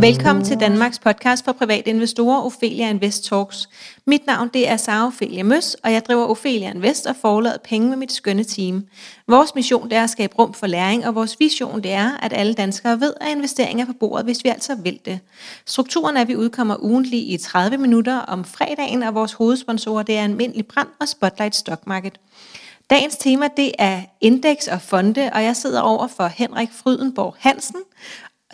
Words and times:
Velkommen 0.00 0.44
til 0.44 0.60
Danmarks 0.60 0.98
podcast 0.98 1.44
for 1.44 1.52
private 1.52 1.90
investorer, 1.90 2.46
Ophelia 2.46 2.90
Invest 2.90 3.24
Talks. 3.24 3.68
Mit 4.06 4.26
navn 4.26 4.50
det 4.54 4.68
er 4.68 4.76
Sara 4.76 5.06
Ophelia 5.06 5.42
Møs, 5.42 5.74
og 5.74 5.92
jeg 5.92 6.06
driver 6.06 6.26
Ophelia 6.26 6.70
Invest 6.70 7.06
og 7.06 7.16
forlader 7.16 7.58
penge 7.64 7.88
med 7.88 7.96
mit 7.96 8.12
skønne 8.12 8.44
team. 8.44 8.86
Vores 9.28 9.54
mission 9.54 9.90
det 9.90 9.98
er 9.98 10.02
at 10.02 10.10
skabe 10.10 10.34
rum 10.38 10.54
for 10.54 10.66
læring, 10.66 11.06
og 11.06 11.14
vores 11.14 11.40
vision 11.40 11.82
det 11.82 11.92
er, 11.92 12.16
at 12.16 12.32
alle 12.32 12.54
danskere 12.54 13.00
ved, 13.00 13.14
at 13.20 13.30
investeringer 13.30 13.84
er 13.84 13.86
på 13.86 13.96
bordet, 14.00 14.24
hvis 14.24 14.44
vi 14.44 14.48
altså 14.48 14.74
vil 14.74 15.00
det. 15.04 15.20
Strukturen 15.66 16.16
er, 16.16 16.20
at 16.20 16.28
vi 16.28 16.36
udkommer 16.36 16.76
ugentlig 16.84 17.32
i 17.32 17.36
30 17.36 17.78
minutter 17.78 18.18
om 18.18 18.44
fredagen, 18.44 19.02
og 19.02 19.14
vores 19.14 19.32
hovedsponsorer 19.32 20.02
det 20.02 20.18
er 20.18 20.24
Almindelig 20.24 20.66
Brand 20.66 20.88
og 21.00 21.08
Spotlight 21.08 21.56
Stock 21.56 21.86
Market. 21.86 22.18
Dagens 22.92 23.16
tema 23.16 23.48
det 23.56 23.72
er 23.78 24.02
indeks 24.20 24.68
og 24.68 24.80
fonde, 24.80 25.30
og 25.34 25.44
jeg 25.44 25.56
sidder 25.56 25.80
over 25.80 26.06
for 26.06 26.26
Henrik 26.26 26.68
Frydenborg 26.72 27.36
Hansen, 27.38 27.80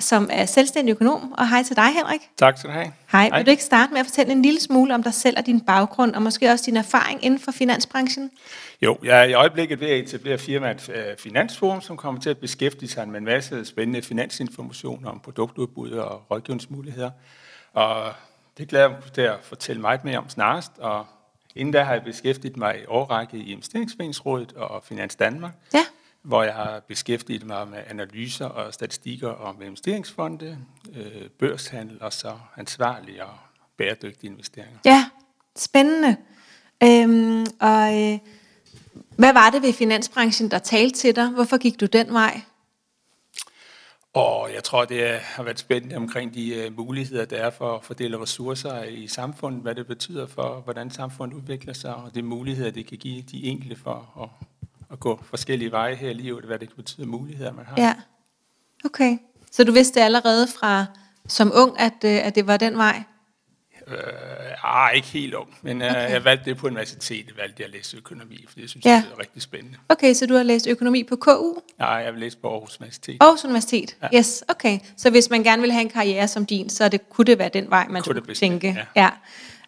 som 0.01 0.29
er 0.33 0.46
selvstændig 0.46 0.92
økonom. 0.92 1.33
Og 1.33 1.48
hej 1.48 1.62
til 1.62 1.77
dig, 1.77 1.84
Henrik. 1.84 2.20
Tak 2.37 2.59
skal 2.59 2.70
du 2.70 2.74
have. 2.74 2.93
Hej. 3.12 3.30
Vil 3.37 3.46
du 3.46 3.51
ikke 3.51 3.62
starte 3.62 3.93
med 3.93 4.01
at 4.01 4.06
fortælle 4.06 4.32
en 4.32 4.43
lille 4.43 4.60
smule 4.60 4.95
om 4.95 5.02
dig 5.02 5.15
selv 5.15 5.38
og 5.38 5.46
din 5.46 5.60
baggrund, 5.60 6.15
og 6.15 6.23
måske 6.23 6.51
også 6.51 6.65
din 6.66 6.77
erfaring 6.77 7.24
inden 7.24 7.41
for 7.41 7.52
finansbranchen? 7.52 8.30
Jo, 8.82 8.98
jeg 9.05 9.20
er 9.20 9.24
i 9.24 9.32
øjeblikket 9.32 9.80
ved 9.80 9.88
at 9.88 9.98
etablere 9.98 10.38
firmaet 10.38 10.88
uh, 10.88 10.95
Finansforum, 11.18 11.80
som 11.80 11.96
kommer 11.96 12.20
til 12.20 12.30
at 12.30 12.38
beskæftige 12.38 12.88
sig 12.88 13.09
med 13.09 13.18
en 13.18 13.24
masse 13.24 13.65
spændende 13.65 14.02
finansinformation 14.02 15.07
om 15.07 15.20
produktudbud 15.20 15.91
og 15.91 16.23
rådgivningsmuligheder. 16.30 17.10
Og 17.73 18.12
det 18.59 18.68
glæder 18.68 18.84
jeg 18.84 18.91
mig 18.91 19.12
til 19.12 19.23
at 19.23 19.37
fortælle 19.43 19.80
meget 19.80 20.05
mere 20.05 20.18
om 20.18 20.29
snarest. 20.29 20.73
Og 20.79 21.07
inden 21.59 21.73
da 21.73 21.83
har 21.83 21.93
jeg 21.93 22.03
beskæftiget 22.03 22.57
mig 22.57 22.80
i 22.83 22.85
årrække 22.89 23.37
i 23.37 23.53
Investeringsforeningsrådet 23.53 24.53
og 24.53 24.85
Finans 24.85 25.16
Danmark. 25.16 25.53
Ja 25.75 25.85
hvor 26.23 26.43
jeg 26.43 26.55
har 26.55 26.80
beskæftiget 26.89 27.47
mig 27.47 27.69
med 27.69 27.79
analyser 27.87 28.47
og 28.47 28.75
statistikker 28.75 29.29
om 29.29 29.63
investeringsfonde, 29.63 30.59
øh, 30.97 31.29
børshandel 31.38 32.02
og 32.02 32.13
så 32.13 32.32
ansvarlige 32.57 33.24
og 33.24 33.35
bæredygtige 33.77 34.30
investeringer. 34.30 34.79
Ja, 34.85 35.09
spændende. 35.57 36.16
Øhm, 36.82 37.47
og 37.60 38.02
øh, 38.02 38.19
hvad 39.16 39.32
var 39.32 39.51
det 39.51 39.63
ved 39.63 39.73
finansbranchen, 39.73 40.51
der 40.51 40.59
talte 40.59 40.99
til 40.99 41.16
dig? 41.16 41.29
Hvorfor 41.29 41.59
gik 41.59 41.80
du 41.80 41.87
den 41.87 42.13
vej? 42.13 42.41
Og 44.19 44.55
jeg 44.55 44.65
tror, 44.65 44.85
det 44.85 45.19
har 45.21 45.43
været 45.43 45.59
spændende 45.59 45.97
omkring 45.97 46.35
de 46.35 46.55
øh, 46.55 46.77
muligheder, 46.77 47.24
der 47.24 47.37
er 47.37 47.51
for 47.51 47.77
at 47.77 47.85
fordele 47.85 48.21
ressourcer 48.21 48.83
i 48.83 49.07
samfundet, 49.07 49.63
hvad 49.63 49.75
det 49.75 49.87
betyder 49.87 50.27
for, 50.27 50.60
hvordan 50.65 50.91
samfundet 50.91 51.37
udvikler 51.37 51.73
sig, 51.73 51.95
og 51.95 52.15
de 52.15 52.23
muligheder, 52.23 52.71
det 52.71 52.87
kan 52.87 52.99
give 52.99 53.23
de 53.23 53.45
enkelte 53.45 53.77
for 53.77 54.23
at 54.23 54.49
at 54.91 55.01
gå 55.01 55.21
forskellige 55.25 55.73
veje 55.73 55.95
her 55.95 56.10
i 56.10 56.15
livet, 56.15 56.45
hvad 56.45 56.59
det 56.59 56.71
betyder 56.77 57.07
muligheder, 57.07 57.52
man 57.52 57.66
har. 57.66 57.75
Ja, 57.79 57.95
okay. 58.85 59.19
Så 59.52 59.65
du 59.65 59.73
vidste 59.73 60.02
allerede 60.02 60.47
fra 60.59 60.87
som 61.29 61.53
ung, 61.55 61.80
at, 61.80 62.05
øh, 62.05 62.27
at 62.27 62.35
det 62.35 62.47
var 62.47 62.57
den 62.57 62.77
vej? 62.77 63.03
Øh, 63.91 63.97
ah, 64.65 64.94
ikke 64.94 65.09
helt 65.09 65.34
ung, 65.34 65.49
men 65.62 65.83
øh, 65.83 65.91
okay. 65.91 66.11
jeg 66.11 66.25
valgte 66.25 66.50
det 66.50 66.56
på 66.56 66.67
universitetet, 66.67 67.37
valgte 67.37 67.55
jeg 67.59 67.67
at 67.67 67.72
læse 67.72 67.97
økonomi, 67.97 68.44
for 68.49 68.61
det 68.61 68.71
synes 68.71 68.87
ja. 68.87 68.91
jeg 68.91 69.03
er 69.15 69.21
rigtig 69.21 69.43
spændende. 69.43 69.78
Okay, 69.89 70.15
så 70.15 70.27
du 70.27 70.34
har 70.34 70.43
læst 70.43 70.67
økonomi 70.67 71.03
på 71.03 71.17
KU? 71.17 71.55
Nej, 71.78 71.89
jeg 71.89 72.12
har 72.12 72.19
læst 72.19 72.43
på 72.43 72.49
Aarhus 72.49 72.77
Universitet. 72.81 73.16
Aarhus 73.21 73.44
Universitet, 73.44 73.97
ja. 74.03 74.19
yes, 74.19 74.44
okay. 74.49 74.78
Så 74.97 75.11
hvis 75.11 75.31
man 75.31 75.43
gerne 75.43 75.62
vil 75.62 75.72
have 75.72 75.83
en 75.83 75.89
karriere 75.89 76.28
som 76.28 76.47
din, 76.47 76.69
så 76.71 76.89
det, 76.89 77.11
kunne 77.11 77.25
det 77.25 77.39
være 77.39 77.50
den 77.53 77.71
vej, 77.71 77.87
man 77.89 78.03
kunne 78.03 78.16
skulle 78.16 78.34
tænke? 78.34 78.87
Ja. 78.97 79.09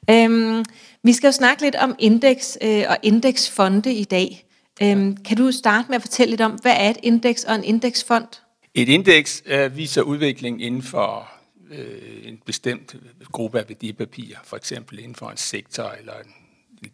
ja. 0.09 0.25
Øhm, 0.25 0.65
vi 1.03 1.13
skal 1.13 1.29
jo 1.29 1.33
snakke 1.33 1.63
lidt 1.63 1.77
om 1.77 1.95
indeks 1.99 2.59
øh, 2.63 2.85
og 2.89 2.97
indeksfonde 3.03 3.95
i 3.95 4.05
dag. 4.05 4.45
Øhm, 4.83 5.17
kan 5.17 5.37
du 5.37 5.53
starte 5.53 5.89
med 5.89 5.97
at 5.97 6.03
fortælle 6.03 6.31
lidt 6.31 6.41
om, 6.41 6.53
hvad 6.53 6.75
er 6.77 6.91
et 6.91 6.99
indeks 7.03 7.45
og 7.45 7.55
en 7.55 7.65
indeksfond? 7.65 8.27
Et 8.75 8.89
indeks 8.89 9.43
øh, 9.47 9.77
viser 9.77 10.03
udvikling 10.03 10.63
inden 10.63 10.83
for 10.83 11.40
øh, 11.71 12.29
en 12.29 12.43
bestemt 12.47 12.97
gruppe 13.33 13.59
af 13.59 13.69
værdipapirer, 13.69 14.39
for 14.45 14.57
eksempel 14.57 14.99
inden 14.99 15.15
for 15.15 15.31
en 15.31 15.37
sektor 15.37 15.85
eller 15.85 16.15
en 16.15 16.35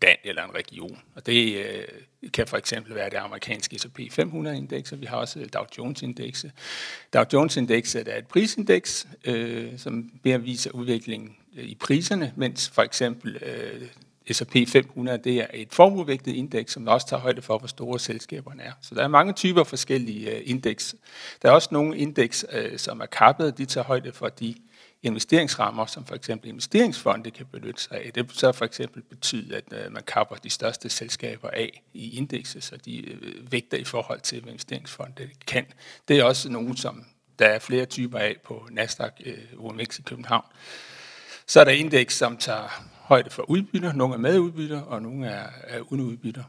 land 0.03 0.19
eller 0.25 0.45
en 0.45 0.55
region. 0.55 0.99
Og 1.15 1.27
det 1.27 1.57
øh, 1.57 2.31
kan 2.33 2.47
for 2.47 2.57
eksempel 2.57 2.95
være 2.95 3.11
det 3.11 3.17
amerikanske 3.17 3.79
S&P 3.79 3.99
500-indeks, 3.99 4.93
og 4.93 5.01
vi 5.01 5.07
har 5.07 5.17
også 5.17 5.49
Dow 5.55 5.65
Jones-indekset. 5.79 6.53
Dow 7.15 7.23
Jones-indekset 7.33 8.09
er 8.09 8.19
et 8.19 8.27
prisindeks, 8.27 9.09
øh, 9.25 9.79
som 9.79 10.11
mere 10.25 10.43
viser 10.43 10.71
udviklingen 10.71 11.37
øh, 11.57 11.65
i 11.65 11.75
priserne, 11.75 12.33
mens 12.37 12.69
for 12.69 12.83
eksempel 12.83 13.37
øh, 13.43 13.89
S&P 14.33 14.69
500, 14.69 15.19
det 15.25 15.37
er 15.37 15.47
et 15.55 15.69
formuevægtet 15.73 16.33
indeks, 16.33 16.73
som 16.73 16.89
også 16.89 17.09
tager 17.09 17.21
højde 17.21 17.43
for, 17.43 17.59
hvor 17.59 17.69
store 17.69 17.99
selskaberne 17.99 18.63
er. 18.63 18.73
Så 18.83 18.95
der 18.95 19.03
er 19.03 19.09
mange 19.09 19.33
typer 19.33 19.65
forskellige 19.65 20.31
øh, 20.31 20.43
indeks. 20.45 20.95
Der 21.43 21.49
er 21.49 21.53
også 21.53 21.69
nogle 21.73 21.99
indeks, 21.99 22.45
øh, 22.53 22.79
som 22.79 23.01
er 23.01 23.07
kappet, 23.07 23.59
de 23.59 23.65
tager 23.65 23.85
højde 23.85 24.13
for 24.13 24.29
de 24.29 24.55
investeringsrammer, 25.07 25.87
som 25.87 26.05
for 26.05 26.15
eksempel 26.15 26.49
investeringsfonde 26.49 27.31
kan 27.31 27.47
benytte 27.47 27.83
sig 27.83 27.93
af. 27.93 28.13
Det 28.13 28.31
så 28.33 28.53
for 28.53 28.65
eksempel 28.65 29.03
betyder, 29.03 29.57
at 29.57 29.73
øh, 29.73 29.93
man 29.93 30.03
kapper 30.03 30.37
de 30.37 30.51
største 30.51 30.89
selskaber 30.89 31.49
af 31.49 31.83
i 31.95 32.19
indekset, 32.19 32.65
så 32.65 32.77
de 32.77 33.11
øh, 33.11 33.53
vægter 33.53 33.79
i 33.79 33.85
forhold 33.85 34.21
til, 34.21 34.41
hvad 34.41 34.53
investeringsfonde 34.53 35.31
kan. 35.47 35.67
Det 36.09 36.19
er 36.19 36.25
også 36.25 36.51
nogle, 36.51 36.77
som 36.77 37.05
der 37.39 37.47
er 37.47 37.59
flere 37.59 37.87
typer 37.87 38.19
af 38.19 38.37
på 38.45 38.69
Nasdaq 38.71 39.13
øh, 39.25 39.39
OMX 39.59 39.99
i 39.99 40.03
København. 40.03 40.45
Så 41.47 41.61
er 41.61 41.65
der 41.65 41.73
indeks, 41.73 42.17
som 42.17 42.37
tager 42.37 42.85
højde 42.93 43.31
for 43.31 43.51
udbytter. 43.51 43.93
Nogle 43.93 44.15
er 44.15 44.19
med 44.19 44.39
udbytter, 44.39 44.81
og 44.81 45.03
nogle 45.03 45.27
er, 45.27 45.49
er 45.63 45.81
uden 45.81 46.01
udbytter. 46.01 46.45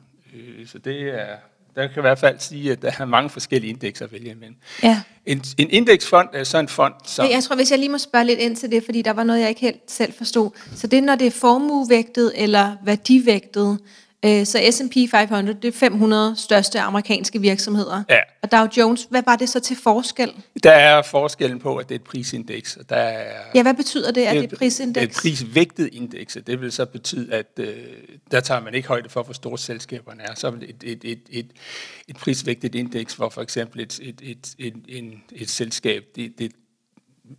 Så 0.65 0.77
det 0.77 1.01
er, 1.01 1.37
der 1.77 1.87
kan 1.87 1.97
i 1.97 2.01
hvert 2.01 2.19
fald 2.19 2.39
sige, 2.39 2.71
at 2.71 2.81
der 2.81 2.91
er 2.99 3.05
mange 3.05 3.29
forskellige 3.29 3.69
indekser 3.69 4.05
at 4.05 4.11
vælge 4.11 4.31
imellem. 4.31 4.55
Ja. 4.83 5.01
En, 5.25 5.43
en 5.57 5.69
indeksfond 5.69 6.29
er 6.33 6.43
så 6.43 6.57
en 6.57 6.67
fond, 6.67 6.93
som... 7.05 7.29
Jeg 7.31 7.43
tror, 7.43 7.55
hvis 7.55 7.71
jeg 7.71 7.79
lige 7.79 7.89
må 7.89 7.97
spørge 7.97 8.25
lidt 8.25 8.39
ind 8.39 8.55
til 8.55 8.71
det, 8.71 8.83
fordi 8.85 9.01
der 9.01 9.13
var 9.13 9.23
noget, 9.23 9.39
jeg 9.39 9.49
ikke 9.49 9.61
helt 9.61 9.91
selv 9.91 10.13
forstod. 10.13 10.49
Så 10.75 10.87
det 10.87 10.97
er, 10.97 11.01
når 11.01 11.15
det 11.15 11.27
er 11.27 11.31
formuevægtet 11.31 12.31
eller 12.35 12.75
værdivægtet, 12.83 13.79
så 14.23 14.71
S&P 14.71 15.11
500, 15.11 15.59
det 15.61 15.67
er 15.67 15.71
500 15.71 16.35
største 16.37 16.79
amerikanske 16.79 17.41
virksomheder. 17.41 18.03
Ja. 18.09 18.19
Og 18.43 18.51
Dow 18.51 18.67
Jones, 18.77 19.07
hvad 19.09 19.23
var 19.25 19.35
det 19.35 19.49
så 19.49 19.59
til 19.59 19.77
forskel? 19.83 20.33
Der 20.63 20.71
er 20.71 21.01
forskellen 21.01 21.59
på, 21.59 21.75
at 21.75 21.89
det 21.89 21.95
er 21.95 21.99
et 21.99 22.03
prisindeks. 22.03 22.77
Og 22.77 22.89
der 22.89 22.95
er, 22.95 23.41
ja, 23.55 23.61
hvad 23.61 23.73
betyder 23.73 24.11
det, 24.11 24.21
at 24.21 24.33
det 24.33 24.39
er 24.39 24.43
et 24.43 24.57
prisindeks? 24.57 24.93
Det 24.93 25.03
er 25.03 25.07
et 25.07 25.15
prisvægtet 25.21 25.89
indeks, 25.93 26.37
det 26.47 26.61
vil 26.61 26.71
så 26.71 26.85
betyde, 26.85 27.33
at 27.33 27.47
øh, 27.59 27.75
der 28.31 28.39
tager 28.39 28.61
man 28.61 28.73
ikke 28.73 28.87
højde 28.87 29.09
for, 29.09 29.23
hvor 29.23 29.33
store 29.33 29.57
selskaberne 29.57 30.23
er. 30.23 30.35
Så 30.35 30.47
et, 30.47 30.75
et, 30.83 31.03
et, 31.03 31.19
et, 31.29 31.51
et 32.07 32.17
prisvægtet 32.17 32.75
indeks, 32.75 33.13
hvor 33.13 33.29
for 33.29 33.41
eksempel 33.41 33.81
et, 33.81 33.99
et, 34.01 34.21
et, 34.23 34.55
et, 34.59 34.75
et, 34.87 35.13
et 35.31 35.49
selskab, 35.49 36.03
det, 36.15 36.39
det 36.39 36.51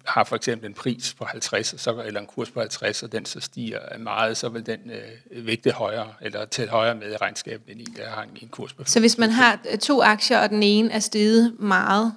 har 0.06 0.24
for 0.24 0.36
eksempel 0.36 0.68
en 0.68 0.74
pris 0.74 1.14
på 1.18 1.24
50, 1.24 1.74
så, 1.80 2.02
eller 2.06 2.20
en 2.20 2.26
kurs 2.26 2.50
på 2.50 2.60
50, 2.60 3.02
og 3.02 3.12
den 3.12 3.24
så 3.24 3.40
stiger 3.40 3.98
meget, 3.98 4.36
så 4.36 4.48
vil 4.48 4.66
den 4.66 4.78
øh, 4.90 5.46
vægte 5.46 5.70
højere, 5.70 6.08
eller 6.20 6.44
til 6.44 6.68
højere 6.68 6.94
med 6.94 7.12
i 7.12 7.16
regnskabet, 7.16 7.72
end 7.72 7.80
en, 7.80 7.96
der 7.96 8.08
har 8.08 8.22
en, 8.22 8.30
en 8.42 8.48
kurs 8.48 8.72
på 8.72 8.84
Så 8.84 9.00
hvis 9.00 9.18
man 9.18 9.30
har 9.30 9.58
to 9.80 10.02
aktier, 10.02 10.38
og 10.38 10.50
den 10.50 10.62
ene 10.62 10.92
er 10.92 10.98
steget 10.98 11.60
meget, 11.60 12.12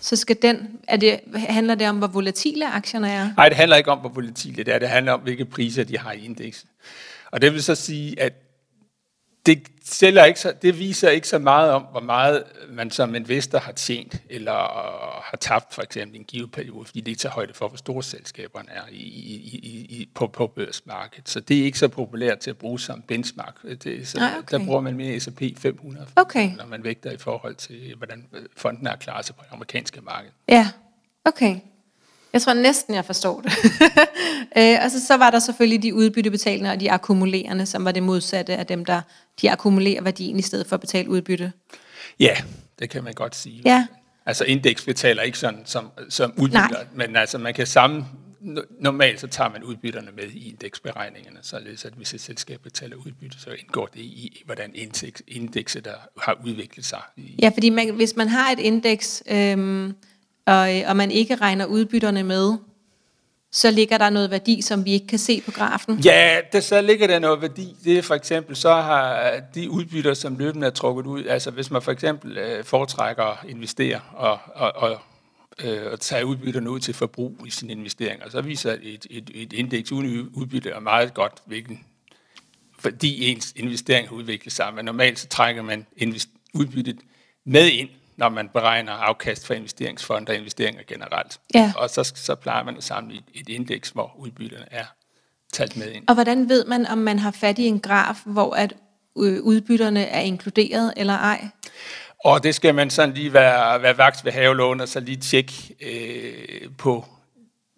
så 0.00 0.16
skal 0.16 0.36
den, 0.42 0.80
er 0.88 0.96
det, 0.96 1.20
handler 1.34 1.74
det 1.74 1.88
om, 1.88 1.98
hvor 1.98 2.06
volatile 2.06 2.72
aktierne 2.72 3.10
er? 3.10 3.30
Nej, 3.36 3.48
det 3.48 3.56
handler 3.56 3.76
ikke 3.76 3.90
om, 3.90 3.98
hvor 3.98 4.08
volatile 4.08 4.64
det 4.64 4.74
er. 4.74 4.78
Det 4.78 4.88
handler 4.88 5.12
om, 5.12 5.20
hvilke 5.20 5.44
priser 5.44 5.84
de 5.84 5.98
har 5.98 6.12
i 6.12 6.24
indekset. 6.24 6.68
Og 7.30 7.42
det 7.42 7.52
vil 7.52 7.62
så 7.62 7.74
sige, 7.74 8.20
at 8.20 8.32
det, 9.46 9.68
sælger 9.84 10.24
ikke 10.24 10.40
så, 10.40 10.52
det 10.62 10.78
viser 10.78 11.10
ikke 11.10 11.28
så 11.28 11.38
meget 11.38 11.70
om, 11.70 11.82
hvor 11.82 12.00
meget 12.00 12.44
man 12.68 12.90
som 12.90 13.14
investor 13.14 13.58
har 13.58 13.72
tjent 13.72 14.22
eller 14.30 14.52
har 15.24 15.36
tabt 15.40 15.74
for 15.74 15.82
eksempel 15.82 16.16
i 16.16 16.18
en 16.18 16.24
givet 16.24 16.52
periode, 16.52 16.84
fordi 16.84 17.00
det 17.00 17.18
tager 17.18 17.32
højde 17.32 17.54
for, 17.54 17.68
hvor 17.68 17.76
store 17.76 18.02
selskaberne 18.02 18.68
er 18.70 18.82
i, 18.90 18.96
i, 18.96 19.86
i, 19.90 20.08
på, 20.14 20.26
på 20.26 20.46
børsmarkedet. 20.46 21.28
Så 21.28 21.40
det 21.40 21.60
er 21.60 21.64
ikke 21.64 21.78
så 21.78 21.88
populært 21.88 22.38
til 22.38 22.50
at 22.50 22.58
bruge 22.58 22.80
som 22.80 23.02
benchmark. 23.02 23.62
Det, 23.62 24.08
så, 24.08 24.18
ah, 24.20 24.38
okay. 24.38 24.58
Der 24.58 24.64
bruger 24.64 24.80
man 24.80 24.96
mere 24.96 25.20
S&P 25.20 25.42
500, 25.58 26.06
okay. 26.16 26.50
når 26.56 26.66
man 26.66 26.84
vægter 26.84 27.10
i 27.10 27.18
forhold 27.18 27.54
til, 27.54 27.94
hvordan 27.96 28.26
fonden 28.56 28.86
er 28.86 28.96
klaret 28.96 29.26
sig 29.26 29.36
på 29.36 29.42
det 29.44 29.52
amerikanske 29.52 30.00
marked. 30.00 30.30
Ja, 30.48 30.68
okay. 31.24 31.56
Jeg 32.32 32.42
tror 32.42 32.54
næsten, 32.54 32.94
jeg 32.94 33.04
forstår 33.04 33.40
det. 33.40 33.52
øh, 34.58 34.78
og 34.84 34.90
så, 34.90 35.06
så 35.06 35.16
var 35.16 35.30
der 35.30 35.38
selvfølgelig 35.38 35.82
de 35.82 35.94
udbyttebetalende 35.94 36.70
og 36.70 36.80
de 36.80 36.92
akkumulerende, 36.92 37.66
som 37.66 37.84
var 37.84 37.92
det 37.92 38.02
modsatte 38.02 38.56
af 38.56 38.66
dem, 38.66 38.84
der 38.84 39.00
de 39.42 39.50
akkumulerer 39.50 40.02
værdien 40.02 40.38
i 40.38 40.42
stedet 40.42 40.66
for 40.66 40.76
at 40.76 40.80
betale 40.80 41.10
udbytte. 41.10 41.52
Ja, 42.20 42.36
det 42.78 42.90
kan 42.90 43.04
man 43.04 43.12
godt 43.12 43.36
sige. 43.36 43.62
Ja. 43.64 43.86
Altså 44.26 44.44
indeks 44.44 44.84
betaler 44.84 45.22
ikke 45.22 45.38
sådan 45.38 45.62
som, 45.64 45.90
som 46.08 46.32
udbytter, 46.36 46.68
Nej. 46.68 46.86
men 46.94 47.16
altså 47.16 47.38
man 47.38 47.54
kan 47.54 47.66
sammen, 47.66 48.06
normalt 48.80 49.20
så 49.20 49.26
tager 49.26 49.50
man 49.50 49.62
udbytterne 49.62 50.08
med 50.16 50.24
i 50.24 50.48
indeksberegningerne, 50.48 51.38
således 51.42 51.84
at 51.84 51.92
hvis 51.92 52.14
et 52.14 52.20
selskab 52.20 52.60
betaler 52.60 52.96
udbytte, 52.96 53.40
så 53.40 53.50
indgår 53.50 53.86
det 53.86 54.00
i, 54.00 54.42
hvordan 54.44 54.70
indeks, 54.74 55.22
indekset 55.28 55.84
der 55.84 55.94
har 56.18 56.38
udviklet 56.44 56.84
sig. 56.84 57.00
Ja, 57.42 57.48
fordi 57.54 57.70
man, 57.70 57.94
hvis 57.94 58.16
man 58.16 58.28
har 58.28 58.52
et 58.52 58.58
indeks, 58.58 59.22
øhm, 59.26 59.94
og, 60.46 60.78
øh, 60.78 60.82
og 60.88 60.96
man 60.96 61.10
ikke 61.10 61.34
regner 61.34 61.66
udbytterne 61.66 62.22
med, 62.22 62.52
så 63.52 63.70
ligger 63.70 63.98
der 63.98 64.10
noget 64.10 64.30
værdi, 64.30 64.62
som 64.62 64.84
vi 64.84 64.92
ikke 64.92 65.06
kan 65.06 65.18
se 65.18 65.40
på 65.40 65.50
grafen. 65.50 65.98
Ja, 65.98 66.40
der, 66.52 66.60
så 66.60 66.80
ligger 66.80 67.06
der 67.06 67.18
noget 67.18 67.42
værdi. 67.42 67.76
Det 67.84 67.98
er 67.98 68.02
for 68.02 68.14
eksempel, 68.14 68.56
så 68.56 68.74
har 68.74 69.30
øh, 69.30 69.42
de 69.54 69.70
udbytter, 69.70 70.14
som 70.14 70.36
løbende 70.38 70.66
er 70.66 70.70
trukket 70.70 71.06
ud, 71.06 71.24
altså 71.24 71.50
hvis 71.50 71.70
man 71.70 71.82
for 71.82 71.92
eksempel 71.92 72.38
øh, 72.38 72.64
foretrækker 72.64 73.24
at 73.24 73.38
investere 73.48 74.00
og, 74.12 74.38
og, 74.54 74.72
og 74.76 74.98
øh, 75.64 75.92
og 75.92 76.00
tage 76.00 76.26
udbytterne 76.26 76.70
ud 76.70 76.80
til 76.80 76.94
forbrug 76.94 77.36
i 77.46 77.50
sine 77.50 77.72
investeringer, 77.72 78.30
så 78.30 78.40
viser 78.40 78.76
et, 78.82 79.06
et, 79.10 79.30
et 79.34 79.52
indeks 79.52 79.92
uden 79.92 80.30
udbytte 80.34 80.70
er 80.70 80.80
meget 80.80 81.14
godt, 81.14 81.32
hvilken, 81.46 81.84
fordi 82.78 83.30
ens 83.30 83.52
investering 83.56 84.08
har 84.08 84.16
udviklet 84.16 84.52
sig. 84.52 84.74
Men 84.74 84.84
normalt 84.84 85.18
så 85.18 85.28
trækker 85.28 85.62
man 85.62 85.86
udbyttet 86.54 86.98
med 87.44 87.70
ind, 87.70 87.88
når 88.16 88.28
man 88.28 88.48
beregner 88.48 88.92
afkast 88.92 89.46
for 89.46 89.54
investeringsfonder 89.54 90.32
og 90.32 90.38
investeringer 90.38 90.82
generelt. 90.88 91.40
Ja. 91.54 91.72
Og 91.76 91.90
så, 91.90 92.12
så 92.14 92.34
plejer 92.34 92.64
man 92.64 92.76
at 92.76 92.84
samle 92.84 93.14
et, 93.14 93.24
et 93.34 93.48
indeks, 93.48 93.90
hvor 93.90 94.12
udbytterne 94.18 94.66
er 94.70 94.84
talt 95.52 95.76
med 95.76 95.92
ind. 95.92 96.04
Og 96.08 96.14
hvordan 96.14 96.48
ved 96.48 96.64
man, 96.64 96.86
om 96.86 96.98
man 96.98 97.18
har 97.18 97.30
fat 97.30 97.58
i 97.58 97.64
en 97.64 97.80
graf, 97.80 98.16
hvor 98.26 98.54
at 98.54 98.74
udbytterne 99.16 100.04
er 100.04 100.20
inkluderet 100.20 100.92
eller 100.96 101.14
ej? 101.14 101.48
Og 102.24 102.42
det 102.42 102.54
skal 102.54 102.74
man 102.74 102.90
sådan 102.90 103.14
lige 103.14 103.32
være, 103.32 103.82
være 103.82 103.98
vagt 103.98 104.24
ved 104.24 104.32
havelån, 104.32 104.80
og 104.80 104.88
så 104.88 105.00
lige 105.00 105.16
tjekke 105.16 105.52
øh, 105.80 106.68
på 106.78 107.04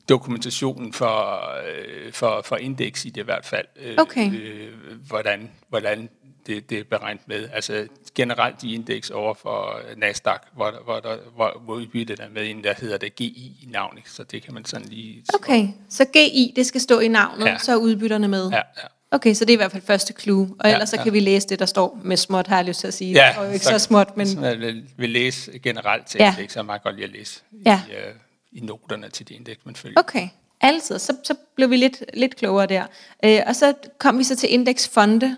dokumentationen 0.09 0.93
for, 0.93 1.43
øh, 1.67 2.13
for, 2.13 2.43
for 2.45 2.57
indeks 2.57 3.05
i 3.05 3.09
det 3.09 3.21
i 3.21 3.25
hvert 3.25 3.47
fald. 3.47 3.67
Øh, 3.77 3.95
okay. 3.99 4.33
Øh, 4.33 4.73
hvordan, 5.07 5.51
hvordan 5.69 6.09
det, 6.47 6.71
det 6.71 6.79
er 6.79 6.85
beregnet 6.85 7.29
med. 7.29 7.49
Altså 7.53 7.87
generelt 8.15 8.63
i 8.63 8.75
indeks 8.75 9.11
over 9.11 9.35
for 9.35 9.81
Nasdaq, 9.97 10.41
hvor, 10.55 10.75
hvor, 10.85 11.01
der, 11.01 11.17
hvor, 11.35 11.61
hvor 11.65 11.75
udbyttet 11.75 12.21
er 12.21 12.29
med 12.29 12.51
en, 12.51 12.65
der 12.65 12.75
hedder 12.81 12.97
det 12.97 13.15
GI 13.17 13.59
i 13.63 13.69
navnet, 13.71 14.03
så 14.07 14.25
det 14.25 14.43
kan 14.43 14.55
man 14.55 14.65
sådan 14.65 14.89
lige... 14.89 15.25
Okay, 15.35 15.69
så 15.89 16.05
GI, 16.05 16.53
det 16.57 16.67
skal 16.67 16.81
stå 16.81 16.99
i 17.01 17.09
navnet, 17.09 17.47
ja. 17.47 17.59
så 17.59 17.73
er 17.73 17.77
udbytterne 17.77 18.29
med? 18.29 18.51
Ja, 18.51 18.57
ja. 18.57 18.87
Okay, 19.11 19.35
så 19.35 19.45
det 19.45 19.51
er 19.51 19.55
i 19.55 19.57
hvert 19.57 19.73
fald 19.73 19.83
første 19.83 20.15
clue. 20.21 20.55
Og 20.61 20.71
ellers 20.71 20.93
ja, 20.93 20.99
så 20.99 21.05
kan 21.05 21.13
vi 21.13 21.21
læse 21.21 21.49
det, 21.49 21.59
der 21.59 21.67
står 21.67 21.99
med 22.03 22.17
småt, 22.17 22.47
har 22.47 22.57
jeg 22.57 22.65
lyst 22.65 22.81
til 22.81 22.87
at 22.87 22.95
sige. 22.95 23.13
Ja, 23.13 23.33
det 23.35 23.43
er 23.43 23.47
jo 23.47 23.53
ikke 23.53 23.65
så, 23.65 23.71
så 23.71 23.79
småt, 23.79 24.17
men... 24.17 24.27
Så 24.27 24.41
vil, 24.41 24.85
vil 24.97 25.11
læse 25.11 25.59
generelt 25.59 26.07
til 26.07 26.19
ja. 26.19 26.35
indeks, 26.37 26.53
så 26.53 26.59
er 26.59 26.63
meget 26.63 26.83
godt 26.83 26.95
lige 26.95 27.05
at 27.05 27.13
læse 27.13 27.41
ja. 27.67 27.83
i, 27.89 27.93
uh, 27.93 28.59
i 28.59 28.61
noterne 28.61 29.09
til 29.09 29.29
det 29.29 29.35
indeks, 29.35 29.67
man 29.67 29.77
følger. 29.77 30.01
Okay, 30.01 30.29
altid. 30.61 30.99
Så, 30.99 31.17
så 31.25 31.35
blev 31.57 31.71
vi 31.71 31.77
lidt, 31.77 32.05
lidt 32.15 32.37
klogere 32.37 32.67
der. 32.67 32.87
Uh, 33.27 33.49
og 33.49 33.57
så 33.57 33.75
kom 33.99 34.19
vi 34.19 34.25
så 34.25 34.37
til 34.37 34.53
indeksfonde, 34.53 35.37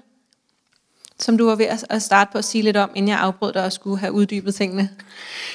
som 1.19 1.39
du 1.39 1.47
var 1.47 1.55
ved 1.55 1.67
at 1.91 2.03
starte 2.03 2.33
på 2.33 2.39
at 2.39 2.45
sige 2.45 2.63
lidt 2.63 2.77
om, 2.77 2.91
inden 2.95 3.09
jeg 3.09 3.19
afbrød 3.19 3.53
dig 3.53 3.65
og 3.65 3.73
skulle 3.73 3.99
have 3.99 4.13
uddybet 4.13 4.55
tingene? 4.55 4.91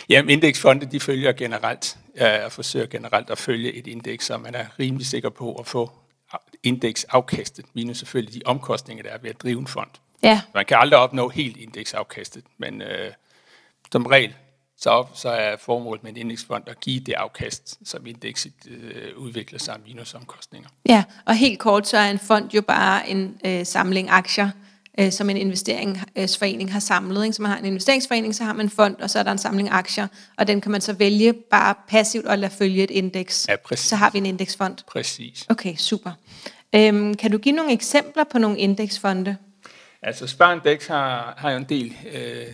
Jamen, 0.09 0.29
indeksfonde, 0.29 0.85
de 0.85 0.99
følger 0.99 1.31
generelt, 1.31 1.97
jeg 2.15 2.51
forsøger 2.51 2.85
generelt 2.85 3.29
at 3.29 3.37
følge 3.37 3.73
et 3.73 3.87
indeks, 3.87 4.25
så 4.25 4.37
man 4.37 4.55
er 4.55 4.65
rimelig 4.79 5.07
sikker 5.07 5.29
på 5.29 5.55
at 5.55 5.67
få 5.67 5.91
indeksafkastet, 6.63 7.65
minus 7.73 7.97
selvfølgelig 7.97 8.33
de 8.33 8.41
omkostninger, 8.45 9.03
der 9.03 9.09
er 9.09 9.17
ved 9.21 9.29
at 9.29 9.41
drive 9.41 9.59
en 9.59 9.67
fond. 9.67 9.89
Ja. 10.23 10.41
Man 10.53 10.65
kan 10.65 10.77
aldrig 10.77 10.99
opnå 10.99 11.29
helt 11.29 11.57
indeksafkastet, 11.57 12.43
men 12.57 12.81
øh, 12.81 13.11
som 13.91 14.05
regel, 14.05 14.33
så, 14.77 15.05
så 15.13 15.29
er 15.29 15.57
formålet 15.57 16.03
med 16.03 16.11
en 16.11 16.17
indeksfond 16.17 16.63
at 16.67 16.79
give 16.79 16.99
det 16.99 17.13
afkast, 17.13 17.79
som 17.89 18.05
indekset 18.07 18.53
øh, 18.67 19.17
udvikler 19.17 19.59
sig 19.59 19.75
minus 19.87 20.13
omkostninger. 20.13 20.69
Ja, 20.85 21.03
og 21.25 21.35
helt 21.35 21.59
kort, 21.59 21.87
så 21.87 21.97
er 21.97 22.09
en 22.09 22.19
fond 22.19 22.49
jo 22.49 22.61
bare 22.61 23.09
en 23.09 23.39
øh, 23.45 23.65
samling 23.65 24.09
aktier, 24.09 24.49
øh, 24.99 25.11
som 25.11 25.29
en 25.29 25.37
investeringsforening 25.37 26.73
har 26.73 26.79
samlet. 26.79 27.23
Ikke? 27.23 27.35
Så 27.35 27.41
man 27.41 27.51
har 27.51 27.57
en 27.57 27.65
investeringsforening, 27.65 28.35
så 28.35 28.43
har 28.43 28.53
man 28.53 28.65
en 28.65 28.69
fond, 28.69 28.95
og 28.95 29.09
så 29.09 29.19
er 29.19 29.23
der 29.23 29.31
en 29.31 29.37
samling 29.37 29.69
aktier, 29.71 30.07
og 30.37 30.47
den 30.47 30.61
kan 30.61 30.71
man 30.71 30.81
så 30.81 30.93
vælge 30.93 31.33
bare 31.33 31.75
passivt 31.87 32.27
at 32.27 32.39
lade 32.39 32.51
følge 32.51 32.83
et 32.83 32.91
indeks. 32.91 33.45
Ja, 33.49 33.55
præcis. 33.55 33.85
Så 33.85 33.95
har 33.95 34.09
vi 34.09 34.17
en 34.17 34.25
indeksfond. 34.25 34.77
Præcis. 34.87 35.45
Okay, 35.49 35.75
super. 35.75 36.11
Øhm, 36.75 37.13
kan 37.13 37.31
du 37.31 37.37
give 37.37 37.55
nogle 37.55 37.73
eksempler 37.73 38.23
på 38.31 38.37
nogle 38.37 38.57
indeksfonde? 38.57 39.37
Altså 40.01 40.27
Sparindex 40.27 40.87
har, 40.87 41.33
har 41.37 41.51
jo 41.51 41.57
en 41.57 41.63
del 41.63 41.95
øh, 42.13 42.47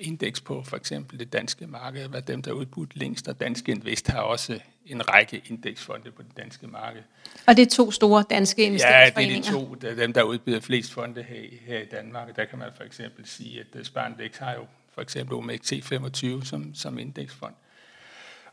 indeks 0.00 0.40
på 0.40 0.62
for 0.62 0.76
eksempel 0.76 1.18
det 1.18 1.32
danske 1.32 1.66
marked, 1.66 2.08
hvad 2.08 2.22
dem, 2.22 2.42
der 2.42 2.50
er 2.50 2.54
udbudt 2.54 2.96
længst, 2.96 3.28
og 3.28 3.40
Danske 3.40 3.72
Invest 3.72 4.08
har 4.08 4.20
også 4.20 4.60
en 4.86 5.08
række 5.08 5.42
indeksfonde 5.48 6.10
på 6.10 6.22
det 6.22 6.36
danske 6.36 6.66
marked. 6.66 7.02
Og 7.46 7.56
det 7.56 7.66
er 7.66 7.70
to 7.70 7.90
store 7.90 8.24
danske 8.30 8.64
investeringsforeninger? 8.64 9.36
Ja, 9.36 9.42
det 9.42 9.54
er 9.54 9.58
de 9.58 9.66
to, 9.66 9.74
der, 9.74 9.94
dem, 9.94 10.12
der 10.12 10.22
udbyder 10.22 10.60
flest 10.60 10.92
fonde 10.92 11.22
her, 11.22 11.42
her 11.66 11.78
i 11.78 11.84
Danmark. 11.84 12.36
Der 12.36 12.44
kan 12.44 12.58
man 12.58 12.68
for 12.76 12.84
eksempel 12.84 13.26
sige, 13.26 13.64
at 13.74 13.86
Sparindex 13.86 14.36
har 14.36 14.52
jo 14.54 14.66
for 14.94 15.02
eksempel 15.02 15.34
OMXT25 15.34 16.44
som, 16.44 16.74
som 16.74 16.98
indeksfond. 16.98 17.54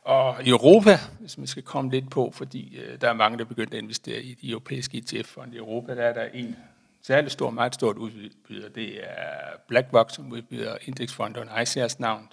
Og 0.04 0.44
i 0.44 0.50
Europa, 0.50 0.98
hvis 1.20 1.38
man 1.38 1.48
skal 1.48 1.64
komme 1.64 1.92
lidt 1.92 2.10
på, 2.10 2.32
fordi 2.34 2.78
øh, 2.78 3.02
der 3.02 3.10
er 3.10 3.14
mange, 3.14 3.38
der 3.38 3.44
er 3.44 3.48
begyndt 3.48 3.74
at 3.74 3.78
investere 3.78 4.22
i 4.22 4.34
de 4.34 4.50
europæiske 4.50 4.98
ETF-fonde 4.98 5.56
i 5.56 5.58
Europa, 5.58 5.96
der 5.96 6.04
er 6.04 6.14
der 6.14 6.26
en 6.34 6.56
særligt 7.02 7.34
stor, 7.34 7.50
meget 7.50 7.74
stort 7.76 7.98
udbyder. 7.98 8.70
Det 8.70 9.00
er 9.04 9.58
BlackRock, 9.68 10.16
som 10.16 10.32
udbyder 10.32 10.78
indeksfonde 10.86 11.40
under 11.40 11.54
ICR's 11.54 11.96
navn, 12.00 12.30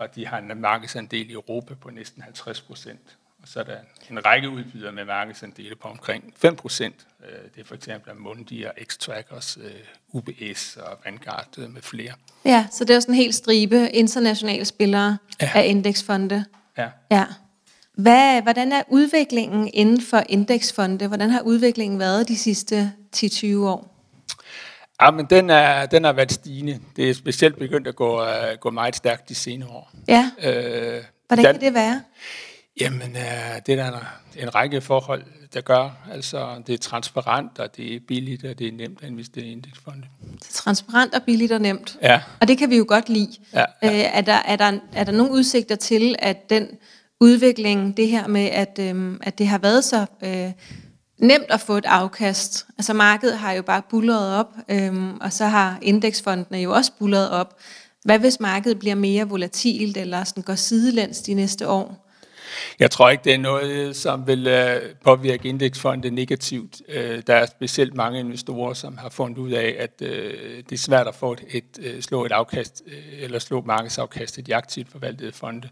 og 0.00 0.14
de 0.14 0.26
har 0.26 0.38
en 0.38 0.60
markedsandel 0.60 1.30
i 1.30 1.32
Europa 1.32 1.74
på 1.74 1.90
næsten 1.90 2.22
50 2.22 2.60
procent. 2.60 3.16
Og 3.42 3.48
så 3.48 3.60
er 3.60 3.64
der 3.64 3.76
en 4.10 4.26
række 4.26 4.50
udbydere 4.50 4.92
med 4.92 5.04
markedsandele 5.04 5.76
på 5.76 5.88
omkring 5.88 6.34
5 6.36 6.56
procent. 6.56 7.06
Øh, 7.24 7.38
det 7.54 7.60
er 7.60 7.64
for 7.64 7.74
eksempel 7.74 8.10
Amundi 8.10 8.62
og 8.62 8.72
X-Trackers, 8.80 9.60
øh, 9.60 9.70
UBS 10.12 10.76
og 10.76 10.98
Vanguard 11.04 11.58
med 11.58 11.82
flere. 11.82 12.12
Ja, 12.44 12.66
så 12.72 12.84
det 12.84 12.96
er 12.96 13.00
sådan 13.00 13.14
en 13.14 13.20
helt 13.20 13.34
stribe 13.34 13.90
internationale 13.90 14.64
spillere 14.64 15.18
ja. 15.40 15.50
af 15.54 15.66
indeksfonde. 15.66 16.44
Ja. 16.78 16.88
ja. 17.10 17.24
Hvad, 17.94 18.42
hvordan 18.42 18.72
er 18.72 18.82
udviklingen 18.88 19.70
inden 19.74 20.00
for 20.00 20.22
indeksfonde? 20.28 21.06
Hvordan 21.06 21.30
har 21.30 21.40
udviklingen 21.40 21.98
været 21.98 22.28
de 22.28 22.36
sidste 22.36 22.92
10-20 23.16 23.56
år? 23.56 23.99
Ja, 25.02 25.10
men 25.10 25.26
den 25.26 25.50
er, 25.50 25.86
den 25.86 26.04
har 26.04 26.12
været 26.12 26.32
stigende. 26.32 26.78
Det 26.96 27.10
er 27.10 27.14
specielt 27.14 27.58
begyndt 27.58 27.86
at 27.86 27.96
gå, 27.96 28.22
uh, 28.22 28.28
gå 28.60 28.70
meget 28.70 28.96
stærkt 28.96 29.28
de 29.28 29.34
senere 29.34 29.68
år. 29.68 29.90
Ja. 30.08 30.30
Øh, 30.42 31.02
Hvordan 31.28 31.44
den, 31.44 31.54
kan 31.54 31.60
det 31.60 31.74
være? 31.74 32.02
Jamen, 32.80 33.10
uh, 33.10 33.58
det 33.66 33.78
er 33.78 33.90
der 33.90 34.00
en 34.36 34.54
række 34.54 34.80
forhold, 34.80 35.22
der 35.54 35.60
gør. 35.60 35.90
Altså, 36.12 36.62
det 36.66 36.72
er 36.72 36.78
transparent, 36.78 37.58
og 37.58 37.76
det 37.76 37.94
er 37.94 38.00
billigt, 38.08 38.44
og 38.44 38.58
det 38.58 38.68
er 38.68 38.72
nemt 38.72 38.98
at 39.02 39.08
investere 39.08 39.44
i 39.44 39.52
indeksfonde. 39.52 40.02
Det 40.32 40.48
er 40.48 40.52
transparent 40.52 41.14
og 41.14 41.22
billigt 41.22 41.52
og 41.52 41.60
nemt. 41.60 41.96
Ja. 42.02 42.20
Og 42.40 42.48
det 42.48 42.58
kan 42.58 42.70
vi 42.70 42.76
jo 42.76 42.84
godt 42.88 43.08
lide. 43.08 43.32
Ja, 43.54 43.64
ja. 43.82 43.88
Øh, 43.88 44.18
er, 44.18 44.20
der, 44.20 44.32
er, 44.44 44.56
der, 44.56 44.78
er 44.92 45.04
der 45.04 45.12
nogle 45.12 45.32
udsigter 45.32 45.76
til, 45.76 46.14
at 46.18 46.50
den 46.50 46.68
udvikling, 47.20 47.96
det 47.96 48.08
her 48.08 48.26
med, 48.26 48.46
at, 48.46 48.78
øhm, 48.80 49.20
at 49.22 49.38
det 49.38 49.48
har 49.48 49.58
været 49.58 49.84
så 49.84 50.06
øh, 50.24 50.52
nemt 51.20 51.46
at 51.48 51.60
få 51.60 51.76
et 51.76 51.84
afkast. 51.86 52.66
Altså 52.78 52.92
markedet 52.92 53.38
har 53.38 53.52
jo 53.52 53.62
bare 53.62 53.82
bullet 53.90 54.34
op, 54.34 54.54
øhm, 54.68 55.18
og 55.20 55.32
så 55.32 55.44
har 55.44 55.78
indeksfondene 55.82 56.58
jo 56.58 56.72
også 56.72 56.92
bullet 56.98 57.30
op. 57.30 57.58
Hvad 58.04 58.18
hvis 58.18 58.40
markedet 58.40 58.78
bliver 58.78 58.94
mere 58.94 59.28
volatilt, 59.28 59.96
eller 59.96 60.24
sådan 60.24 60.42
går 60.42 60.54
sidelæns 60.54 61.22
de 61.22 61.34
næste 61.34 61.68
år? 61.68 62.06
Jeg 62.78 62.90
tror 62.90 63.10
ikke, 63.10 63.24
det 63.24 63.34
er 63.34 63.38
noget, 63.38 63.96
som 63.96 64.26
vil 64.26 64.46
øh, 64.46 64.80
påvirke 65.04 65.48
indeksfonde 65.48 66.10
negativt. 66.10 66.82
Øh, 66.88 67.22
der 67.26 67.34
er 67.34 67.46
specielt 67.46 67.94
mange 67.94 68.20
investorer, 68.20 68.74
som 68.74 68.98
har 68.98 69.08
fundet 69.08 69.38
ud 69.38 69.50
af, 69.50 69.76
at 69.78 70.02
øh, 70.02 70.56
det 70.56 70.72
er 70.72 70.78
svært 70.78 71.06
at 71.06 71.14
få 71.14 71.32
et, 71.32 71.44
et, 71.50 71.64
øh, 71.80 72.02
slå 72.02 72.24
et 72.24 72.32
afkast, 72.32 72.82
øh, 72.86 73.22
eller 73.22 73.38
slå 73.38 73.60
markedsafkastet 73.60 74.48
i 74.48 74.50
aktivt 74.50 74.90
forvaltede 74.90 75.32
fonde. 75.32 75.68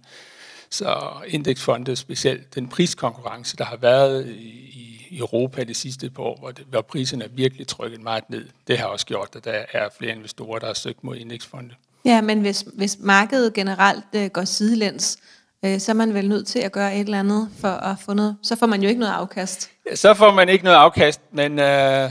Så 0.70 1.10
indeksfonde, 1.26 1.96
specielt 1.96 2.54
den 2.54 2.68
priskonkurrence, 2.68 3.56
der 3.56 3.64
har 3.64 3.76
været 3.76 4.26
i, 4.26 4.68
i 4.80 4.97
Europa 5.12 5.64
de 5.64 5.74
sidste 5.74 6.10
par 6.10 6.22
år, 6.22 6.36
hvor, 6.38 6.50
det, 6.50 6.64
hvor 6.70 6.80
priserne 6.80 7.24
er 7.24 7.28
virkelig 7.28 7.66
trykket 7.66 8.02
meget 8.02 8.30
ned, 8.30 8.44
det 8.66 8.78
har 8.78 8.86
også 8.86 9.06
gjort, 9.06 9.28
at 9.36 9.44
der 9.44 9.64
er 9.72 9.88
flere 9.98 10.16
investorer, 10.16 10.58
der 10.58 10.66
har 10.66 10.74
søgt 10.74 11.04
mod 11.04 11.16
indeksfonde. 11.16 11.74
Ja, 12.04 12.20
men 12.20 12.40
hvis, 12.40 12.64
hvis 12.74 12.96
markedet 13.00 13.54
generelt 13.54 14.04
øh, 14.14 14.26
går 14.26 14.44
sidelæns, 14.44 15.18
øh, 15.64 15.80
så 15.80 15.92
er 15.92 15.94
man 15.94 16.14
vel 16.14 16.28
nødt 16.28 16.46
til 16.46 16.58
at 16.58 16.72
gøre 16.72 16.94
et 16.94 17.00
eller 17.00 17.20
andet 17.20 17.48
for 17.60 17.68
at 17.68 17.96
få 18.04 18.14
noget. 18.14 18.36
Så 18.42 18.56
får 18.56 18.66
man 18.66 18.82
jo 18.82 18.88
ikke 18.88 19.00
noget 19.00 19.12
afkast. 19.12 19.70
Ja, 19.90 19.94
så 19.94 20.14
får 20.14 20.32
man 20.32 20.48
ikke 20.48 20.64
noget 20.64 20.76
afkast, 20.76 21.20
men 21.32 21.58
øh, 21.58 22.10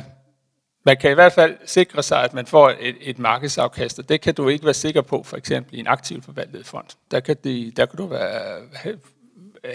man 0.86 0.98
kan 0.98 1.12
i 1.12 1.13
hvert 1.13 1.34
fald 1.34 1.56
sikre 1.66 2.04
sig, 2.04 2.24
at 2.24 2.34
man 2.34 2.46
får 2.46 2.70
et, 2.80 2.96
et 3.01 3.20
markedsafkast, 3.20 4.00
og 4.00 4.10
det 4.10 4.22
kan 4.22 4.34
du 4.34 4.48
ikke 4.48 4.66
være 4.66 4.74
sikker 4.74 5.01
på, 5.01 5.24
for 5.24 5.38
eksempel 5.38 5.75
i 5.75 5.80
en 5.80 5.88
aktivt 5.88 6.25
forvaltet 6.25 6.66
fond. 6.66 6.86
Der 7.12 7.20
kan, 7.20 7.36
de, 7.44 7.72
der 7.77 7.86
kan 7.86 7.98
du 7.98 8.06
være, 8.06 8.62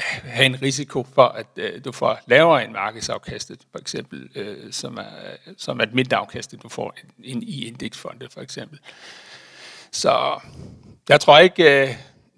have, 0.00 0.32
have 0.32 0.46
en 0.46 0.62
risiko 0.62 1.06
for, 1.14 1.22
at 1.22 1.46
uh, 1.56 1.84
du 1.84 1.92
får 1.92 2.18
lavere 2.26 2.64
end 2.64 2.72
markedsafkastet, 2.72 3.58
for 3.72 3.78
eksempel, 3.78 4.28
uh, 4.36 4.72
som, 4.72 4.96
er, 4.96 5.04
som 5.56 5.80
er 5.80 5.84
et 5.84 5.94
mindre 5.94 6.16
afkast, 6.16 6.54
du 6.62 6.68
får 6.68 6.94
ind 7.24 7.42
i 7.42 7.66
indeksfondet, 7.66 8.32
for 8.32 8.40
eksempel. 8.40 8.78
Så 9.90 10.40
jeg 11.08 11.20
tror 11.20 11.38
ikke, 11.38 11.64
jeg 11.64 11.96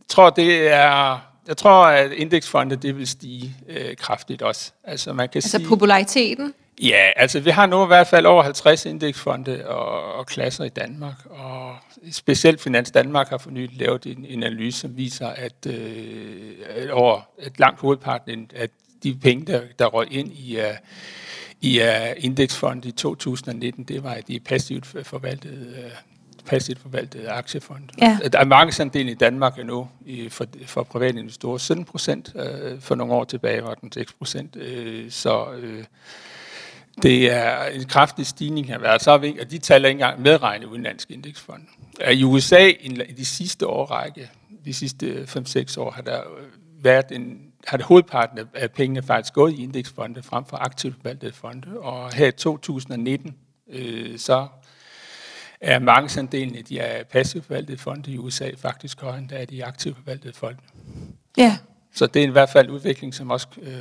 tror 0.08 0.30
det 0.30 0.68
er, 0.68 1.18
jeg 1.46 1.56
tror, 1.56 1.87
at 1.87 2.12
indeksfondet 2.12 2.82
det 2.82 2.96
vil 2.96 3.06
stige 3.06 3.56
uh, 3.68 3.96
kraftigt 3.99 4.42
også. 4.42 4.73
Altså, 4.84 5.12
man 5.12 5.28
kan 5.28 5.38
altså 5.38 5.58
sige, 5.58 5.68
populariteten? 5.68 6.54
Ja, 6.83 7.11
altså 7.16 7.40
vi 7.40 7.50
har 7.50 7.66
nu 7.66 7.85
i 7.85 7.87
hvert 7.87 8.07
fald 8.07 8.26
over 8.26 8.43
50 8.43 8.87
indeksfonde 8.87 9.69
og, 9.69 10.14
og 10.14 10.26
klasser 10.26 10.64
i 10.64 10.69
Danmark, 10.69 11.16
og 11.31 11.76
specielt 12.12 12.61
Finans 12.61 12.90
Danmark 12.90 13.28
har 13.28 13.38
for 13.38 13.50
nylig 13.50 13.78
lavet 13.78 14.07
en, 14.07 14.26
en 14.28 14.43
analyse, 14.43 14.81
som 14.81 14.97
viser, 14.97 15.28
at, 15.28 15.66
øh, 15.66 16.52
at 16.69 16.90
over 16.90 17.21
et 17.38 17.59
langt 17.59 17.81
hovedparten 17.81 18.50
af 18.54 18.69
de 19.02 19.14
penge, 19.14 19.52
der, 19.52 19.61
der 19.78 19.87
røg 19.87 20.12
ind 20.12 20.33
i, 20.33 20.59
uh, 20.59 20.64
i 21.61 21.81
uh, 21.81 22.25
indeksfondet 22.25 22.85
i 22.85 22.93
2019, 22.93 23.85
det 23.85 24.04
var 24.04 24.19
de 24.28 24.40
passivt 24.40 24.87
forvaltede 24.87 25.75
uh, 25.85 26.14
passivt 26.45 26.78
forvaltede 26.78 27.28
aktiefonde. 27.28 27.88
Ja. 28.00 28.19
Der 28.33 28.38
er 28.38 28.45
markedsandelen 28.45 29.09
i 29.09 29.14
Danmark 29.14 29.59
endnu 29.59 29.88
i, 30.07 30.28
for, 30.28 30.47
for 30.66 30.83
private 30.83 31.19
investorer 31.19 31.59
17 31.59 31.85
procent. 31.85 32.33
Øh, 32.37 32.81
for 32.81 32.95
nogle 32.95 33.12
år 33.12 33.25
tilbage 33.25 33.64
var 33.64 33.75
den 33.75 33.93
6 33.93 34.12
procent. 34.12 34.57
Øh, 34.57 35.11
så 35.11 35.47
øh, 35.52 35.85
det 37.02 37.32
er 37.32 37.64
en 37.64 37.84
kraftig 37.84 38.26
stigning 38.26 38.66
her 38.66 38.78
været. 38.78 39.02
Så 39.02 39.10
er 39.10 39.18
vi, 39.18 39.38
og 39.40 39.50
de 39.50 39.58
taler 39.58 39.88
ikke 39.88 39.96
engang 39.98 40.22
medregnet 40.22 40.66
udenlandske 40.66 41.14
indeksfonde. 41.14 41.66
I 42.12 42.24
USA 42.24 42.66
i 42.66 43.14
de 43.16 43.24
sidste 43.24 43.66
årrække, 43.66 44.30
de 44.64 44.74
sidste 44.74 45.22
5-6 45.22 45.80
år, 45.80 45.90
har 45.90 46.02
der 46.02 46.20
været 46.82 47.06
en 47.12 47.38
har 47.66 47.76
det 47.76 47.86
hovedparten 47.86 48.38
af 48.54 48.70
pengene 48.70 49.02
faktisk 49.02 49.34
gået 49.34 49.52
i 49.52 49.62
indeksfonde 49.62 50.22
frem 50.22 50.44
for 50.44 50.56
aktivt 50.56 50.94
forvaltede 50.96 51.32
fonde. 51.32 51.80
Og 51.80 52.14
her 52.14 52.26
i 52.26 52.32
2019, 52.32 53.36
øh, 53.70 54.18
så 54.18 54.46
er 55.60 55.78
markedsandelen 55.78 56.56
af 56.56 56.64
de 56.64 56.78
er 56.78 57.04
passivt 57.04 57.44
forvaltede 57.44 57.78
fonde 57.78 58.10
i 58.12 58.18
USA 58.18 58.50
faktisk 58.58 59.00
højere 59.00 59.18
end 59.18 59.28
der 59.28 59.36
er 59.36 59.44
de 59.44 59.64
aktivt 59.64 59.96
forvaltede 59.96 60.32
fonde. 60.34 60.58
Ja. 61.36 61.58
Så 61.94 62.06
det 62.06 62.22
er 62.22 62.26
i 62.26 62.30
hvert 62.30 62.50
fald 62.50 62.68
en 62.68 62.74
udvikling, 62.74 63.14
som 63.14 63.30
også 63.30 63.48
øh, 63.62 63.78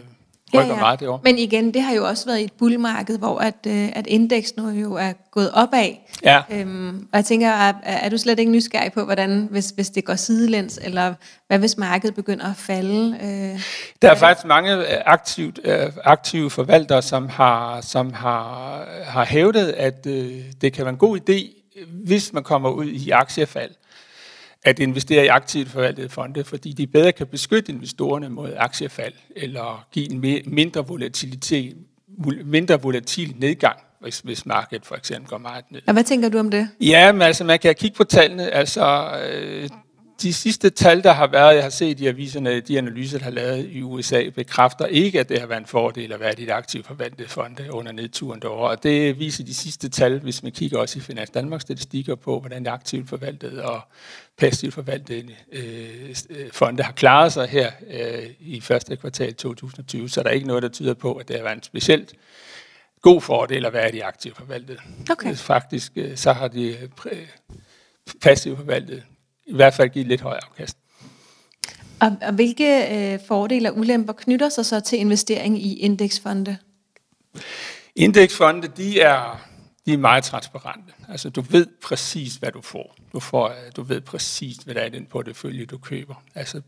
ja, 0.53 0.61
ja. 0.61 0.75
meget 0.75 0.99
derovre. 0.99 1.19
Men 1.23 1.37
igen, 1.37 1.73
det 1.73 1.81
har 1.81 1.93
jo 1.93 2.07
også 2.07 2.25
været 2.25 2.39
i 2.39 2.43
et 2.43 2.53
bullmarked, 2.53 3.17
hvor 3.17 3.39
at, 3.39 3.55
øh, 3.67 3.89
at 3.93 4.07
indeks 4.07 4.55
nu 4.57 4.69
jo 4.69 4.93
er 4.93 5.13
gået 5.31 5.51
opad. 5.51 5.89
Ja. 6.23 6.41
Øhm, 6.51 7.07
og 7.11 7.17
jeg 7.17 7.25
tænker, 7.25 7.47
er, 7.47 7.73
er 7.83 8.09
du 8.09 8.17
slet 8.17 8.39
ikke 8.39 8.51
nysgerrig 8.51 8.93
på, 8.93 9.05
hvordan, 9.05 9.47
hvis, 9.51 9.69
hvis 9.69 9.89
det 9.89 10.05
går 10.05 10.15
sidelæns, 10.15 10.79
eller 10.81 11.13
hvad 11.47 11.59
hvis 11.59 11.77
markedet 11.77 12.15
begynder 12.15 12.45
at 12.49 12.57
falde? 12.57 13.17
Øh, 13.21 13.61
der 14.01 14.11
er 14.11 14.15
faktisk 14.15 14.47
mange 14.47 14.75
øh, 14.75 15.01
aktivt, 15.05 15.59
øh, 15.63 15.91
aktive 16.03 16.49
forvaltere, 16.49 17.01
som 17.01 17.29
har, 17.29 17.81
som 17.81 18.13
har, 18.13 18.85
har 19.05 19.25
hævdet, 19.25 19.67
at 19.67 20.05
øh, 20.07 20.31
det 20.61 20.73
kan 20.73 20.85
være 20.85 20.93
en 20.93 20.97
god 20.97 21.19
idé, 21.19 21.59
hvis 22.05 22.33
man 22.33 22.43
kommer 22.43 22.69
ud 22.69 22.85
i 22.85 23.09
aktiefald, 23.09 23.71
at 24.63 24.79
investere 24.79 25.25
i 25.25 25.27
aktivt 25.27 25.69
forvaltede 25.69 26.09
fonde, 26.09 26.43
fordi 26.43 26.73
de 26.73 26.87
bedre 26.87 27.11
kan 27.11 27.27
beskytte 27.27 27.71
investorerne 27.71 28.29
mod 28.29 28.53
aktiefald, 28.57 29.13
eller 29.35 29.87
give 29.91 30.11
en 30.11 30.41
mindre 30.45 30.87
volatilitet, 30.87 31.77
mindre 32.45 32.81
volatil 32.81 33.35
nedgang, 33.37 33.77
hvis, 33.99 34.19
hvis 34.19 34.45
markedet 34.45 34.85
for 34.85 34.95
eksempel 34.95 35.29
går 35.29 35.37
meget 35.37 35.65
ned. 35.71 35.81
Og 35.87 35.93
hvad 35.93 36.03
tænker 36.03 36.29
du 36.29 36.37
om 36.37 36.51
det? 36.51 36.69
Ja, 36.81 37.11
men 37.11 37.21
altså 37.21 37.43
man 37.43 37.59
kan 37.59 37.75
kigge 37.75 37.97
på 37.97 38.03
tallene. 38.03 38.51
Altså, 38.51 39.11
øh, 39.29 39.69
de 40.23 40.33
sidste 40.33 40.69
tal, 40.69 41.03
der 41.03 41.11
har 41.11 41.27
været, 41.27 41.55
jeg 41.55 41.63
har 41.63 41.69
set 41.69 41.99
i 41.99 42.07
aviserne, 42.07 42.59
de 42.59 42.77
analyser, 42.77 43.17
der 43.17 43.23
har 43.23 43.31
lavet 43.31 43.69
i 43.71 43.81
USA, 43.81 44.29
bekræfter 44.29 44.85
ikke, 44.85 45.19
at 45.19 45.29
det 45.29 45.39
har 45.39 45.47
været 45.47 45.59
en 45.59 45.65
fordel 45.65 46.13
at 46.13 46.19
være 46.19 46.39
i 46.39 46.43
et 46.43 46.49
aktivt 46.49 46.87
forvaltet 46.87 47.29
fonde 47.29 47.71
under 47.71 47.91
nedturen 47.91 48.41
derovre. 48.41 48.69
Og 48.69 48.83
det 48.83 49.19
viser 49.19 49.43
de 49.43 49.53
sidste 49.53 49.89
tal, 49.89 50.19
hvis 50.19 50.43
man 50.43 50.51
kigger 50.51 50.79
også 50.79 50.99
i 50.99 51.01
Finans 51.01 51.29
Danmarks 51.29 51.61
statistikker 51.61 52.15
på, 52.15 52.39
hvordan 52.39 52.65
det 52.65 52.71
aktivt 52.71 53.09
forvaltet 53.09 53.61
og 53.61 53.81
passivt 54.37 54.73
forvaltede 54.73 55.35
øh, 55.51 56.15
fonde 56.51 56.83
har 56.83 56.93
klaret 56.93 57.33
sig 57.33 57.47
her 57.47 57.71
øh, 57.89 58.29
i 58.39 58.61
første 58.61 58.95
kvartal 58.95 59.33
2020. 59.33 60.09
Så 60.09 60.23
der 60.23 60.29
er 60.29 60.33
ikke 60.33 60.47
noget, 60.47 60.63
der 60.63 60.69
tyder 60.69 60.93
på, 60.93 61.13
at 61.13 61.27
det 61.27 61.35
har 61.35 61.43
været 61.43 61.55
en 61.55 61.63
specielt 61.63 62.13
god 63.01 63.21
fordel 63.21 63.65
at 63.65 63.73
være 63.73 63.89
i 63.89 63.91
de 63.91 64.05
aktivt 64.05 64.37
forvaltede. 64.37 64.77
Okay. 65.11 65.35
Faktisk 65.35 65.91
øh, 65.95 66.17
så 66.17 66.33
har 66.33 66.47
de 66.47 66.77
øh, 67.05 67.27
passivt 68.21 68.57
forvaltet 68.57 69.03
i 69.45 69.53
hvert 69.55 69.73
fald 69.73 69.89
give 69.89 70.05
lidt 70.05 70.21
højere 70.21 70.43
afkast. 70.43 70.77
Og, 71.99 72.17
og 72.21 72.33
hvilke 72.33 72.87
øh, 73.13 73.19
fordele 73.27 73.71
og 73.71 73.77
ulemper 73.77 74.13
knytter 74.13 74.49
sig 74.49 74.65
så 74.65 74.79
til 74.79 74.99
investering 74.99 75.65
i 75.65 75.79
indeksfonde? 75.79 76.57
Indeksfonde, 77.95 78.67
de 78.67 79.01
er, 79.01 79.41
de 79.85 79.93
er 79.93 79.97
meget 79.97 80.23
transparente. 80.23 80.93
Altså, 81.09 81.29
du 81.29 81.41
ved 81.41 81.67
præcis, 81.83 82.35
hvad 82.35 82.51
du 82.51 82.61
får. 82.61 82.95
Du, 83.13 83.19
får, 83.19 83.53
du 83.75 83.83
ved 83.83 84.01
præcis, 84.01 84.57
hvad 84.57 84.75
der 84.75 84.81
er 84.81 84.85
i 84.85 84.89
den 84.89 85.05
portefølje, 85.05 85.65
du 85.65 85.77
køber. 85.77 86.23
Altså, 86.35 86.61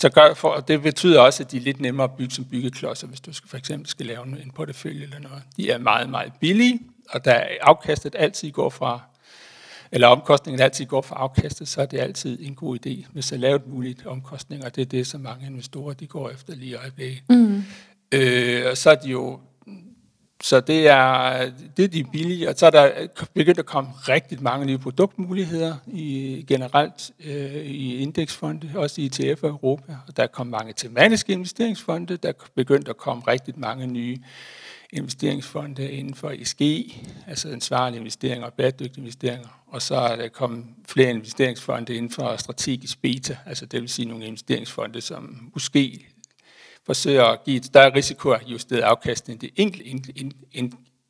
så 0.00 0.08
gør 0.08 0.34
for, 0.34 0.48
og 0.48 0.68
det 0.68 0.82
betyder 0.82 1.20
også, 1.20 1.42
at 1.42 1.50
de 1.50 1.56
er 1.56 1.60
lidt 1.60 1.80
nemmere 1.80 2.04
at 2.04 2.16
bygge 2.16 2.34
som 2.34 2.44
byggeklodser, 2.44 3.06
hvis 3.06 3.20
du 3.20 3.32
skal, 3.32 3.50
for 3.50 3.56
eksempel 3.56 3.88
skal 3.88 4.06
lave 4.06 4.42
en 4.42 4.50
portefølje 4.54 5.02
eller 5.02 5.18
noget. 5.18 5.42
De 5.56 5.70
er 5.70 5.78
meget, 5.78 6.08
meget 6.08 6.32
billige, 6.40 6.80
og 7.10 7.24
der 7.24 7.42
afkastet 7.60 8.14
altid 8.18 8.50
går 8.50 8.70
fra 8.70 9.00
eller 9.92 10.06
omkostningen 10.06 10.60
altid 10.60 10.86
går 10.86 11.02
for 11.02 11.14
afkastet, 11.14 11.68
så 11.68 11.82
er 11.82 11.86
det 11.86 11.98
altid 11.98 12.38
en 12.42 12.54
god 12.54 12.78
idé, 12.86 13.06
hvis 13.12 13.32
er 13.32 13.36
lavet 13.36 13.66
muligt 13.66 14.06
omkostninger. 14.06 14.68
Det 14.68 14.82
er 14.82 14.86
det, 14.86 15.06
som 15.06 15.20
mange 15.20 15.46
investorer 15.46 15.94
de 15.94 16.06
går 16.06 16.30
efter 16.30 16.54
lige 16.54 16.70
i 16.70 16.74
øjeblikket. 16.74 17.22
Mm. 17.28 17.62
Øh, 18.12 18.64
og 18.70 18.76
så 18.76 18.90
er 18.90 18.94
de 18.94 19.08
jo 19.08 19.38
så 20.42 20.60
det 20.60 20.88
er, 20.88 21.50
det 21.76 21.84
er 21.84 21.88
de 21.88 22.04
billige, 22.04 22.48
og 22.48 22.54
så 22.56 22.66
er 22.66 22.70
der 22.70 22.90
begyndt 23.34 23.58
at 23.58 23.66
komme 23.66 23.90
rigtig 24.08 24.42
mange 24.42 24.66
nye 24.66 24.78
produktmuligheder 24.78 25.74
i, 25.86 26.44
generelt 26.48 27.10
øh, 27.24 27.54
i 27.54 27.96
indeksfonde, 27.96 28.70
også 28.74 29.00
i 29.00 29.06
ETF 29.06 29.42
og 29.42 29.48
Europa. 29.48 29.96
Og 30.08 30.16
der 30.16 30.22
er 30.22 30.26
kommet 30.26 30.50
mange 30.50 30.72
tematiske 30.76 31.32
investeringsfonde, 31.32 32.16
der 32.16 32.28
er 32.28 32.32
begyndt 32.54 32.88
at 32.88 32.96
komme 32.96 33.22
rigtig 33.28 33.54
mange 33.56 33.86
nye 33.86 34.18
investeringsfonde 34.92 35.90
inden 35.90 36.14
for 36.14 36.30
ESG, 36.30 36.60
altså 37.26 37.48
ansvarlige 37.48 37.98
investeringer 37.98 38.46
og 38.46 38.52
bæredygtige 38.52 39.00
investeringer. 39.00 39.62
Og 39.66 39.82
så 39.82 39.94
er 39.94 40.16
der 40.16 40.28
kommet 40.28 40.64
flere 40.88 41.10
investeringsfonde 41.10 41.94
inden 41.94 42.10
for 42.10 42.36
strategisk 42.36 43.02
beta, 43.02 43.36
altså 43.46 43.66
det 43.66 43.80
vil 43.80 43.88
sige 43.88 44.08
nogle 44.08 44.26
investeringsfonde, 44.26 45.00
som 45.00 45.50
måske 45.54 46.06
forsøger 46.86 47.24
at 47.24 47.44
give 47.44 47.56
et 47.56 47.64
større 47.64 47.94
risikoajusteret 47.94 48.80
afkast, 48.80 49.28
end 49.28 49.38
det 49.38 49.50
enkelte 49.56 50.12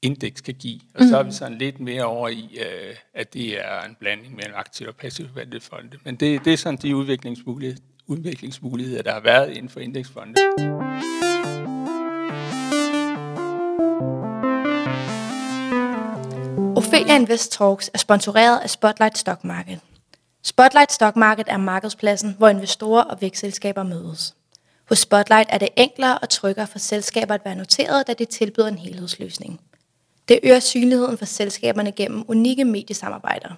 indeks 0.02 0.40
kan 0.40 0.54
give. 0.54 0.80
Og 0.94 1.04
så 1.08 1.18
er 1.18 1.22
vi 1.22 1.26
mhm. 1.26 1.32
sådan 1.32 1.58
lidt 1.58 1.80
mere 1.80 2.04
over 2.04 2.28
i, 2.28 2.58
øh, 2.60 2.94
at 3.14 3.34
det 3.34 3.64
er 3.64 3.82
en 3.88 3.96
blanding 4.00 4.36
mellem 4.36 4.54
aktiv 4.56 4.88
og 4.88 4.94
passiv 4.94 5.28
forvaltede 5.28 5.60
fonde. 5.60 5.98
Men 6.04 6.16
det, 6.16 6.44
det 6.44 6.52
er 6.52 6.56
sådan 6.56 6.78
de 6.82 6.96
udviklingsmuligheder, 6.96 7.82
udviklingsmuligheder, 8.06 9.02
der 9.02 9.12
har 9.12 9.20
været 9.20 9.50
inden 9.50 9.68
for 9.68 9.80
indeksfonde. 9.80 10.34
Ophelia 16.96 17.16
Invest 17.16 17.52
Talks 17.52 17.90
er 17.94 17.98
sponsoreret 17.98 18.58
af 18.58 18.70
Spotlight 18.70 19.18
Stock 19.18 19.44
Market. 19.44 19.80
Spotlight 20.42 20.92
Stock 20.92 21.16
Market 21.16 21.46
er 21.48 21.56
markedspladsen, 21.56 22.34
hvor 22.38 22.48
investorer 22.48 23.02
og 23.02 23.20
vækstselskaber 23.20 23.82
mødes. 23.82 24.34
Hos 24.88 24.98
Spotlight 24.98 25.48
er 25.52 25.58
det 25.58 25.68
enklere 25.76 26.18
og 26.18 26.28
tryggere 26.28 26.66
for 26.66 26.78
selskaber 26.78 27.34
at 27.34 27.44
være 27.44 27.54
noteret, 27.54 28.06
da 28.06 28.14
det 28.14 28.28
tilbyder 28.28 28.68
en 28.68 28.78
helhedsløsning. 28.78 29.60
Det 30.28 30.40
øger 30.42 30.60
synligheden 30.60 31.18
for 31.18 31.24
selskaberne 31.24 31.92
gennem 31.92 32.24
unikke 32.28 32.64
mediesamarbejder. 32.64 33.48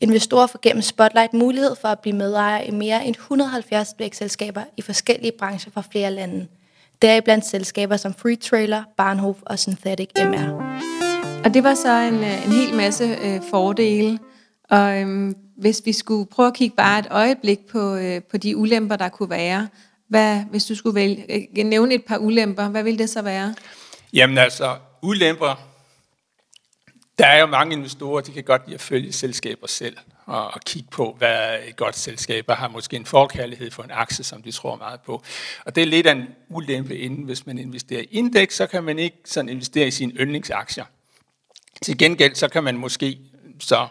Investorer 0.00 0.46
får 0.46 0.58
gennem 0.62 0.82
Spotlight 0.82 1.32
mulighed 1.32 1.76
for 1.80 1.88
at 1.88 2.00
blive 2.00 2.16
medejer 2.16 2.62
i 2.62 2.70
mere 2.70 3.06
end 3.06 3.14
170 3.14 3.94
vækstselskaber 3.98 4.62
i 4.76 4.82
forskellige 4.82 5.32
brancher 5.38 5.72
fra 5.72 5.82
flere 5.92 6.10
lande. 6.10 6.46
Deriblandt 7.02 7.46
selskaber 7.46 7.96
som 7.96 8.14
Free 8.14 8.36
Trailer, 8.36 8.82
Barnhof 8.96 9.36
og 9.42 9.58
Synthetic 9.58 10.10
MR. 10.16 11.01
Og 11.44 11.54
det 11.54 11.64
var 11.64 11.74
så 11.74 11.92
en, 11.92 12.14
øh, 12.14 12.46
en 12.46 12.52
hel 12.52 12.74
masse 12.74 13.04
øh, 13.04 13.40
fordele. 13.50 14.18
Og 14.70 15.00
øhm, 15.00 15.34
hvis 15.56 15.82
vi 15.84 15.92
skulle 15.92 16.26
prøve 16.26 16.46
at 16.46 16.54
kigge 16.54 16.76
bare 16.76 16.98
et 16.98 17.06
øjeblik 17.10 17.58
på, 17.70 17.94
øh, 17.94 18.22
på 18.30 18.36
de 18.36 18.56
ulemper, 18.56 18.96
der 18.96 19.08
kunne 19.08 19.30
være, 19.30 19.68
hvad, 20.08 20.44
hvis 20.50 20.64
du 20.64 20.74
skulle 20.74 20.94
vælge, 20.94 21.48
øh, 21.58 21.64
nævne 21.64 21.94
et 21.94 22.04
par 22.04 22.18
ulemper, 22.18 22.68
hvad 22.68 22.82
ville 22.82 22.98
det 22.98 23.10
så 23.10 23.22
være? 23.22 23.54
Jamen 24.12 24.38
altså, 24.38 24.76
ulemper, 25.02 25.60
der 27.18 27.26
er 27.26 27.40
jo 27.40 27.46
mange 27.46 27.76
investorer, 27.76 28.20
de 28.20 28.32
kan 28.32 28.44
godt 28.44 28.62
lide 28.66 28.74
at 28.74 28.80
følge 28.80 29.12
selskaber 29.12 29.66
selv 29.66 29.96
og, 30.26 30.54
og 30.54 30.60
kigge 30.60 30.88
på, 30.90 31.14
hvad 31.18 31.58
et 31.68 31.76
godt 31.76 31.96
selskab 31.96 32.50
har 32.50 32.68
måske 32.68 32.96
en 32.96 33.06
forkærlighed 33.06 33.70
for 33.70 33.82
en 33.82 33.90
aktie, 33.92 34.24
som 34.24 34.42
de 34.42 34.50
tror 34.50 34.76
meget 34.76 35.00
på. 35.00 35.22
Og 35.64 35.74
det 35.74 35.82
er 35.82 35.86
lidt 35.86 36.06
af 36.06 36.12
en 36.12 36.26
ulempe 36.48 36.98
inden, 36.98 37.24
hvis 37.24 37.46
man 37.46 37.58
investerer 37.58 38.00
i 38.00 38.08
indeks, 38.10 38.56
så 38.56 38.66
kan 38.66 38.84
man 38.84 38.98
ikke 38.98 39.16
sådan 39.24 39.48
investere 39.48 39.86
i 39.86 39.90
sine 39.90 40.12
yndlingsaktier. 40.12 40.84
Til 41.82 41.98
gengæld 41.98 42.34
så 42.34 42.48
kan 42.48 42.64
man 42.64 42.76
måske 42.76 43.18
så 43.60 43.86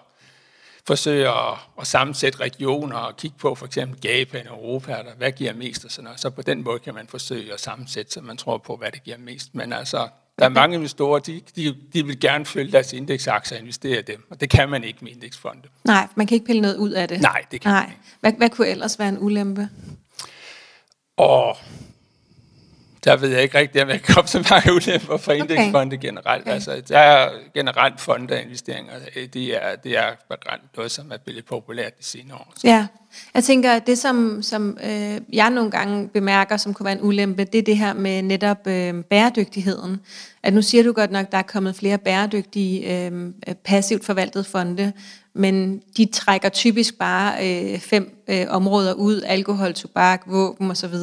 forsøge 0.88 1.30
at, 1.30 1.58
at 1.82 1.88
sammensætte 1.88 2.40
regioner 2.40 2.98
og 2.98 3.18
kigge 3.18 3.38
på 3.38 3.56
for 3.56 3.66
eksempel 3.66 4.00
Japan 4.04 4.48
og 4.48 4.58
Europa, 4.58 5.00
eller 5.00 5.12
hvad 5.18 5.32
giver 5.32 5.54
mest 5.54 5.86
og 5.86 5.92
sådan 5.92 6.04
noget. 6.04 6.20
Så 6.20 6.30
på 6.30 6.42
den 6.42 6.64
måde 6.64 6.80
kan 6.80 6.94
man 6.94 7.08
forsøge 7.08 7.54
at 7.54 7.62
sammensætte, 7.62 8.12
så 8.12 8.22
man 8.22 8.38
tror 8.38 8.58
på, 8.58 8.76
hvad 8.76 8.92
det 8.92 9.04
giver 9.04 9.18
mest. 9.18 9.56
Men 9.56 9.74
altså, 9.74 10.08
der 10.40 10.46
er 10.46 10.50
mange 10.50 10.76
investorer, 10.76 11.20
de, 11.20 11.42
de, 11.56 11.76
de 11.94 12.06
vil 12.06 12.20
gerne 12.20 12.46
følge 12.46 12.72
deres 12.72 12.94
indeksaktier 12.94 13.58
og 13.58 13.62
investere 13.62 14.00
i 14.00 14.02
dem, 14.02 14.26
og 14.30 14.42
det 14.42 14.50
kan 14.50 14.70
man 14.70 14.84
ikke 14.84 15.00
med 15.02 15.12
indeksfonde. 15.12 15.62
Nej, 15.84 16.08
man 16.16 16.28
kan 16.28 16.36
ikke 16.36 16.46
pille 16.46 16.62
noget 16.62 16.76
ud 16.76 16.92
af 16.92 17.08
det. 17.08 17.22
Nej, 17.22 17.46
det 17.52 17.62
kan 17.62 17.72
Nej. 17.72 17.82
man 17.82 17.90
ikke. 17.90 18.02
Hvad, 18.20 18.34
hvad 18.34 18.50
kunne 18.50 18.68
ellers 18.68 19.00
være 19.00 19.10
en 19.10 19.18
ulempe? 19.20 19.70
Og 21.18 21.58
Der 23.04 23.18
ved 23.18 23.30
jeg 23.30 23.44
ikke 23.44 23.58
rigtigt, 23.58 23.84
om 23.84 23.90
jeg 23.90 24.02
kan 24.02 24.16
komme 24.16 24.28
så 24.28 24.48
mange 24.50 24.74
ulemper 24.74 25.18
for 25.18 25.32
indeksfonde 25.32 25.96
okay. 25.96 26.08
generelt. 26.08 26.42
Okay. 26.42 26.52
Altså, 26.52 26.82
der 26.88 26.98
er 26.98 27.30
generelt 27.54 28.02
fondeinvesteringer. 28.02 28.94
Det 29.34 29.64
er, 29.64 29.76
det 29.76 29.98
er 29.98 30.12
noget, 30.76 30.92
som 30.92 31.12
er 31.12 31.18
blevet 31.18 31.46
populært 31.46 31.98
de 32.00 32.04
senere 32.04 32.38
år. 32.38 32.54
Så. 32.56 32.68
Ja, 32.68 32.88
jeg 33.34 33.44
tænker, 33.44 33.72
at 33.72 33.88
det, 33.88 33.98
som, 33.98 34.42
som 34.42 34.78
øh, 34.84 35.22
jeg 35.34 35.50
nogle 35.50 35.72
gange 35.72 36.08
bemærker, 36.08 36.58
som 36.58 36.74
kunne 36.74 36.86
være 36.86 36.96
en 36.96 37.02
ulempe, 37.02 37.44
det 37.44 37.58
er 37.58 37.64
det 37.64 37.78
her 37.78 37.94
med 37.94 38.22
netop 38.22 38.68
øh, 38.68 39.04
bæredygtigheden. 39.04 40.02
At 40.44 40.54
nu 40.54 40.62
siger 40.62 40.84
du 40.84 40.92
godt 40.92 41.12
nok, 41.12 41.26
at 41.26 41.32
der 41.32 41.38
er 41.38 41.42
kommet 41.42 41.76
flere 41.76 41.98
bæredygtige, 41.98 43.06
øh, 43.08 43.32
passivt 43.64 44.06
forvaltede 44.06 44.44
fonde, 44.44 44.94
men 45.34 45.82
de 45.98 46.06
trækker 46.06 46.50
typisk 46.50 46.98
bare 47.00 47.34
øh, 47.48 47.80
fem 47.80 48.24
øh, 48.28 48.46
områder 48.50 48.94
ud, 48.94 49.22
alkohol, 49.22 49.74
tobak, 49.74 50.22
våben 50.26 50.72
osv., 50.72 50.96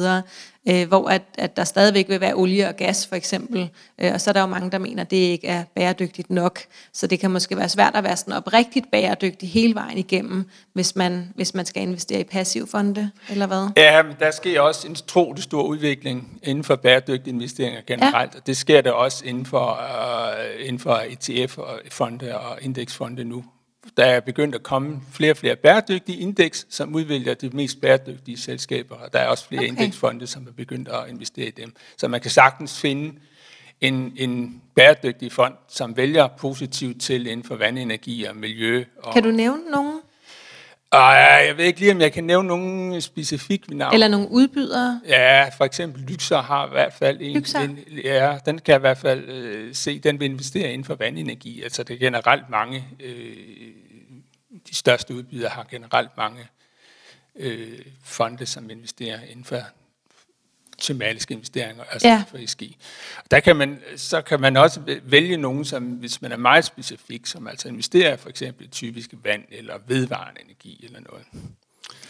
øh, 0.69 0.87
hvor 0.87 1.09
at, 1.09 1.21
at 1.37 1.57
der 1.57 1.63
stadigvæk 1.63 2.09
vil 2.09 2.21
være 2.21 2.33
olie 2.33 2.67
og 2.67 2.75
gas 2.75 3.07
for 3.07 3.15
eksempel, 3.15 3.69
øh, 4.01 4.11
og 4.13 4.21
så 4.21 4.29
er 4.29 4.33
der 4.33 4.41
jo 4.41 4.47
mange, 4.47 4.71
der 4.71 4.77
mener, 4.77 5.03
at 5.03 5.11
det 5.11 5.17
ikke 5.17 5.47
er 5.47 5.63
bæredygtigt 5.75 6.29
nok, 6.29 6.59
så 6.93 7.07
det 7.07 7.19
kan 7.19 7.31
måske 7.31 7.57
være 7.57 7.69
svært 7.69 7.95
at 7.95 8.03
være 8.03 8.17
sådan 8.17 8.33
oprigtigt 8.33 8.91
bæredygtig 8.91 9.49
hele 9.49 9.75
vejen 9.75 9.97
igennem, 9.97 10.45
hvis 10.73 10.95
man, 10.95 11.33
hvis 11.35 11.53
man 11.53 11.65
skal 11.65 11.83
investere 11.83 12.19
i 12.19 12.23
passivfonde, 12.23 13.11
eller 13.29 13.47
hvad? 13.47 13.69
Ja, 13.77 14.03
men 14.03 14.15
der 14.19 14.31
sker 14.31 14.61
også 14.61 14.87
en 14.87 14.95
trolig 14.95 15.43
stor 15.43 15.63
udvikling 15.63 16.39
inden 16.43 16.63
for 16.63 16.75
bæredygtige 16.75 17.33
investeringer 17.33 17.81
generelt, 17.87 18.33
ja. 18.33 18.39
og 18.39 18.47
det 18.47 18.57
sker 18.57 18.81
der 18.81 18.91
også 18.91 19.25
inden 19.25 19.45
for, 19.45 19.79
uh, 19.81 20.67
inden 20.67 20.79
for 20.79 21.01
ETF-fonde 21.09 22.37
og 22.37 22.57
indeksfonde 22.61 23.23
nu, 23.23 23.43
der 23.97 24.05
er 24.05 24.19
begyndt 24.19 24.55
at 24.55 24.63
komme 24.63 25.01
flere 25.11 25.31
og 25.31 25.37
flere 25.37 25.55
bæredygtige 25.55 26.17
indeks, 26.17 26.67
som 26.69 26.95
udvælger 26.95 27.33
de 27.33 27.49
mest 27.49 27.81
bæredygtige 27.81 28.37
selskaber, 28.37 28.95
og 28.95 29.13
der 29.13 29.19
er 29.19 29.27
også 29.27 29.47
flere 29.47 29.61
okay. 29.61 29.67
indeksfonde, 29.67 30.27
som 30.27 30.47
er 30.47 30.51
begyndt 30.51 30.87
at 30.87 31.09
investere 31.09 31.47
i 31.47 31.51
dem. 31.51 31.73
Så 31.97 32.07
man 32.07 32.21
kan 32.21 32.31
sagtens 32.31 32.79
finde 32.79 33.19
en, 33.81 34.13
en 34.17 34.61
bæredygtig 34.75 35.31
fond, 35.31 35.53
som 35.67 35.97
vælger 35.97 36.27
positivt 36.27 37.01
til 37.01 37.27
inden 37.27 37.43
for 37.43 37.55
vandenergi 37.55 38.23
og 38.23 38.35
miljø. 38.35 38.85
Og 38.97 39.13
kan 39.13 39.23
du 39.23 39.31
nævne 39.31 39.71
nogen? 39.71 39.99
Og 40.91 41.13
jeg 41.47 41.53
ved 41.57 41.65
ikke 41.65 41.79
lige, 41.79 41.91
om 41.91 42.01
jeg 42.01 42.13
kan 42.13 42.23
nævne 42.23 42.47
nogen 42.47 43.01
specifik 43.01 43.71
navn. 43.71 43.93
Eller 43.93 44.07
nogle 44.07 44.31
udbydere? 44.31 45.01
Ja, 45.07 45.49
for 45.57 45.65
eksempel 45.65 46.01
Lyxer 46.01 46.41
har 46.41 46.67
i 46.67 46.69
hvert 46.69 46.93
fald 46.93 47.17
en. 47.21 47.45
en 47.61 47.79
ja, 48.03 48.37
den 48.45 48.59
kan 48.59 48.71
jeg 48.71 48.79
i 48.79 48.79
hvert 48.79 48.97
fald 48.97 49.29
øh, 49.29 49.75
se, 49.75 49.99
den 49.99 50.19
vil 50.19 50.25
investere 50.25 50.73
inden 50.73 50.85
for 50.85 50.95
vandenergi. 50.95 51.63
Altså 51.63 51.83
det 51.83 51.93
er 51.93 51.97
generelt 51.97 52.49
mange, 52.49 52.87
øh, 52.99 53.37
de 54.69 54.75
største 54.75 55.15
udbydere 55.15 55.49
har 55.49 55.65
generelt 55.71 56.17
mange 56.17 56.39
øh, 57.35 57.79
fonde, 58.03 58.45
som 58.45 58.69
investerer 58.69 59.19
inden 59.29 59.45
for 59.45 59.59
tematiske 60.81 61.33
investeringer, 61.33 61.83
altså 61.91 62.07
ja. 62.07 62.23
for 62.29 62.37
ESG. 62.37 62.61
Der 63.31 63.39
kan 63.39 63.55
man, 63.55 63.79
så 63.95 64.21
kan 64.21 64.41
man 64.41 64.57
også 64.57 64.79
vælge 65.03 65.37
nogen, 65.37 65.65
som, 65.65 65.83
hvis 65.83 66.21
man 66.21 66.31
er 66.31 66.37
meget 66.37 66.65
specifik, 66.65 67.25
som 67.25 67.47
altså 67.47 67.67
investerer 67.67 68.17
for 68.17 68.29
eksempel 68.29 68.65
i 68.65 68.69
typisk 68.69 69.13
vand 69.23 69.43
eller 69.51 69.73
vedvarende 69.87 70.41
energi 70.45 70.85
eller 70.85 70.99
noget. 71.09 71.25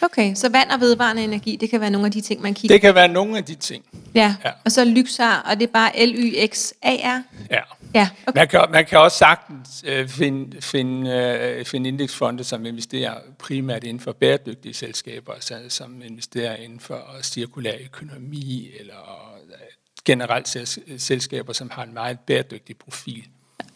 Okay, 0.02 0.36
så 0.36 0.50
vand 0.50 0.70
og 0.70 0.80
vedvarende 0.80 1.24
energi, 1.24 1.56
det 1.56 1.70
kan 1.70 1.82
være 1.82 1.90
nogle 1.90 2.06
af 2.06 2.12
de 2.12 2.22
ting, 2.22 2.42
man 2.42 2.54
kigger 2.54 2.76
Det 2.76 2.82
kan 2.82 2.96
være 2.96 3.08
nogle 3.08 3.38
af 3.38 3.44
de 3.44 3.56
ting. 3.56 3.84
Ja, 4.16 4.36
ja. 4.46 4.52
og 4.66 4.72
så 4.72 4.86
Lyxar, 4.86 5.42
og 5.42 5.60
det 5.60 5.68
er 5.68 5.72
bare 5.72 6.06
L-Y-X-A-R? 6.06 7.24
Ja. 7.52 7.62
Ja 7.94 8.10
okay. 8.28 8.40
man, 8.40 8.48
kan, 8.48 8.66
man 8.72 8.86
kan 8.86 9.00
også 9.00 9.18
sagtens 9.18 9.84
øh, 9.88 10.08
finde, 10.08 10.62
finde, 10.62 11.12
øh, 11.12 11.66
finde 11.66 11.88
indeksfonde, 11.88 12.44
som 12.44 12.66
investerer 12.66 13.16
primært 13.40 13.84
inden 13.84 14.00
for 14.00 14.12
bæredygtige 14.12 14.74
selskaber, 14.74 15.34
altså, 15.34 15.56
som 15.70 16.02
investerer 16.06 16.56
inden 16.56 16.80
for 16.80 17.04
cirkulær 17.22 17.74
økonomi, 17.86 18.70
eller 18.80 19.34
øh, 19.50 19.58
generelt 20.06 20.58
selskaber, 21.02 21.54
som 21.54 21.70
har 21.70 21.84
en 21.84 21.94
meget 21.94 22.20
bæredygtig 22.20 22.78
profil. 22.78 23.28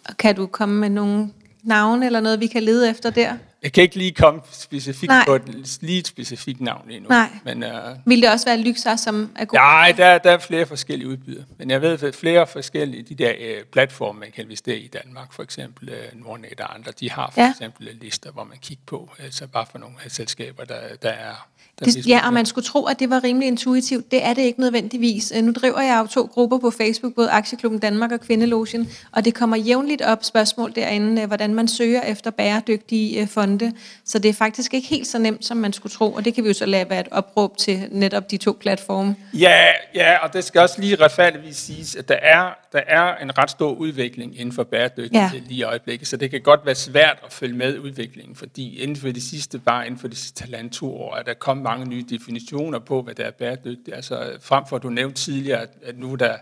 Og 0.10 0.18
kan 0.18 0.36
du 0.36 0.46
komme 0.46 0.76
med 0.76 0.90
nogle 0.90 1.30
navne 1.64 2.06
eller 2.06 2.20
noget, 2.20 2.40
vi 2.40 2.48
kan 2.48 2.64
lede 2.64 2.90
efter 2.90 3.10
der? 3.10 3.38
Jeg 3.64 3.74
kan 3.74 3.84
ikke 3.84 3.96
lige 3.96 4.12
komme 4.12 4.42
specifikt 4.52 5.10
Nej. 5.10 5.26
på 5.28 5.36
et, 5.36 5.78
lige 5.82 6.00
et 6.00 6.08
specifikt 6.08 6.62
navn 6.62 6.90
endnu. 6.90 7.10
Nej. 7.10 7.30
Men, 7.46 7.64
uh, 7.64 7.70
Vil 8.06 8.22
det 8.22 8.32
også 8.32 8.46
være 8.46 8.62
Lyxer, 8.62 8.96
som 8.96 9.32
er 9.36 9.46
god? 9.46 9.58
Nej, 9.58 9.94
der, 9.98 10.18
der 10.18 10.32
er 10.32 10.38
flere 10.38 10.66
forskellige 10.66 11.08
udbydere. 11.08 11.44
Men 11.58 11.70
jeg 11.70 11.82
ved, 11.82 12.04
at 12.04 12.16
flere 12.16 12.48
forskellige 12.48 13.04
de 13.04 13.16
der 13.16 13.32
uh, 13.32 13.66
platforme, 13.72 14.20
man 14.20 14.32
kan 14.32 14.44
investere 14.44 14.78
i 14.78 14.88
Danmark, 14.88 15.34
for 15.34 15.44
eksempel 15.44 15.90
uh, 15.90 16.22
Nordnet 16.26 16.60
og 16.60 16.76
andre, 16.76 16.92
de 17.00 17.12
har 17.12 17.32
for 17.34 17.42
ja. 17.42 17.50
eksempel 17.50 17.98
lister, 18.02 18.32
hvor 18.32 18.44
man 18.44 18.58
kigger 18.62 18.84
på, 18.86 19.10
altså 19.20 19.48
bare 19.48 19.66
for 19.72 19.78
nogle 19.78 19.96
af 20.06 20.12
selskaber, 20.12 20.66
der, 20.66 20.80
der 21.02 21.10
er 21.10 21.48
det, 21.80 22.08
ja, 22.08 22.28
og 22.28 22.34
man 22.34 22.46
skulle 22.46 22.66
tro, 22.66 22.86
at 22.86 23.00
det 23.00 23.10
var 23.10 23.24
rimelig 23.24 23.48
intuitivt. 23.48 24.12
Det 24.12 24.26
er 24.26 24.34
det 24.34 24.42
ikke 24.42 24.60
nødvendigvis. 24.60 25.34
Nu 25.42 25.52
driver 25.52 25.82
jeg 25.82 26.00
jo 26.02 26.08
to 26.08 26.30
grupper 26.34 26.58
på 26.58 26.72
Facebook, 26.72 27.16
både 27.16 27.30
Aktieklubben 27.30 27.80
Danmark 27.80 28.12
og 28.12 28.22
Kvindelogen, 28.22 28.90
og 29.12 29.26
det 29.26 29.34
kommer 29.34 29.58
jævnligt 29.58 30.02
op 30.02 30.24
spørgsmål 30.24 30.76
derinde, 30.76 31.26
hvordan 31.26 31.54
man 31.54 31.68
søger 31.68 32.02
efter 32.02 32.32
bæredygtige 32.32 33.28
fonde. 33.28 33.74
Så 34.06 34.20
det 34.20 34.30
er 34.30 34.34
faktisk 34.34 34.74
ikke 34.74 34.88
helt 34.88 35.08
så 35.08 35.20
nemt, 35.20 35.46
som 35.46 35.58
man 35.58 35.74
skulle 35.74 35.94
tro, 35.94 36.14
og 36.14 36.26
det 36.26 36.34
kan 36.34 36.44
vi 36.44 36.50
jo 36.50 36.54
så 36.54 36.66
lade 36.66 36.90
være 36.90 37.00
et 37.00 37.08
opråb 37.12 37.58
til 37.58 37.88
netop 37.92 38.32
de 38.32 38.38
to 38.38 38.58
platforme. 38.60 39.16
Ja, 39.34 39.68
ja 39.96 40.18
og 40.18 40.34
det 40.34 40.44
skal 40.44 40.62
også 40.62 40.82
lige 40.82 40.96
retfærdigvis 40.96 41.56
siges, 41.56 41.96
at 41.96 42.10
der 42.10 42.16
er, 42.22 42.50
der 42.72 42.82
er 42.88 43.16
en 43.16 43.38
ret 43.38 43.50
stor 43.50 43.72
udvikling 43.72 44.40
inden 44.40 44.56
for 44.56 44.64
bæredygtighed 44.64 45.40
ja. 45.40 45.48
lige 45.48 45.60
i 45.60 45.64
øjeblikket, 45.64 46.08
så 46.08 46.18
det 46.18 46.32
kan 46.32 46.42
godt 46.42 46.66
være 46.66 46.76
svært 46.76 47.18
at 47.26 47.34
følge 47.34 47.58
med 47.58 47.80
udviklingen, 47.80 48.36
fordi 48.36 48.80
inden 48.80 48.96
for 48.96 49.08
de 49.08 49.22
sidste, 49.22 49.60
bare 49.60 49.86
inden 49.86 50.00
for 50.00 50.08
de 50.08 50.16
sidste 50.16 50.44
halvandet 50.44 50.72
to 50.72 50.96
år, 50.96 51.16
er 51.16 51.24
der 51.24 51.34
kommet 51.34 51.63
mange 51.64 51.86
nye 51.86 52.06
definitioner 52.10 52.80
på, 52.80 53.02
hvad 53.02 53.16
der 53.16 53.24
er 53.24 53.32
bæredygtigt. 53.32 53.96
Altså 53.96 54.38
frem 54.42 54.64
for 54.70 54.76
at 54.76 54.84
du 54.84 54.90
nævnte 54.90 55.22
tidligere, 55.22 55.68
at 55.82 55.98
nu 55.98 56.16
der 56.16 56.38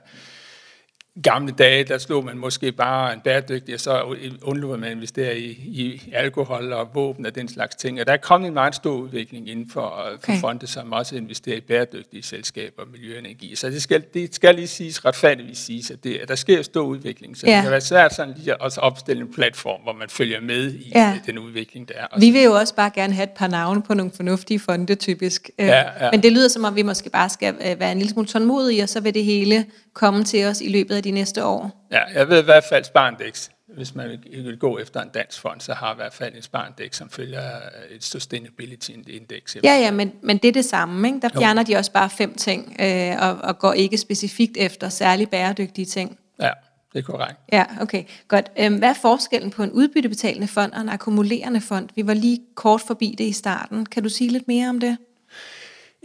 gamle 1.24 1.52
dage, 1.52 1.84
der 1.84 1.97
slog 1.97 2.26
man 2.26 2.38
måske 2.38 2.71
bare 2.71 3.13
en 3.13 3.19
bæredygtig, 3.19 3.74
og 3.74 3.80
så 3.80 4.15
undlod 4.41 4.78
man 4.78 4.89
at 4.89 4.95
investere 4.95 5.39
i, 5.39 5.50
i 5.52 6.02
alkohol 6.13 6.74
og 6.74 6.89
våben 6.93 7.26
og 7.26 7.36
den 7.36 7.47
slags 7.47 7.76
ting. 7.76 8.00
Og 8.00 8.08
der 8.08 8.13
er 8.13 8.17
kommet 8.17 8.47
en 8.47 8.54
meget 8.54 8.76
stor 8.76 8.95
udvikling 8.95 9.50
inden 9.50 9.69
for, 9.69 10.04
okay. 10.13 10.34
for 10.34 10.39
fonde, 10.39 10.67
som 10.67 10.91
også 10.91 11.15
investerer 11.15 11.58
i 11.58 11.62
bæredygtige 11.62 12.24
selskaber 12.24 12.82
og 12.82 12.88
miljøenergi. 12.91 13.56
Så 13.56 13.69
det 13.69 13.82
skal, 13.82 14.04
det 14.13 14.36
skal 14.36 14.56
lige 14.56 14.67
siges, 14.67 15.06
retfærdigvis 15.06 15.58
siges, 15.58 15.91
at, 15.91 16.04
det, 16.04 16.17
at 16.17 16.28
der 16.28 16.36
sker 16.36 16.62
stor 16.62 16.84
udvikling. 16.84 17.38
Så 17.38 17.47
ja. 17.47 17.56
det 17.56 17.62
kan 17.62 17.71
være 17.71 17.82
svært 17.82 18.15
sådan 18.15 18.34
lige 18.38 18.52
at 18.52 18.62
også 18.62 18.82
opstille 18.82 19.21
en 19.21 19.34
platform, 19.34 19.82
hvor 19.82 19.93
man 19.93 20.10
følger 20.10 20.41
med 20.41 20.74
i 20.74 20.91
ja. 20.95 21.19
den 21.26 21.38
udvikling, 21.38 21.88
der 21.88 21.93
er. 21.97 22.19
Vi 22.19 22.30
vil 22.30 22.43
jo 22.43 22.54
også 22.54 22.76
bare 22.76 22.91
gerne 22.95 23.13
have 23.13 23.24
et 23.24 23.30
par 23.30 23.47
navne 23.47 23.82
på 23.82 23.93
nogle 23.93 24.12
fornuftige 24.15 24.60
fonde, 24.60 24.95
typisk. 24.95 25.50
Øh, 25.60 25.67
ja, 25.67 26.06
ja. 26.06 26.12
Men 26.12 26.24
det 26.24 26.32
lyder 26.32 26.47
som 26.47 26.63
om, 26.63 26.76
vi 26.76 26.82
måske 26.82 27.10
bare 27.10 27.30
skal 27.30 27.56
øh, 27.65 27.80
være 27.80 27.91
en 27.91 27.97
lille 27.97 28.12
smule 28.12 28.28
tålmodige, 28.28 28.84
og 28.84 28.89
så 28.89 29.00
vil 29.00 29.13
det 29.13 29.26
hele 29.26 29.65
komme 29.93 30.23
til 30.23 30.45
os 30.45 30.62
i 30.62 30.69
løbet 30.69 30.95
af 30.95 31.04
de 31.04 31.12
næste 31.12 31.45
år? 31.45 31.88
Ja, 31.91 32.04
jeg 32.13 32.30
ved 32.30 32.41
i 32.41 32.45
hvert 32.45 32.63
fald 32.69 32.84
Sparndex. 32.84 33.49
Hvis 33.75 33.95
man 33.95 34.10
vil 34.32 34.58
gå 34.58 34.77
efter 34.77 35.01
en 35.01 35.10
dansk 35.10 35.41
fond, 35.41 35.62
så 35.62 35.73
har 35.73 35.93
i 35.93 35.95
hvert 35.95 36.13
fald 36.13 36.36
en 36.36 36.41
Sparndex, 36.41 36.95
som 36.95 37.10
følger 37.10 37.60
et 37.89 38.04
Sustainability 38.04 38.89
Index. 38.89 39.56
Ja, 39.56 39.73
ja, 39.73 39.91
men, 39.91 40.13
men 40.23 40.38
det 40.38 40.47
er 40.47 40.51
det 40.51 40.65
samme. 40.65 41.08
Ikke? 41.08 41.19
Der 41.21 41.30
fjerner 41.39 41.62
jo. 41.62 41.73
de 41.73 41.77
også 41.77 41.91
bare 41.91 42.10
fem 42.10 42.34
ting, 42.34 42.75
øh, 42.80 43.15
og, 43.21 43.38
og 43.38 43.60
går 43.60 43.73
ikke 43.73 43.97
specifikt 43.97 44.58
efter 44.58 44.89
særlig 44.89 45.30
bæredygtige 45.30 45.86
ting. 45.86 46.19
Ja, 46.41 46.51
det 46.93 46.99
er 46.99 47.04
korrekt. 47.04 47.39
Ja, 47.51 47.65
okay. 47.82 48.04
Godt. 48.27 48.51
Øhm, 48.60 48.77
hvad 48.77 48.89
er 48.89 48.93
forskellen 49.01 49.51
på 49.51 49.63
en 49.63 49.71
udbyttebetalende 49.71 50.47
fond 50.47 50.73
og 50.73 50.82
en 50.82 50.89
akkumulerende 50.89 51.62
fond? 51.62 51.89
Vi 51.95 52.08
var 52.08 52.13
lige 52.13 52.39
kort 52.56 52.82
forbi 52.82 53.15
det 53.17 53.23
i 53.23 53.34
starten. 53.34 53.86
Kan 53.86 54.04
du 54.04 54.10
sige 54.10 54.30
lidt 54.30 54.47
mere 54.47 54.69
om 54.69 54.80
det? 54.80 54.97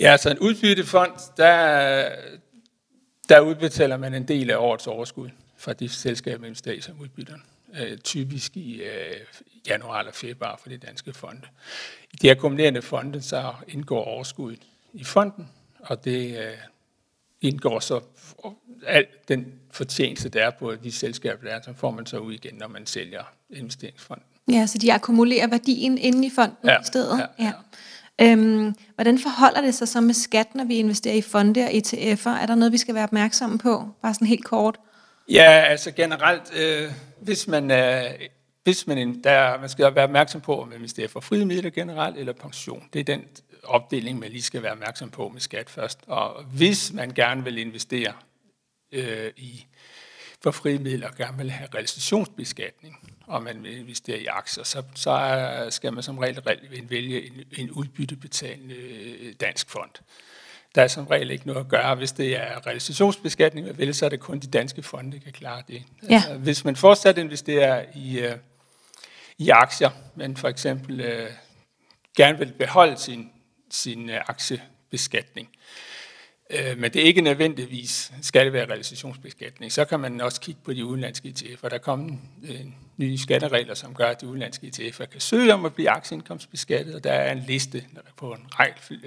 Ja, 0.00 0.16
så 0.16 0.30
en 0.30 0.38
udbyttefond, 0.38 1.12
der, 1.36 2.08
der 3.28 3.40
udbetaler 3.40 3.96
man 3.96 4.14
en 4.14 4.28
del 4.28 4.50
af 4.50 4.56
årets 4.56 4.86
overskud 4.86 5.30
fra 5.56 5.72
de 5.72 5.88
selskaber, 5.88 6.38
man 6.38 6.46
investerer 6.46 6.80
som 6.80 7.00
udbytter. 7.00 7.34
Øh, 7.80 7.98
typisk 7.98 8.56
i 8.56 8.82
øh, 8.82 9.16
januar 9.68 9.98
eller 9.98 10.12
februar 10.12 10.56
for 10.62 10.68
de 10.68 10.76
danske 10.76 11.12
fonde. 11.12 11.42
I 12.12 12.16
de 12.16 12.30
akkumulerende 12.30 12.82
fonde, 12.82 13.22
så 13.22 13.54
indgår 13.68 14.04
overskuddet 14.04 14.62
i 14.92 15.04
fonden, 15.04 15.48
og 15.78 16.04
det 16.04 16.38
øh, 16.38 16.56
indgår 17.40 17.80
så 17.80 18.00
alt 18.86 19.28
den 19.28 19.52
fortjeneste, 19.70 20.28
der 20.28 20.46
er 20.46 20.50
på 20.50 20.74
de 20.74 20.92
selskaber, 20.92 21.42
der 21.42 21.50
er, 21.50 21.62
så 21.62 21.72
får 21.72 21.90
man 21.90 22.06
så 22.06 22.18
ud 22.18 22.32
igen, 22.32 22.54
når 22.54 22.68
man 22.68 22.86
sælger 22.86 23.22
investeringsfonden. 23.50 24.26
Ja, 24.48 24.66
så 24.66 24.78
de 24.78 24.92
akkumulerer 24.92 25.46
værdien 25.46 25.98
inde 25.98 26.26
i 26.26 26.30
fonden 26.34 26.56
ja, 26.64 26.80
i 26.80 26.84
stedet? 26.84 27.18
Ja, 27.18 27.44
ja. 27.44 27.44
ja. 27.44 27.52
Øhm, 28.20 28.74
hvordan 28.94 29.18
forholder 29.18 29.60
det 29.60 29.74
sig 29.74 29.88
så 29.88 30.00
med 30.00 30.14
skat, 30.14 30.54
når 30.54 30.64
vi 30.64 30.74
investerer 30.74 31.14
i 31.14 31.22
fonde 31.22 31.64
og 31.64 31.70
ETF'er? 31.70 32.30
Er 32.30 32.46
der 32.46 32.54
noget, 32.54 32.72
vi 32.72 32.78
skal 32.78 32.94
være 32.94 33.04
opmærksomme 33.04 33.58
på? 33.58 33.88
Bare 34.02 34.14
sådan 34.14 34.26
helt 34.26 34.44
kort. 34.44 34.78
Ja, 35.28 35.50
altså 35.50 35.90
generelt, 35.90 36.54
øh, 36.56 36.90
hvis 37.20 37.48
man 37.48 37.70
øh, 37.70 38.04
hvis 38.66 38.86
man, 38.86 39.22
der, 39.24 39.60
man 39.60 39.68
skal 39.68 39.94
være 39.94 40.04
opmærksom 40.04 40.40
på, 40.40 40.62
om 40.62 40.68
man 40.68 40.76
investerer 40.76 41.08
for 41.08 41.20
frie 41.20 41.46
midler 41.46 41.70
generelt 41.70 42.16
eller 42.16 42.32
pension. 42.32 42.88
Det 42.92 43.00
er 43.00 43.04
den 43.04 43.24
opdeling, 43.64 44.18
man 44.18 44.30
lige 44.30 44.42
skal 44.42 44.62
være 44.62 44.72
opmærksom 44.72 45.10
på 45.10 45.28
med 45.28 45.40
skat 45.40 45.70
først. 45.70 45.98
Og 46.06 46.42
hvis 46.44 46.92
man 46.92 47.10
gerne 47.10 47.44
vil 47.44 47.58
investere 47.58 48.12
øh, 48.92 49.30
i 49.36 49.66
for 50.42 50.50
frie 50.50 50.78
midler, 50.78 51.10
gerne 51.16 51.38
vil 51.38 51.50
have 51.50 51.68
realisationsbeskatning, 51.74 53.16
og 53.26 53.42
man 53.42 53.62
vil 53.62 53.78
investere 53.78 54.18
i 54.18 54.26
aktier, 54.26 54.64
så, 54.64 54.82
så 54.94 55.66
skal 55.70 55.92
man 55.92 56.02
som 56.02 56.18
regel 56.18 56.42
vælge 56.88 57.26
en, 57.26 57.32
en 57.52 57.70
udbyttebetalende 57.70 58.74
øh, 58.74 59.34
dansk 59.40 59.70
fond. 59.70 59.90
der 60.74 60.82
er 60.82 60.88
som 60.88 61.06
regel 61.06 61.30
ikke 61.30 61.46
noget 61.46 61.60
at 61.60 61.68
gøre. 61.68 61.94
Hvis 61.94 62.12
det 62.12 62.36
er 62.36 62.66
realisationsbeskatning, 62.66 63.78
vel, 63.78 63.94
så 63.94 64.04
er 64.04 64.08
det 64.08 64.20
kun 64.20 64.38
de 64.38 64.46
danske 64.46 64.82
fonde, 64.82 65.12
der 65.12 65.18
kan 65.18 65.32
klare 65.32 65.62
det. 65.68 65.82
Ja. 66.08 66.14
Altså, 66.14 66.34
hvis 66.34 66.64
man 66.64 66.76
fortsat 66.76 67.18
investerer 67.18 67.84
i, 67.94 68.18
øh, 68.18 68.36
i 69.38 69.50
aktier, 69.50 69.90
men 70.14 70.36
for 70.36 70.48
eksempel 70.48 71.00
øh, 71.00 71.30
gerne 72.16 72.38
vil 72.38 72.52
beholde 72.52 72.96
sin, 72.96 73.30
sin 73.70 74.10
øh, 74.10 74.20
aktiebeskatning, 74.26 75.48
øh, 76.50 76.78
men 76.78 76.92
det 76.92 77.02
er 77.02 77.04
ikke 77.06 77.20
nødvendigvis 77.20 78.12
skal 78.22 78.44
det 78.44 78.52
være 78.52 78.66
realisationsbeskatning, 78.66 79.72
så 79.72 79.84
kan 79.84 80.00
man 80.00 80.20
også 80.20 80.40
kigge 80.40 80.60
på 80.64 80.72
de 80.72 80.84
udenlandske 80.84 81.28
ETF'er. 81.38 81.68
Der 81.68 81.74
er 81.74 81.78
kommet 81.78 82.18
øh, 82.48 82.56
nye 82.96 83.18
skatteregler, 83.18 83.74
som 83.74 83.94
gør, 83.94 84.06
at 84.06 84.20
de 84.20 84.26
udenlandske 84.26 84.66
ETF'er 84.66 85.04
kan 85.06 85.20
søge 85.20 85.54
om 85.54 85.64
at 85.64 85.74
blive 85.74 85.90
aktieindkomstbeskattet, 85.90 86.94
og 86.94 87.04
der 87.04 87.12
er 87.12 87.32
en 87.32 87.44
liste 87.48 87.84
på 88.16 88.32
en 88.32 88.40
række 88.58 88.78
øh, 88.90 88.98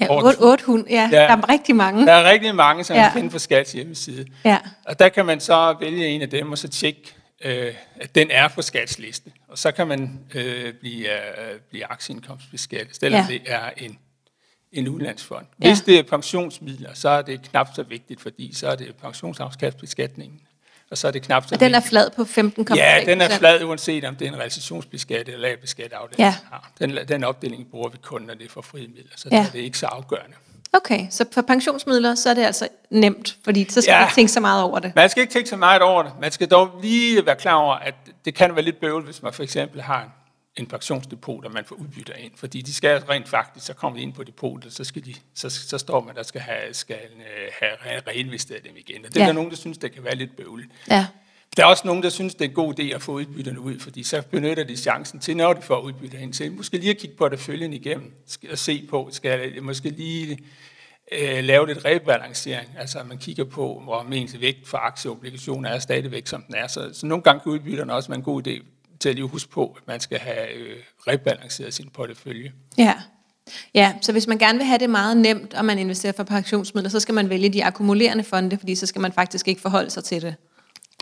Ja, 0.00 0.06
over 0.08 0.22
8, 0.22 0.38
800, 0.40 0.86
ja, 0.94 1.08
Ja. 1.12 1.16
der 1.18 1.36
er 1.36 1.48
rigtig 1.48 1.76
mange. 1.76 2.06
der 2.06 2.12
er 2.12 2.30
rigtig 2.30 2.54
mange, 2.54 2.84
som 2.84 2.96
Ja. 2.96 3.02
ja. 3.02 3.08
kan 3.08 3.14
finde 3.20 3.30
på 3.30 3.38
Skats 3.38 3.72
hjemmeside. 3.72 4.26
Ja. 4.44 4.58
Og 4.84 4.98
der 4.98 5.08
kan 5.08 5.26
man 5.26 5.40
så 5.40 5.76
vælge 5.80 6.06
en 6.06 6.22
af 6.22 6.30
dem, 6.30 6.52
og 6.52 6.58
så 6.58 6.68
tjekke, 6.68 7.14
øh, 7.44 7.74
at 8.00 8.14
den 8.14 8.30
er 8.30 8.48
på 8.48 8.62
Skats 8.62 8.98
liste. 8.98 9.30
Og 9.48 9.58
så 9.58 9.70
kan 9.72 9.86
man 9.88 10.20
øh, 10.34 10.72
blive, 10.74 11.08
øh, 11.12 11.58
blive 11.70 11.84
aktieindkomstbeskattet, 11.86 12.96
selvom 12.96 13.20
ja. 13.20 13.26
det 13.34 13.42
er 13.46 13.70
en, 13.76 13.98
en 14.72 14.88
udlandsfond. 14.88 15.46
Ja. 15.62 15.68
Hvis 15.68 15.80
det 15.80 15.98
er 15.98 16.02
pensionsmidler, 16.02 16.90
så 16.94 17.08
er 17.08 17.22
det 17.22 17.42
knap 17.50 17.68
så 17.74 17.82
vigtigt, 17.82 18.20
fordi 18.20 18.54
så 18.54 18.68
er 18.68 18.74
det 18.76 18.94
pensionsafkastbeskatningen. 19.02 20.40
Og 20.90 20.98
så 20.98 21.06
er 21.08 21.10
det 21.10 21.22
knap 21.22 21.48
så 21.48 21.54
Og 21.54 21.60
den 21.60 21.74
er 21.74 21.78
vigtigt. 21.78 21.88
flad 21.90 22.10
på 22.10 22.22
15,3 22.72 22.76
Ja, 22.76 23.02
den 23.06 23.20
er 23.20 23.28
flad, 23.38 23.64
uanset 23.64 24.04
om 24.04 24.16
det 24.16 24.24
er 24.26 24.28
en 24.32 24.36
realisationsbeskattet 24.38 25.34
eller 25.34 25.48
lavbeskattet 25.48 25.92
afdeling. 25.96 26.34
Ja. 26.80 26.86
Den, 26.86 27.08
den 27.08 27.24
opdeling 27.24 27.66
bruger 27.70 27.88
vi 27.88 27.98
kun, 28.02 28.22
når 28.22 28.34
det 28.34 28.44
er 28.46 28.50
for 28.50 28.62
frie 28.62 28.86
midler, 28.88 29.12
så 29.16 29.28
Ja. 29.32 29.36
ja. 29.36 29.46
det 29.52 29.60
er 29.60 29.64
ikke 29.64 29.78
så 29.78 29.86
afgørende. 29.86 30.36
Okay, 30.72 31.06
så 31.10 31.24
for 31.32 31.42
pensionsmidler, 31.42 32.14
så 32.14 32.30
er 32.30 32.34
det 32.34 32.42
altså 32.44 32.68
nemt, 32.90 33.36
fordi 33.44 33.66
så 33.70 33.80
skal 33.80 33.92
ja. 33.92 33.94
Ja. 33.96 34.00
man 34.00 34.08
ikke 34.08 34.14
tænke 34.14 34.32
så 34.32 34.40
meget 34.40 34.62
over 34.62 34.78
det. 34.78 34.92
Man 34.96 35.10
skal 35.10 35.20
ikke 35.20 35.32
tænke 35.32 35.48
så 35.48 35.56
meget 35.56 35.82
over 35.82 36.02
det. 36.02 36.12
Man 36.20 36.32
skal 36.32 36.48
dog 36.48 36.70
lige 36.82 37.26
være 37.26 37.36
klar 37.36 37.54
over, 37.54 37.74
at 37.74 37.94
det 38.24 38.34
kan 38.34 38.54
være 38.54 38.64
lidt 38.64 38.80
bøvl, 38.80 39.04
hvis 39.04 39.22
man 39.22 39.32
for 39.32 39.42
eksempel 39.42 39.82
har 39.82 40.02
en, 40.02 40.08
en 40.58 40.66
pensionsdepot, 40.66 41.44
og 41.44 41.52
man 41.52 41.64
får 41.64 41.76
udbytter 41.76 42.14
ind. 42.14 42.32
Fordi 42.36 42.62
de 42.62 42.74
skal 42.74 42.98
rent 43.00 43.28
faktisk, 43.28 43.66
så 43.66 43.74
kommer 43.74 43.98
de 43.98 44.02
ind 44.02 44.12
på 44.12 44.24
depotet, 44.24 44.72
så, 44.72 44.84
skal 44.84 45.04
de, 45.04 45.14
så, 45.34 45.50
så 45.50 45.78
står 45.78 46.04
man, 46.04 46.14
der 46.14 46.22
skal 46.22 46.40
have, 46.40 46.74
skal, 46.74 46.96
øh, 47.16 47.48
have 47.60 47.72
re- 47.72 48.02
reinvesteret 48.08 48.64
dem 48.64 48.72
igen. 48.76 49.04
Og 49.04 49.08
det 49.14 49.16
er 49.16 49.20
Ja. 49.20 49.26
der 49.26 49.32
nogen, 49.34 49.50
der 49.50 49.56
synes, 49.56 49.78
det 49.78 49.92
kan 49.92 50.04
være 50.04 50.14
lidt 50.14 50.36
bøvligt. 50.36 50.68
Ja. 50.90 51.06
Der 51.56 51.62
er 51.64 51.66
også 51.68 51.86
nogen, 51.86 52.02
der 52.02 52.08
synes, 52.08 52.34
det 52.34 52.44
er 52.44 52.48
en 52.48 52.54
god 52.54 52.80
idé 52.80 52.82
at 52.94 53.02
få 53.02 53.12
udbytterne 53.12 53.60
ud, 53.60 53.78
fordi 53.80 54.02
så 54.02 54.22
benytter 54.30 54.64
de 54.64 54.76
chancen 54.76 55.20
til, 55.20 55.36
når 55.36 55.52
de 55.52 55.62
får 55.62 55.80
udbytter 55.80 56.18
ind 56.18 56.32
til, 56.32 56.52
måske 56.52 56.76
lige 56.78 56.90
at 56.90 56.98
kigge 56.98 57.16
på 57.16 57.28
det 57.28 57.40
følgende 57.40 57.76
igennem, 57.76 58.12
og 58.50 58.58
se 58.58 58.86
på, 58.90 59.08
skal 59.12 59.52
jeg 59.54 59.62
måske 59.62 59.90
lige 59.90 60.38
øh, 61.12 61.44
lave 61.44 61.66
lidt 61.66 61.84
rebalancering, 61.84 62.68
altså 62.78 63.02
man 63.04 63.18
kigger 63.18 63.44
på, 63.44 63.80
hvor 63.84 64.02
ens 64.12 64.40
vægt 64.40 64.68
for 64.68 64.78
aktieobligationer 64.78 65.70
er 65.70 65.78
stadigvæk, 65.78 66.26
som 66.26 66.42
den 66.42 66.54
er. 66.54 66.66
Så, 66.66 66.90
så 66.92 67.06
nogle 67.06 67.22
gange 67.22 67.40
kan 67.40 67.52
udbytterne 67.52 67.92
også 67.94 68.08
være 68.08 68.16
en 68.18 68.22
god 68.24 68.46
idé 68.46 68.62
til 69.00 69.08
at 69.08 69.14
lige 69.14 69.26
huske 69.28 69.50
på, 69.50 69.76
at 69.76 69.82
man 69.86 70.00
skal 70.00 70.18
have 70.18 70.52
øh, 70.54 70.76
rebalanceret 71.06 71.74
sin 71.74 71.88
portefølje. 71.94 72.52
Ja. 72.78 72.94
Ja, 73.74 73.94
så 74.00 74.12
hvis 74.12 74.26
man 74.26 74.38
gerne 74.38 74.58
vil 74.58 74.66
have 74.66 74.78
det 74.78 74.90
meget 74.90 75.16
nemt, 75.16 75.54
og 75.54 75.64
man 75.64 75.78
investerer 75.78 76.12
for 76.12 76.24
pensionsmidler, 76.24 76.90
så 76.90 77.00
skal 77.00 77.14
man 77.14 77.28
vælge 77.28 77.48
de 77.48 77.64
akkumulerende 77.64 78.24
fonde, 78.24 78.58
fordi 78.58 78.74
så 78.74 78.86
skal 78.86 79.00
man 79.00 79.12
faktisk 79.12 79.48
ikke 79.48 79.60
forholde 79.60 79.90
sig 79.90 80.04
til 80.04 80.22
det. 80.22 80.34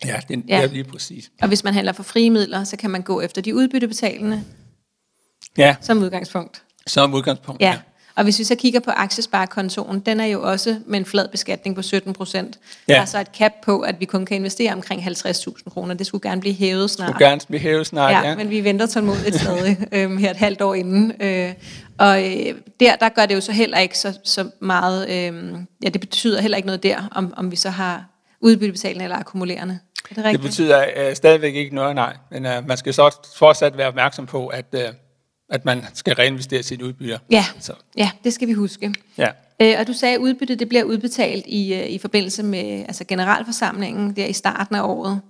Ja, 0.04 0.20
det, 0.28 0.44
Ja. 0.48 0.56
ja. 0.56 0.62
er 0.62 0.66
lige 0.66 0.84
præcis. 0.84 1.30
Og 1.42 1.48
hvis 1.48 1.64
man 1.64 1.74
handler 1.74 1.92
for 1.92 2.02
frie 2.02 2.30
midler, 2.30 2.64
så 2.64 2.76
kan 2.76 2.90
man 2.90 3.02
gå 3.02 3.20
efter 3.20 3.42
de 3.42 3.54
udbyttebetalende 3.54 4.44
Ja, 5.58 5.76
som 5.80 5.98
udgangspunkt. 5.98 6.62
som 6.86 7.14
udgangspunkt. 7.14 7.60
Ja. 7.62 7.78
Og 8.16 8.24
hvis 8.24 8.38
vi 8.38 8.44
så 8.44 8.54
kigger 8.54 8.80
på 8.80 8.90
aktiesparekontoen, 8.90 10.00
den 10.00 10.20
er 10.20 10.24
jo 10.26 10.42
også 10.42 10.76
med 10.86 10.98
en 10.98 11.04
flad 11.04 11.28
beskatning 11.28 11.76
på 11.76 11.82
17 11.82 12.12
procent. 12.12 12.58
Ja. 12.88 12.94
Der 12.94 13.00
er 13.00 13.04
så 13.04 13.20
et 13.20 13.26
cap 13.38 13.52
på, 13.64 13.80
at 13.80 14.00
vi 14.00 14.04
kun 14.04 14.26
kan 14.26 14.36
investere 14.36 14.72
omkring 14.72 15.02
50.000 15.02 15.70
kroner. 15.70 15.94
Det 15.94 16.06
skulle 16.06 16.30
gerne 16.30 16.40
blive 16.40 16.54
hævet 16.54 16.90
snart. 16.90 17.10
Skulle 17.10 17.26
gerne 17.28 17.40
blive 17.48 17.60
hævet 17.60 17.86
snart, 17.86 18.12
Ja, 18.12 18.28
ja. 18.28 18.36
men 18.36 18.50
vi 18.50 18.64
venter 18.64 18.86
tålmodigt 18.86 19.40
stadig 19.40 19.78
øhm, 19.92 20.16
her 20.16 20.30
et 20.30 20.36
halvt 20.36 20.62
år 20.62 20.74
inden. 20.74 21.12
Øh, 21.20 21.52
og 21.98 22.24
øh, 22.24 22.54
der, 22.80 22.96
der 22.96 23.08
gør 23.08 23.26
det 23.26 23.34
jo 23.34 23.40
så 23.40 23.52
heller 23.52 23.78
ikke 23.78 23.98
så, 23.98 24.18
så 24.24 24.50
meget, 24.60 25.08
øh, 25.08 25.54
ja 25.84 25.88
det 25.88 26.00
betyder 26.00 26.40
heller 26.40 26.56
ikke 26.56 26.66
noget 26.66 26.82
der, 26.82 27.08
om, 27.12 27.34
om 27.36 27.50
vi 27.50 27.56
så 27.56 27.70
har 27.70 28.04
udbyttebetalende 28.40 29.04
eller 29.04 29.16
akkumulerende. 29.16 29.78
Er 30.04 30.08
det 30.08 30.16
Det 30.16 30.24
rigtigt? 30.24 30.42
betyder 30.42 31.08
uh, 31.08 31.14
stadigvæk 31.14 31.54
ikke 31.54 31.74
noget, 31.74 31.94
nej. 31.94 32.16
Men 32.30 32.46
uh, 32.46 32.68
man 32.68 32.76
skal 32.76 32.94
så 32.94 33.16
fortsat 33.36 33.76
være 33.76 33.88
opmærksom 33.88 34.26
på, 34.26 34.46
at, 34.46 34.64
uh, 34.72 34.80
at 35.50 35.64
man 35.64 35.82
skal 35.94 36.14
reinvestere 36.14 36.62
sit 36.62 36.82
udbytter. 36.82 37.18
Ja, 37.30 37.44
Så, 37.60 37.72
ja, 37.96 38.10
det 38.24 38.32
skal 38.32 38.48
vi 38.48 38.52
huske. 38.52 38.94
ja. 39.18 39.28
Øh, 39.60 39.74
og 39.80 39.86
du 39.86 39.92
sagde, 39.92 40.14
at 40.14 40.18
udbyttet 40.20 40.58
det 40.58 40.68
bliver 40.68 40.84
udbetalt 40.84 41.44
i, 41.46 41.74
øh, 41.74 41.86
i 41.86 41.98
forbindelse 41.98 42.42
med 42.42 42.84
altså 42.88 43.04
generalforsamlingen 43.04 44.16
der 44.16 44.26
i 44.26 44.32
starten 44.32 44.74
af 44.76 44.82
året. 44.82 45.20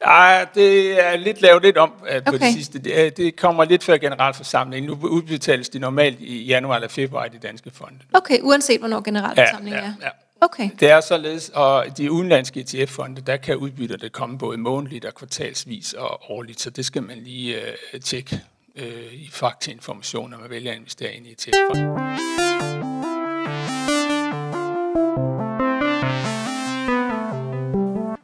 Ej, 0.00 0.46
det 0.54 1.00
er 1.08 1.16
lidt 1.16 1.42
lavet 1.42 1.62
lidt 1.62 1.76
om 1.76 1.92
uh, 2.00 2.24
på 2.24 2.34
Okay. 2.34 2.46
det 2.46 2.54
sidste. 2.54 2.78
Det, 2.78 3.06
er- 3.06 3.10
det 3.10 3.36
kommer 3.36 3.64
lidt 3.64 3.84
før 3.84 3.96
generalforsamlingen. 3.96 4.90
Nu 4.90 5.08
udbetales 5.08 5.68
de 5.68 5.78
normalt 5.78 6.20
i 6.20 6.44
januar 6.44 6.74
eller 6.74 6.88
februar 6.88 7.24
i 7.24 7.28
de 7.28 7.38
danske 7.38 7.70
fonde. 7.70 7.98
Okay, 8.12 8.38
uanset 8.42 8.78
hvornår 8.78 9.00
generalforsamlingen 9.00 9.80
Ja, 9.80 9.86
ja, 9.86 9.92
er. 10.00 10.06
ja. 10.06 10.08
Okay, 10.46 10.70
Det 10.80 10.90
er 10.90 11.00
således, 11.00 11.48
og 11.54 11.86
de 11.98 12.10
udenlandske 12.12 12.60
ETF-fonde, 12.60 13.20
der 13.20 13.36
kan 13.36 13.56
udbytterne 13.56 14.08
komme 14.08 14.38
både 14.38 14.58
månedligt 14.58 15.04
og 15.04 15.14
kvartalsvis 15.14 15.92
og 15.92 16.30
årligt, 16.30 16.60
så 16.60 16.70
det 16.70 16.84
skal 16.86 17.02
man 17.02 17.18
lige 17.18 17.56
uh, 17.94 18.00
tjekke 18.00 18.40
uh, 18.76 19.12
i 19.14 19.28
faktainformation, 19.32 20.30
når 20.30 20.38
man 20.38 20.50
vælger 20.50 20.70
at 20.72 20.76
investere 20.78 21.14
ind 21.14 21.26
i 21.26 21.32
ETF-fonde. 21.32 22.00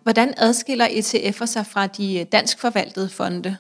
hvordan 0.02 0.34
adskiller 0.36 0.86
ETF'er 0.86 1.46
sig 1.46 1.66
fra 1.66 1.86
de 1.86 2.18
øh, 2.20 2.26
dansk 2.32 2.60
forvaltede 2.60 3.08
fonde? 3.08 3.56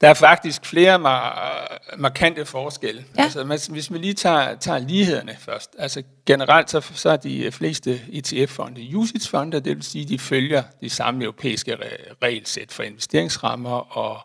Der 0.00 0.08
er 0.08 0.14
faktisk 0.14 0.66
flere 0.66 0.94
mar- 0.96 1.96
markante 1.98 2.44
forskelle. 2.44 3.04
Ja. 3.18 3.22
Altså, 3.22 3.44
hvis- 3.70 3.92
vi 3.92 3.98
lige 3.98 4.14
tager, 4.14 4.54
tager 4.56 4.78
lighederne 4.78 5.36
først. 5.40 5.70
Altså 5.78 6.02
generelt 6.26 6.70
så, 6.70 6.80
så 6.94 7.10
er 7.10 7.16
de 7.16 7.52
fleste 7.52 8.00
ETF-fonde 8.12 8.96
UCITS-fonde, 8.96 9.60
det 9.60 9.76
vil 9.76 9.82
sige, 9.82 10.04
de 10.04 10.18
følger 10.18 10.62
de 10.80 10.90
samme 10.90 11.24
europæiske 11.24 11.74
re- 11.74 12.14
regelsæt 12.22 12.72
for 12.72 12.82
investeringsrammer 12.82 13.96
og, 13.98 14.20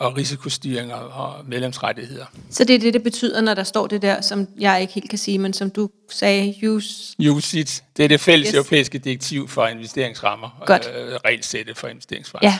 og 0.00 0.16
risikostyring 0.16 0.94
og, 0.94 1.08
og 1.08 1.44
medlemsrettigheder. 1.46 2.26
Så 2.50 2.64
det 2.64 2.74
er 2.74 2.78
det, 2.78 2.94
det 2.94 3.02
betyder, 3.02 3.40
når 3.40 3.54
der 3.54 3.64
står 3.64 3.86
det 3.86 4.02
der, 4.02 4.20
som 4.20 4.48
jeg 4.60 4.80
ikke 4.80 4.92
helt 4.92 5.10
kan 5.10 5.18
sige, 5.18 5.38
men 5.38 5.52
som 5.52 5.70
du 5.70 5.90
sagde, 6.10 6.54
use. 6.68 7.14
UCITS, 7.30 7.84
det 7.96 8.04
er 8.04 8.08
det 8.08 8.20
fælles 8.20 8.48
Yes. 8.48 8.54
europæiske 8.54 8.98
direktiv 8.98 9.48
for 9.48 9.66
investeringsrammer, 9.66 10.62
Godt. 10.66 10.90
Øh, 10.96 11.12
regelsættet 11.14 11.78
for 11.78 11.88
investeringsrammer. 11.88 12.48
Ja, 12.50 12.58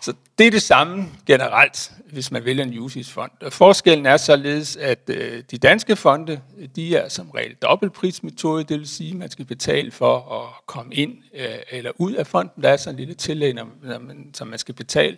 Så 0.00 0.12
det 0.38 0.46
er 0.46 0.50
det 0.50 0.62
samme 0.62 1.04
generelt, 1.26 1.92
hvis 2.12 2.30
man 2.30 2.44
vælger 2.44 2.64
en 2.64 2.78
UCITS-fond. 2.78 3.30
Og 3.40 3.52
forskellen 3.52 4.06
er 4.06 4.16
således, 4.16 4.76
at 4.76 4.98
øh, 5.08 5.42
de 5.50 5.58
danske 5.58 5.96
fonde, 5.96 6.40
de 6.76 6.96
er 6.96 7.08
som 7.08 7.30
regel 7.30 7.54
dobbeltprismetode, 7.54 8.64
det 8.64 8.78
vil 8.78 8.88
sige, 8.88 9.10
at 9.10 9.16
man 9.16 9.30
skal 9.30 9.44
betale 9.44 9.90
for 9.90 10.42
at 10.42 10.66
komme 10.66 10.94
ind 10.94 11.12
øh, 11.34 11.46
eller 11.70 11.90
ud 11.98 12.12
af 12.12 12.26
fonden. 12.26 12.62
Der 12.62 12.68
er 12.70 12.76
sådan 12.76 12.94
en 12.94 12.98
lille 12.98 13.14
tillæg, 13.14 13.54
når 13.54 13.68
man, 13.98 14.30
som 14.34 14.48
man 14.48 14.58
skal 14.58 14.74
betale 14.74 15.16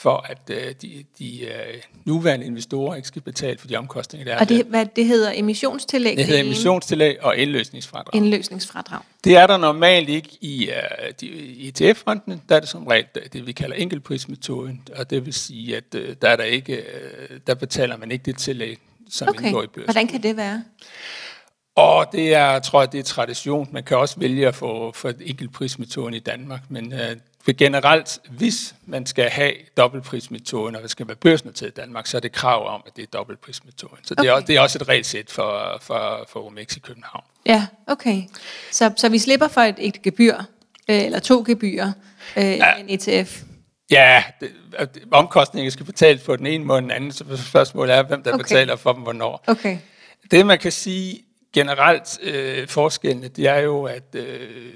for, 0.00 0.26
at 0.28 0.38
øh, 0.50 0.74
de, 0.82 1.04
de 1.18 1.44
øh, 1.44 1.82
nuværende 2.04 2.46
investorer 2.46 2.96
ikke 2.96 3.08
skal 3.08 3.22
betale 3.22 3.58
for 3.58 3.66
de 3.66 3.76
omkostninger, 3.76 4.24
der 4.24 4.34
er. 4.34 4.40
og 4.40 4.48
det, 4.48 4.66
hvad 4.66 4.86
det 4.96 5.06
hedder 5.06 5.32
emissionstillæg. 5.34 6.16
det 6.16 6.26
hedder 6.26 6.42
emissionstillæg 6.42 7.22
og 7.22 7.36
indløsningsfradrag. 7.36 8.14
Indløsningsfradrag. 8.14 9.00
Det 9.24 9.36
er 9.36 9.46
der 9.46 9.56
normalt 9.56 10.08
ikke 10.08 10.38
i, 10.40 10.68
uh, 10.68 11.08
de, 11.20 11.26
i 11.26 11.68
ETF-fondene. 11.68 12.40
Der 12.48 12.56
er 12.56 12.60
det 12.60 12.68
som 12.68 12.86
regel 12.86 13.06
det, 13.32 13.46
vi 13.46 13.52
kalder 13.52 13.76
enkeltprismetoden, 13.76 14.82
og 14.96 15.10
det 15.10 15.26
vil 15.26 15.34
sige, 15.34 15.76
at 15.76 15.94
uh, 15.94 16.00
der, 16.22 16.28
er 16.28 16.36
der, 16.36 16.44
ikke, 16.44 16.84
uh, 17.30 17.36
der 17.46 17.54
betaler 17.54 17.96
man 17.96 18.10
ikke 18.10 18.22
det 18.22 18.38
tillæg, 18.38 18.78
som 19.10 19.28
okay. 19.28 19.44
Indgår 19.44 19.62
i 19.62 19.66
børsen. 19.66 19.84
hvordan 19.84 20.06
kan 20.06 20.22
det 20.22 20.36
være? 20.36 20.64
Og 21.76 22.06
det 22.12 22.34
er, 22.34 22.58
tror 22.58 22.82
jeg, 22.82 22.92
det 22.92 22.98
er 23.00 23.04
tradition. 23.04 23.68
Man 23.72 23.84
kan 23.84 23.96
også 23.96 24.20
vælge 24.20 24.48
at 24.48 24.54
få 24.54 24.92
for 24.92 25.12
enkeltprismetoden 25.20 26.14
i 26.14 26.18
Danmark, 26.18 26.60
men 26.68 26.92
uh, 27.48 27.54
generelt, 27.58 28.18
hvis 28.30 28.74
man 28.86 29.06
skal 29.06 29.30
have 29.30 29.52
dobbeltprismetoden, 29.76 30.76
og 30.76 30.82
det 30.82 30.90
skal 30.90 31.08
være 31.08 31.16
børsnoteret 31.16 31.70
i 31.70 31.74
Danmark, 31.74 32.06
så 32.06 32.16
er 32.16 32.20
det 32.20 32.32
krav 32.32 32.68
om, 32.74 32.82
at 32.86 32.96
det 32.96 33.02
er 33.02 33.06
dobbeltprismetoden. 33.06 33.98
Så 34.04 34.14
det, 34.14 34.18
er, 34.26 34.32
Okay. 34.32 34.36
også- 34.36 34.46
det 34.46 34.56
er 34.56 34.60
også 34.60 34.78
et 34.82 34.88
regelsæt 34.88 35.30
for, 35.30 35.78
for, 35.82 36.26
for 36.32 36.46
OMX 36.46 36.76
i 36.76 36.80
København. 36.80 37.24
Ja, 37.46 37.66
okay. 37.86 38.22
Så, 38.72 38.92
så 38.96 39.08
vi 39.08 39.18
slipper 39.18 39.48
for 39.48 39.60
et, 39.60 39.74
et 39.78 40.02
gebyr, 40.02 40.36
øh, 40.88 41.04
eller 41.04 41.18
to 41.18 41.42
gebyrer, 41.46 41.92
øh, 42.36 42.44
ja. 42.44 42.74
en 42.76 42.86
ETF. 42.88 43.42
Ja, 43.90 44.24
det, 44.40 44.50
omkostninger 45.10 45.70
skal 45.70 45.86
betales 45.86 46.22
på 46.22 46.36
den 46.36 46.46
ene 46.46 46.64
måde, 46.64 46.80
den 46.82 46.90
anden, 46.90 47.12
så 47.12 47.24
spørgsmålet 47.48 47.94
er, 47.94 48.02
hvem 48.02 48.22
der 48.22 48.30
Okay. 48.30 48.40
okay. 48.44 48.54
betaler 48.54 48.76
for 48.76 48.92
dem, 48.92 49.02
hvornår. 49.02 49.44
Okay. 49.46 49.78
Det, 50.30 50.46
man 50.46 50.58
kan 50.58 50.72
sige 50.72 51.22
generelt, 51.52 52.18
øh, 52.22 52.68
forskellene, 52.68 53.28
det 53.28 53.46
er 53.48 53.56
jo, 53.58 53.84
at 53.84 54.14
øh, 54.14 54.72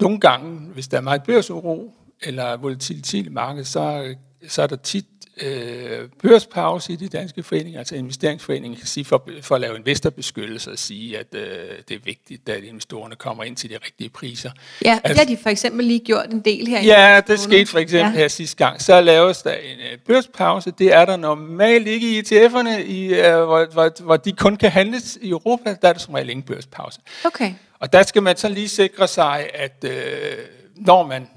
nogle 0.00 0.20
gange, 0.20 0.58
hvis 0.74 0.88
der 0.88 0.96
er 0.96 1.00
meget 1.00 1.22
børsuro 1.22 1.94
eller 2.22 2.56
volatilitet 2.56 3.26
i 3.26 3.28
markedet, 3.28 3.66
så, 3.66 4.14
så 4.48 4.62
er 4.62 4.66
der 4.66 4.76
tit 4.76 5.04
øh, 5.42 6.08
børspause 6.22 6.92
i 6.92 6.96
de 6.96 7.08
danske 7.08 7.42
foreninger, 7.42 7.78
altså 7.78 7.96
investeringsforeningen, 7.96 8.78
kan 8.78 8.86
sige 8.86 9.04
for, 9.04 9.28
for 9.42 9.54
at 9.54 9.60
lave 9.60 9.76
investorbeskyttelse 9.76 10.70
og 10.70 10.78
sige, 10.78 11.18
at 11.18 11.26
øh, 11.34 11.42
det 11.88 11.94
er 11.94 11.98
vigtigt, 12.04 12.48
at 12.48 12.64
investorerne 12.64 13.14
kommer 13.16 13.44
ind 13.44 13.56
til 13.56 13.70
de 13.70 13.74
rigtige 13.86 14.08
priser. 14.10 14.50
Ja, 14.84 14.90
det 14.94 15.00
altså, 15.04 15.20
har 15.22 15.26
de 15.28 15.36
for 15.42 15.50
eksempel 15.50 15.84
lige 15.86 16.00
gjort 16.00 16.26
en 16.32 16.40
del 16.40 16.66
her. 16.66 16.80
i 16.80 16.84
Ja, 16.86 17.16
det 17.16 17.28
måned. 17.28 17.38
skete 17.38 17.66
for 17.66 17.78
eksempel 17.78 18.12
Ja. 18.12 18.18
her 18.18 18.28
sidste 18.28 18.56
gang. 18.56 18.82
Så 18.82 19.00
laves 19.00 19.42
der 19.42 19.52
en 19.52 19.78
øh, 19.92 19.98
børspause. 20.06 20.70
Det 20.78 20.94
er 20.94 21.04
der 21.04 21.16
normalt 21.16 21.86
ikke 21.88 22.10
i 22.10 22.20
ETF'erne, 22.20 22.78
i, 22.80 23.14
øh, 23.14 23.44
hvor, 23.44 23.72
hvor, 23.72 24.02
hvor 24.02 24.16
de 24.16 24.32
kun 24.32 24.56
kan 24.56 24.70
handles 24.70 25.18
i 25.22 25.30
Europa. 25.30 25.76
Der 25.82 25.88
er 25.88 25.92
der 25.92 26.00
som 26.00 26.14
regel 26.14 26.30
ingen 26.30 26.42
børspause. 26.42 27.00
Okay. 27.24 27.52
Og 27.78 27.92
der 27.92 28.02
skal 28.02 28.22
man 28.22 28.36
så 28.36 28.48
lige 28.48 28.68
sikre 28.68 29.08
sig, 29.08 29.50
at 29.54 29.84
øh, 29.84 30.38
når 30.74 31.06
man 31.06 31.28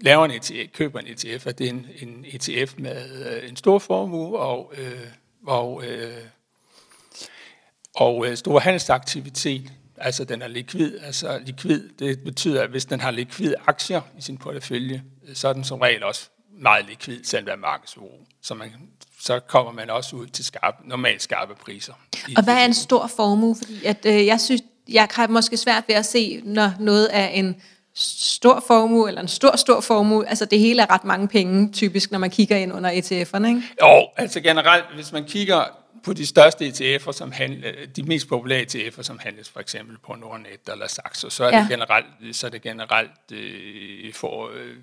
laver 0.00 0.24
en 0.24 0.30
ETF, 0.30 0.72
køber 0.72 1.00
en 1.00 1.06
ETF, 1.06 1.46
at 1.46 1.58
det 1.58 1.66
er 1.66 1.70
en, 1.70 1.86
en 2.02 2.24
ETF 2.28 2.74
med 2.78 3.26
øh, 3.26 3.48
en 3.48 3.56
stor 3.56 3.78
formue 3.78 4.38
og, 4.38 4.72
øh, 4.78 5.06
og, 5.46 5.84
øh, 5.86 6.16
og 7.94 8.26
øh, 8.26 8.36
stor 8.36 8.58
handelsaktivitet. 8.58 9.72
Altså 9.96 10.24
den 10.24 10.42
er 10.42 10.48
likvid. 10.48 10.98
Altså 11.02 11.38
likvid, 11.38 11.88
det 11.98 12.24
betyder, 12.24 12.62
at 12.62 12.70
hvis 12.70 12.84
den 12.84 13.00
har 13.00 13.10
likvide 13.10 13.54
aktier 13.66 14.00
i 14.18 14.22
sin 14.22 14.38
portefølje, 14.38 15.02
så 15.34 15.48
er 15.48 15.52
den 15.52 15.64
som 15.64 15.78
regel 15.78 16.04
også 16.04 16.28
meget 16.58 16.86
likvid, 16.86 17.24
selv 17.24 17.46
ved 17.46 17.56
markedsuro. 17.56 18.26
Så, 18.42 18.54
man, 18.54 18.70
så 19.20 19.40
kommer 19.40 19.72
man 19.72 19.90
også 19.90 20.16
ud 20.16 20.26
til 20.26 20.44
skarpe, 20.44 20.88
normalt 20.88 21.22
skarpe 21.22 21.54
priser. 21.54 21.92
Og 22.36 22.44
hvad 22.44 22.54
er 22.54 22.64
en 22.64 22.74
stor 22.74 23.06
formue? 23.06 23.56
Fordi 23.56 23.84
at, 23.84 24.06
øh, 24.06 24.26
jeg 24.26 24.40
synes, 24.40 24.62
jeg 24.88 25.08
har 25.10 25.26
måske 25.26 25.56
svært 25.56 25.84
ved 25.88 25.94
at 25.94 26.06
se, 26.06 26.40
når 26.44 26.70
noget 26.80 27.08
er 27.12 27.26
en 27.28 27.56
stor 27.94 28.64
formue, 28.66 29.08
eller 29.08 29.20
en 29.22 29.28
stor, 29.28 29.56
stor 29.56 29.80
formue. 29.80 30.28
Altså 30.28 30.44
det 30.44 30.58
hele 30.58 30.82
er 30.82 30.90
ret 30.90 31.04
mange 31.04 31.28
penge, 31.28 31.72
typisk, 31.72 32.10
når 32.10 32.18
man 32.18 32.30
kigger 32.30 32.56
ind 32.56 32.72
under 32.72 32.90
ETF'erne, 32.90 33.46
ikke? 33.48 33.62
Jo, 33.82 34.06
altså 34.16 34.40
generelt, 34.40 34.84
hvis 34.94 35.12
man 35.12 35.24
kigger 35.24 35.64
på 36.04 36.12
de 36.12 36.26
største 36.26 36.66
ETF'er, 36.68 37.12
som 37.12 37.32
handler, 37.32 37.70
de 37.96 38.02
mest 38.02 38.28
populære 38.28 38.66
ETF'er, 38.70 39.02
som 39.02 39.18
handles 39.18 39.48
for 39.50 39.60
eksempel 39.60 39.96
på 40.06 40.14
Nordnet 40.20 40.60
eller 40.72 40.88
Saxo, 40.88 41.30
så 41.30 41.44
er 41.44 41.48
Ja. 41.56 41.60
det 41.60 41.68
generelt, 41.68 42.06
så 42.32 42.46
er 42.46 42.50
det 42.50 42.62
generelt 42.62 43.10
øh, 43.32 44.12
for 44.14 44.50
øh, 44.54 44.76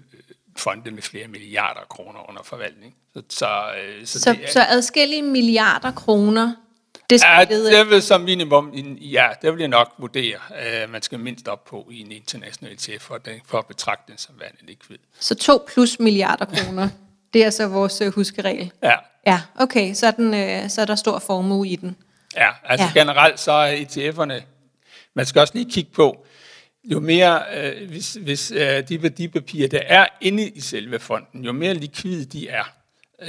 fonde 0.58 0.92
med 0.92 1.02
flere 1.02 1.28
milliarder 1.28 1.82
kroner 1.90 2.30
under 2.30 2.44
forvaltning. 2.44 2.96
Så, 3.14 3.22
så, 3.30 3.46
øh, 3.46 4.06
så, 4.06 4.20
Så, 4.20 4.34
det 4.34 4.44
er, 4.44 4.52
så 4.52 4.66
adskillige 4.70 5.22
milliarder 5.22 5.92
kroner, 5.92 6.54
det 7.12 7.20
skal 7.22 7.48
ja, 7.50 7.78
det 7.80 7.90
vil 7.90 8.02
som 8.02 8.22
minimum, 8.22 8.74
ja, 9.02 9.28
det 9.42 9.52
vil 9.54 9.60
jeg 9.60 9.68
nok 9.68 9.94
vurdere, 9.98 10.38
at 10.50 10.90
man 10.90 11.02
skal 11.02 11.20
mindst 11.20 11.48
op 11.48 11.66
på 11.66 11.88
i 11.92 12.02
en 12.02 12.12
international 12.12 12.74
ETF, 12.74 13.02
for, 13.04 13.18
den, 13.18 13.34
for 13.46 13.58
at 13.58 13.66
betragte 13.66 14.12
den 14.12 14.18
som 14.18 14.36
værende 14.40 14.58
likvid. 14.68 14.98
Så 15.20 15.36
to 15.36 15.66
plus 15.74 16.00
milliarder 16.00 16.46
kroner, 16.46 16.90
det 17.34 17.46
er 17.46 17.50
så 17.50 17.68
vores 17.68 18.02
øh, 18.02 18.14
huskeregel. 18.14 18.72
Ja, 18.84 18.96
Ja, 19.28 19.42
okay, 19.56 19.94
så 19.94 20.08
er, 20.08 20.12
den, 20.12 20.34
øh, 20.34 20.70
så 20.70 20.82
er 20.82 20.86
der 20.86 20.96
stor 20.96 21.20
formue 21.20 21.68
i 21.68 21.76
den. 21.76 21.96
Ja, 22.36 22.50
altså 22.64 22.86
Ja. 22.96 23.00
generelt 23.00 23.40
så 23.40 23.52
er 23.52 23.76
ETF'erne, 23.76 24.44
man 25.14 25.26
skal 25.26 25.40
også 25.40 25.54
lige 25.56 25.72
kigge 25.72 25.92
på, 25.92 26.26
jo 26.84 27.00
mere, 27.00 27.42
øh, 27.58 27.90
hvis, 27.90 28.14
hvis 28.14 28.52
øh, 28.52 28.88
de 28.90 29.04
værdipapirer, 29.04 29.68
der 29.68 29.82
er 29.88 30.08
inde 30.22 30.48
i 30.50 30.62
selve 30.62 31.00
fonden, 31.00 31.46
jo 31.46 31.52
mere 31.52 31.74
likvide 31.74 32.26
de 32.26 32.50
er, 32.50 32.64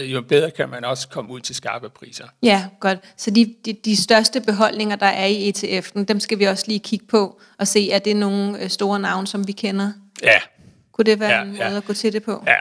jo 0.01 0.21
bedre 0.21 0.51
kan 0.51 0.69
man 0.69 0.85
også 0.85 1.09
komme 1.09 1.31
ud 1.33 1.41
til 1.41 1.55
skarpe 1.55 1.89
priser. 1.89 2.25
Ja, 2.43 2.65
godt. 2.81 2.99
Så 3.17 3.31
de, 3.31 3.55
de, 3.65 3.73
de 3.85 4.03
største 4.03 4.41
beholdninger, 4.41 4.97
der 4.97 5.07
er 5.07 5.27
i 5.27 5.51
ETF'en, 5.51 6.05
dem 6.05 6.21
skal 6.21 6.39
vi 6.39 6.45
også 6.45 6.65
lige 6.67 6.79
kigge 6.81 7.07
på 7.07 7.41
og 7.59 7.67
se, 7.69 7.91
er 7.91 7.99
det 7.99 8.17
nogle 8.17 8.63
øh, 8.63 8.71
store 8.71 9.01
navne, 9.01 9.27
som 9.27 9.47
vi 9.47 9.53
kender? 9.53 9.93
Ja, 10.23 10.39
Kunne 10.93 11.05
det 11.05 11.21
være 11.21 11.31
Ja, 11.37 11.43
en 11.43 11.55
ja. 11.57 11.69
måde 11.69 11.77
at 11.77 11.85
gå 11.85 11.93
til 11.93 12.13
det 12.13 12.23
på? 12.23 12.45
ja, 12.47 12.57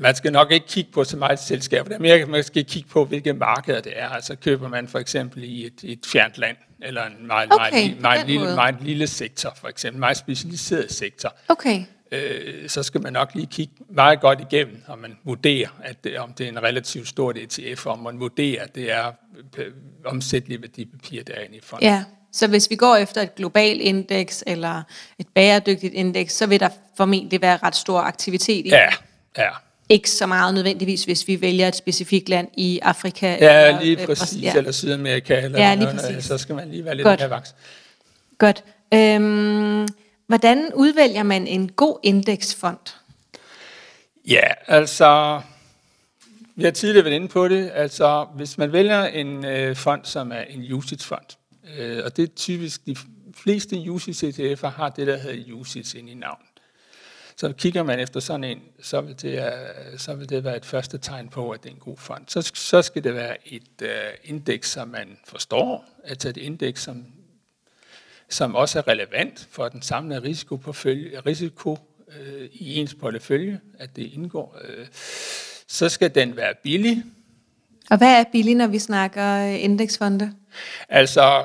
man 0.00 0.14
skal 0.14 0.32
nok 0.32 0.50
ikke 0.52 0.66
kigge 0.66 0.92
på 0.92 1.04
så 1.04 1.16
meget 1.16 1.38
selskaber, 1.38 1.88
det 1.88 1.94
er 1.94 1.98
mere, 2.00 2.26
man 2.26 2.44
skal 2.44 2.64
kigge 2.64 2.88
på, 2.88 3.04
hvilke 3.04 3.32
markeder 3.32 3.80
det 3.80 3.92
er. 3.96 4.08
Altså 4.08 4.34
køber 4.36 4.68
man 4.68 4.88
for 4.88 4.98
eksempel 4.98 5.44
i 5.44 5.66
et, 5.66 5.72
et 5.82 5.98
fjernt 6.06 6.38
land, 6.38 6.56
eller 6.82 7.04
en 7.06 7.26
meget, 7.26 7.52
Okay, 7.52 7.70
meget, 7.72 8.00
meget, 8.00 8.26
lille, 8.26 8.44
måde. 8.44 8.54
meget 8.54 8.76
lille 8.80 9.06
sektor, 9.06 9.52
for 9.60 9.68
eksempel, 9.68 10.00
meget 10.00 10.16
specialiseret 10.16 10.92
sektor. 10.92 11.34
Okay, 11.48 11.82
øh, 12.14 12.68
så 12.68 12.82
skal 12.82 13.00
man 13.02 13.12
nok 13.12 13.30
lige 13.34 13.46
kigge 13.46 13.74
meget 13.90 14.20
godt 14.20 14.40
igennem, 14.40 14.82
om 14.88 14.98
man 14.98 15.16
vurderer, 15.24 15.68
at 15.82 16.04
det, 16.04 16.18
om 16.18 16.32
det 16.32 16.44
er 16.44 16.48
en 16.48 16.62
relativt 16.62 17.08
stort 17.08 17.36
ETF, 17.38 17.86
om 17.86 17.98
man 17.98 18.20
vurderer, 18.20 18.62
at 18.62 18.74
det 18.74 18.92
er 18.92 19.12
øh, 19.58 19.66
omsættelige 20.04 20.62
værdipapir, 20.62 21.22
der 21.22 21.34
er 21.34 21.40
inde 21.40 21.56
i 21.56 21.60
fonden. 21.62 21.88
ja. 21.88 22.04
Så 22.32 22.46
hvis 22.46 22.70
vi 22.70 22.76
går 22.76 22.96
efter 22.96 23.22
et 23.22 23.34
globalt 23.34 23.80
indeks 23.80 24.44
eller 24.46 24.82
et 25.18 25.26
bæredygtigt 25.34 25.94
indeks, 25.94 26.32
så 26.34 26.46
vil 26.46 26.60
der 26.60 26.68
formentlig 26.96 27.40
være 27.42 27.58
ret 27.62 27.76
stor 27.76 28.00
aktivitet 28.00 28.66
i 28.66 28.68
Ja, 28.68 28.88
ja. 29.38 29.50
Ikke 29.88 30.10
så 30.10 30.26
meget 30.26 30.54
nødvendigvis, 30.54 31.04
hvis 31.04 31.28
vi 31.28 31.40
vælger 31.40 31.68
et 31.68 31.76
specifikt 31.76 32.28
land 32.28 32.48
i 32.56 32.78
Afrika. 32.82 33.26
Ja, 33.40 33.66
eller, 33.68 33.80
lige 33.80 34.00
øh, 34.00 34.06
præcis, 34.06 34.32
Brasil- 34.42 34.56
eller 34.58 34.72
Sydamerika, 34.72 35.40
eller 35.40 35.58
Ja, 35.60 35.74
lige 35.74 35.84
noget, 35.84 36.02
noget, 36.02 36.24
så 36.24 36.38
skal 36.38 36.54
man 36.54 36.70
lige 36.70 36.84
være 36.84 36.94
lidt 36.94 37.04
Godt. 37.04 37.20
mere 37.20 37.30
vaks. 37.30 37.54
Godt. 38.38 38.64
Øhm, 38.94 39.88
hvordan 40.26 40.74
udvælger 40.74 41.22
man 41.22 41.46
en 41.46 41.72
god 41.72 41.98
indeksfond? 42.02 42.78
Ja, 44.28 44.46
altså, 44.66 45.40
vi 46.56 46.64
har 46.64 46.70
tidligere 46.70 47.04
været 47.04 47.14
inde 47.14 47.28
på 47.28 47.48
det, 47.48 47.70
altså 47.74 48.26
hvis 48.34 48.58
man 48.58 48.72
vælger 48.72 49.04
en 49.04 49.44
øh, 49.44 49.76
fond, 49.76 50.04
som 50.04 50.32
er 50.32 50.40
en 50.40 50.72
UCITS-fond, 50.72 51.36
øh, 51.78 52.02
og 52.04 52.16
det 52.16 52.22
er 52.22 52.34
typisk, 52.36 52.86
de 52.86 52.96
fleste 53.34 53.76
UCITS-ETF'er 53.76 54.68
har 54.68 54.88
det, 54.88 55.06
der 55.06 55.16
hedder 55.16 55.52
UCITS 55.52 55.94
ind 55.94 56.10
i 56.10 56.14
navnet. 56.14 56.48
Så 57.36 57.52
kigger 57.52 57.82
man 57.82 58.00
efter 58.00 58.20
sådan 58.20 58.44
en, 58.44 58.62
så 58.82 59.00
vil 59.00 59.22
det, 59.22 59.38
øh, 59.38 59.98
så 59.98 60.14
vil 60.14 60.28
det 60.28 60.44
være 60.44 60.56
et 60.56 60.64
første 60.64 60.98
tegn 60.98 61.28
på, 61.28 61.50
at 61.50 61.62
det 61.62 61.68
er 61.70 61.74
en 61.74 61.80
god 61.80 61.96
fond. 61.96 62.24
Så, 62.28 62.50
så 62.54 62.82
skal 62.82 63.04
det 63.04 63.14
være 63.14 63.52
et 63.52 63.82
øh, 63.82 63.88
indeks, 64.24 64.70
som 64.70 64.88
man 64.88 65.18
forstår, 65.24 65.84
altså 66.04 66.28
et 66.28 66.36
indeks, 66.36 66.82
som, 66.82 67.04
som 68.34 68.54
også 68.54 68.78
er 68.78 68.88
relevant 68.88 69.48
for 69.50 69.68
den 69.68 69.82
samlede 69.82 70.22
risiko, 70.22 70.56
på 70.56 70.72
følge, 70.72 71.20
risiko 71.20 71.78
øh, 72.20 72.48
i 72.52 72.74
ens 72.76 72.94
portefølje, 72.94 73.60
at 73.78 73.96
det 73.96 74.02
indgår. 74.12 74.58
Øh, 74.64 74.86
så 75.68 75.88
skal 75.88 76.14
den 76.14 76.36
være 76.36 76.54
billig, 76.62 77.04
Og 77.90 77.98
hvad 77.98 78.20
er 78.20 78.24
billigt, 78.32 78.58
når 78.58 78.66
vi 78.66 78.78
snakker 78.78 79.46
øh, 79.46 79.64
indeksfonde? 79.64 80.32
Altså, 80.88 81.44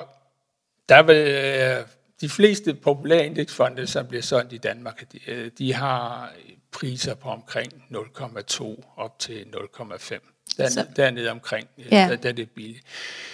der 0.89 1.03
vil 1.03 1.15
øh, 1.15 1.85
de 2.21 2.29
fleste 2.29 2.73
populære 2.73 3.25
indeksfonde, 3.25 3.87
som 3.87 4.07
bliver 4.07 4.21
solgt 4.21 4.53
i 4.53 4.57
Danmark, 4.57 5.03
de, 5.11 5.19
øh, 5.31 5.51
de 5.57 5.73
har 5.73 6.31
priser 6.71 7.13
på 7.15 7.29
omkring 7.29 7.73
0,2 7.91 8.93
op 8.97 9.19
til 9.19 9.45
0,5. 9.55 10.53
Der, 10.57 10.69
Så- 10.69 10.85
dernede 10.95 11.31
omkring, 11.31 11.67
Ja. 11.91 12.07
der, 12.09 12.15
der 12.15 12.29
er 12.29 12.33
det 12.33 12.49
billigt. 12.51 12.83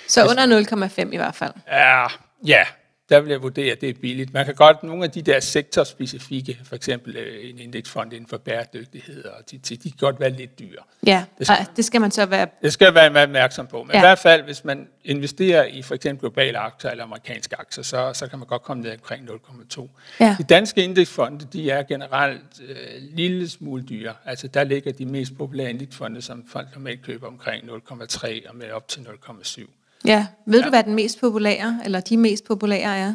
Så 0.08 0.28
under 0.30 0.46
0,5 0.46 1.14
i 1.14 1.18
hvert 1.18 1.36
fald. 1.36 1.54
Ja, 1.68 2.06
ja, 2.48 2.64
der 3.10 3.20
vil 3.22 3.30
jeg 3.32 3.42
vurdere, 3.42 3.72
at 3.72 3.82
det 3.82 3.90
er 3.90 3.94
billigt. 3.94 4.34
Man 4.34 4.46
kan 4.46 4.56
godt, 4.56 4.84
nogle 4.84 5.04
af 5.04 5.12
de 5.12 5.22
der 5.22 5.40
sektorspecifikke, 5.40 6.60
for 6.64 6.76
eksempel 6.76 7.16
øh, 7.18 7.50
en 7.50 7.60
indeksfond 7.60 8.14
inden 8.14 8.30
for 8.30 8.38
bæredygtighed, 8.38 9.26
og 9.26 9.52
de, 9.52 9.58
de, 9.58 9.76
de 9.76 9.90
kan 9.92 9.98
godt 10.00 10.20
være 10.20 10.30
lidt 10.30 10.60
dyre. 10.60 10.80
Ja, 11.08 11.26
Det 11.38 11.48
skal- 11.48 11.66
det 11.76 11.86
skal 11.86 12.02
man 12.02 12.12
så 12.12 12.26
være... 12.26 12.48
Det 12.62 12.74
skal 12.74 12.86
jeg 12.86 12.94
være 12.94 13.24
opmærksom 13.24 13.68
på. 13.68 13.84
Men 13.84 13.92
ja. 13.94 13.98
i 13.98 14.02
hvert 14.02 14.20
fald, 14.20 14.42
hvis 14.44 14.64
man 14.66 14.88
investerer 15.04 15.64
i 15.66 15.82
for 15.82 15.96
eksempel 15.96 16.20
globale 16.20 16.58
aktier 16.58 16.92
eller 16.92 17.04
amerikanske 17.04 17.56
aktier, 17.60 17.84
så, 17.84 18.12
så 18.14 18.28
kan 18.28 18.40
man 18.40 18.48
godt 18.48 18.62
komme 18.62 18.84
ned 18.84 18.92
omkring 18.92 19.30
0,2. 19.30 19.88
Ja. 20.20 20.36
De 20.40 20.44
danske 20.44 20.84
indeksfonde, 20.84 21.48
de 21.54 21.70
er 21.72 21.84
generelt 21.84 22.62
øh, 22.68 22.76
lille 23.02 23.50
smule 23.50 23.84
dyre. 23.84 24.14
Altså 24.26 24.48
der 24.48 24.64
ligger 24.64 24.92
de 24.92 25.06
mest 25.06 25.38
populære 25.38 25.70
indeksfonde, 25.70 26.22
som 26.22 26.46
folk 26.48 26.68
normalt 26.74 27.02
køber 27.02 27.28
omkring 27.28 27.64
0,3 27.64 28.50
og 28.50 28.56
med 28.56 28.72
op 28.72 28.88
til 28.88 29.00
0,7. 29.00 29.66
Ja, 30.06 30.26
ved 30.46 30.60
ja. 30.60 30.66
du, 30.66 30.70
hvad 30.70 30.84
den 30.84 30.96
mest 30.96 31.20
populære, 31.22 31.80
eller 31.86 32.00
de 32.00 32.18
mest 32.18 32.46
populære 32.46 32.98
er? 32.98 33.14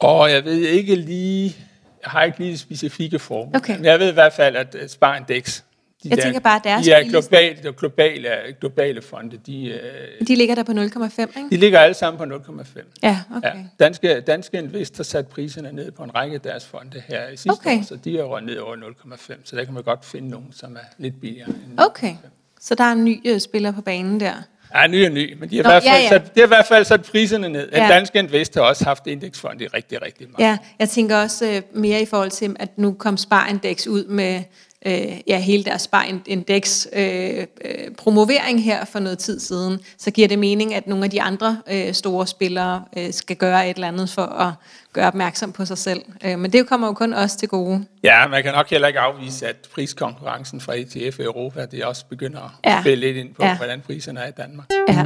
Og 0.00 0.30
jeg 0.30 0.44
ved 0.44 0.58
ikke 0.58 0.94
lige, 0.94 1.56
jeg 2.02 2.10
har 2.10 2.22
ikke 2.22 2.38
lige 2.38 2.52
de 2.52 2.58
specifikke 2.58 3.18
former, 3.18 3.58
Okay. 3.58 3.76
men 3.76 3.84
jeg 3.84 3.98
ved 3.98 4.10
i 4.10 4.14
hvert 4.14 4.32
fald, 4.32 4.56
at 4.56 4.74
øh, 4.74 4.88
Sparindex, 4.88 5.62
de 6.02 6.08
Jeg 6.08 6.18
tænker 6.18 6.40
bare, 6.40 6.60
deres 6.64 6.84
de 6.84 6.92
er 6.92 7.04
globale, 7.04 7.56
de 7.62 7.72
globale, 7.72 8.28
globale 8.60 9.02
fonde, 9.02 9.36
de, 9.46 9.64
øh, 9.68 10.26
De 10.28 10.34
ligger 10.36 10.54
der 10.54 10.62
på 10.62 10.72
0,5, 10.72 11.20
ikke? 11.20 11.50
de 11.50 11.56
ligger 11.56 11.80
alle 11.80 11.94
sammen 11.94 12.30
på 12.30 12.36
0,5. 12.52 12.82
Ja, 13.02 13.20
okay. 13.36 13.48
Ja, 13.54 13.64
danske, 13.80 14.20
danske 14.20 14.58
Invest 14.58 14.96
har 14.96 15.04
sat 15.04 15.26
priserne 15.28 15.72
ned 15.72 15.90
på 15.90 16.02
en 16.02 16.14
række 16.14 16.34
af 16.34 16.40
deres 16.40 16.66
fonde 16.66 17.02
her 17.08 17.28
i 17.28 17.36
sidste 17.36 17.50
Okay. 17.50 17.78
år, 17.78 17.82
så 17.82 17.96
de 17.96 18.18
er 18.18 18.22
røget 18.24 18.46
ned 18.46 18.56
over 18.56 18.76
0,5, 18.76 19.40
så 19.44 19.56
der 19.56 19.64
kan 19.64 19.74
man 19.74 19.82
godt 19.82 20.04
finde 20.04 20.28
nogen, 20.28 20.52
som 20.52 20.76
er 20.76 20.80
lidt 20.98 21.20
billigere. 21.20 21.48
End 21.48 21.78
Okay, 21.80 22.14
så 22.60 22.74
der 22.74 22.84
er 22.84 22.92
en 22.92 23.04
ny 23.04 23.20
øh, 23.24 23.40
spiller 23.40 23.72
på 23.72 23.80
banen 23.82 24.20
der. 24.20 24.34
Ja, 24.74 24.86
ny 24.86 25.06
og 25.06 25.12
ny, 25.12 25.36
men 25.40 25.50
de 25.50 25.56
har, 25.56 25.62
Nå, 25.62 25.68
i 25.68 25.72
hvert 25.72 25.82
fald 25.82 25.94
ja, 25.94 26.02
ja. 26.02 26.08
Sat, 26.08 26.34
de 26.34 26.40
har 26.40 26.46
i 26.46 26.48
hvert 26.48 26.66
fald 26.66 26.84
sat 26.84 27.02
priserne 27.02 27.48
ned. 27.48 27.68
Ja. 27.72 27.88
Danske 27.88 28.18
Invest 28.18 28.54
har 28.54 28.62
også 28.62 28.84
haft 28.84 29.06
indeksfond 29.06 29.60
i 29.60 29.66
rigtig, 29.66 30.02
rigtig 30.02 30.26
mange 30.30 30.48
Ja, 30.48 30.58
jeg 30.78 30.88
tænker 30.88 31.16
også 31.16 31.46
øh, 31.46 31.62
mere 31.72 32.02
i 32.02 32.06
forhold 32.06 32.30
til, 32.30 32.56
at 32.58 32.78
nu 32.78 32.92
kom 32.92 33.16
Sparindex 33.16 33.86
ud 33.86 34.04
med 34.04 34.42
øh, 34.86 35.20
ja, 35.26 35.38
hele 35.38 35.64
deres 35.64 35.82
spar-indeks 35.82 36.88
øh, 36.92 37.46
øh, 37.64 37.90
promovering 37.98 38.64
her 38.64 38.84
for 38.84 38.98
noget 38.98 39.18
tid 39.18 39.40
siden, 39.40 39.78
så 39.98 40.10
giver 40.10 40.28
det 40.28 40.38
mening, 40.38 40.74
at 40.74 40.86
nogle 40.86 41.04
af 41.04 41.10
de 41.10 41.22
andre 41.22 41.58
øh, 41.70 41.94
store 41.94 42.26
spillere 42.26 42.84
øh, 42.98 43.12
skal 43.12 43.36
gøre 43.36 43.70
et 43.70 43.74
eller 43.74 43.88
andet 43.88 44.10
for 44.10 44.22
at 44.22 44.52
gøre 44.92 45.06
opmærksom 45.06 45.52
på 45.52 45.64
sig 45.64 45.78
selv. 45.78 46.02
Øh, 46.24 46.38
men 46.38 46.52
det 46.52 46.66
kommer 46.68 46.86
jo 46.86 46.92
kun 46.92 47.14
os 47.14 47.36
til 47.36 47.48
gode. 47.48 47.84
Ja, 48.02 48.28
man 48.28 48.42
kan 48.42 48.52
nok 48.54 48.70
heller 48.70 48.88
ikke 48.88 49.00
afvise, 49.00 49.48
at 49.48 49.56
priskonkurrencen 49.74 50.60
fra 50.60 50.74
ETF 50.74 51.18
i 51.18 51.22
Europa, 51.22 51.66
det 51.66 51.84
også 51.84 52.04
begynder 52.06 52.40
at 52.64 52.70
Ja. 52.72 52.80
spille 52.82 53.06
lidt 53.06 53.16
ind 53.16 53.34
på, 53.34 53.44
Ja. 53.44 53.56
hvordan 53.56 53.80
priserne 53.80 54.20
er 54.20 54.28
i 54.28 54.32
Danmark. 54.36 54.66
Ja. 54.88 55.04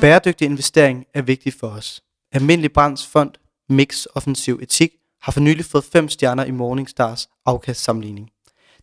Bæredygtig 0.00 0.44
investering 0.46 1.04
er 1.14 1.22
vigtig 1.22 1.52
for 1.60 1.66
os. 1.66 2.02
Almindelig 2.36 2.72
Brands 2.72 3.06
Fond 3.06 3.30
Mix 3.68 4.06
Offensiv 4.14 4.58
Etik 4.62 4.90
har 5.22 5.32
for 5.32 5.40
nylig 5.40 5.64
fået 5.64 5.84
5 5.84 6.08
stjerner 6.08 6.44
i 6.44 6.50
Morningstars 6.50 7.28
afkastsammenligning. 7.46 8.28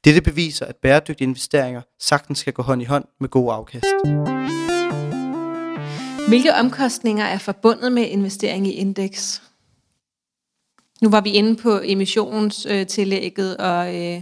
Dette 0.04 0.22
beviser, 0.22 0.66
at 0.66 0.76
bæredygtige 0.76 1.28
investeringer 1.28 1.82
sagtens 2.00 2.40
skal 2.40 2.54
gå 2.54 2.64
hånd 2.64 2.82
i 2.82 2.86
hånd 2.86 3.06
med 3.20 3.30
god 3.30 3.54
afkast. 3.54 3.86
Hvilke 6.28 6.54
omkostninger 6.54 7.26
er 7.26 7.38
forbundet 7.38 7.92
med 7.92 8.04
investering 8.08 8.68
i 8.68 8.72
indeks? 8.72 9.42
Nu 11.02 11.10
var 11.10 11.22
vi 11.22 11.30
inde 11.30 11.56
på 11.56 11.80
emissionstillægget 11.84 13.58
og 13.58 13.96
øh, 13.96 14.22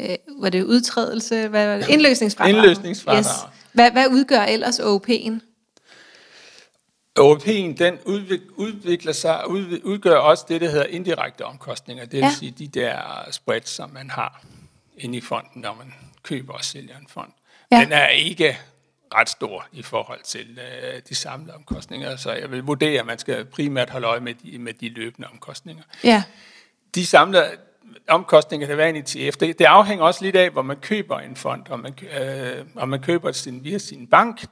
øh, 0.00 0.16
var 0.40 0.48
det 0.48 0.64
udtrædelse? 0.64 1.48
Hvad 1.48 1.66
var 1.66 1.76
det? 1.76 1.88
Indløsningsfradrag. 1.88 2.54
Indløsningsfradrag. 2.54 3.20
Yes. 3.20 3.26
Hvad, 3.72 3.90
hvad 3.90 4.06
udgør 4.10 4.42
ellers 4.42 4.80
OP'en? 4.80 5.55
Europæen, 7.16 7.78
den 7.78 7.98
udvik- 8.04 8.50
udvikler 8.56 9.12
sig, 9.12 9.50
udgør 9.84 10.16
også 10.16 10.44
det, 10.48 10.60
der 10.60 10.68
hedder 10.70 10.84
indirekte 10.86 11.44
omkostninger. 11.44 12.04
Det 12.04 12.12
vil 12.12 12.20
Ja. 12.20 12.30
sige 12.38 12.50
de 12.50 12.68
der 12.68 12.98
spreads, 13.30 13.68
som 13.68 13.90
man 13.90 14.10
har 14.10 14.42
inde 14.98 15.18
i 15.18 15.20
fonden, 15.20 15.60
når 15.62 15.74
man 15.74 15.94
køber 16.22 16.52
og 16.54 16.64
sælger 16.64 16.96
en 16.98 17.06
fond. 17.10 17.30
Ja. 17.72 17.80
Den 17.80 17.92
er 17.92 18.08
ikke 18.08 18.58
ret 19.14 19.28
stor 19.28 19.66
i 19.72 19.82
forhold 19.82 20.20
til 20.24 20.58
øh, 20.58 21.00
de 21.08 21.14
samlede 21.14 21.54
omkostninger, 21.54 22.16
så 22.16 22.32
jeg 22.32 22.50
vil 22.50 22.62
vurdere, 22.62 23.00
at 23.00 23.06
man 23.06 23.18
skal 23.18 23.44
primært 23.44 23.90
holde 23.90 24.06
øje 24.06 24.20
med 24.20 24.34
de, 24.34 24.58
med 24.58 24.72
de 24.74 24.88
løbende 24.88 25.28
omkostninger. 25.32 25.82
Ja. 26.04 26.22
De 26.94 27.06
samlede 27.06 27.50
omkostninger, 28.08 28.66
der 28.76 28.84
er 28.84 28.88
en 28.88 28.96
ETF, 28.96 29.36
det, 29.36 29.58
det 29.58 29.64
afhænger 29.64 30.04
også 30.04 30.24
lidt 30.24 30.36
af, 30.36 30.50
hvor 30.50 30.62
man 30.62 30.76
køber 30.76 31.18
en 31.18 31.36
fond, 31.36 31.68
om 31.70 31.78
man, 31.80 31.94
øh, 32.20 32.64
om 32.76 32.88
man 32.88 33.00
køber 33.02 33.42
den 33.44 33.64
via 33.64 33.78
sin 33.78 34.06
bank, 34.06 34.44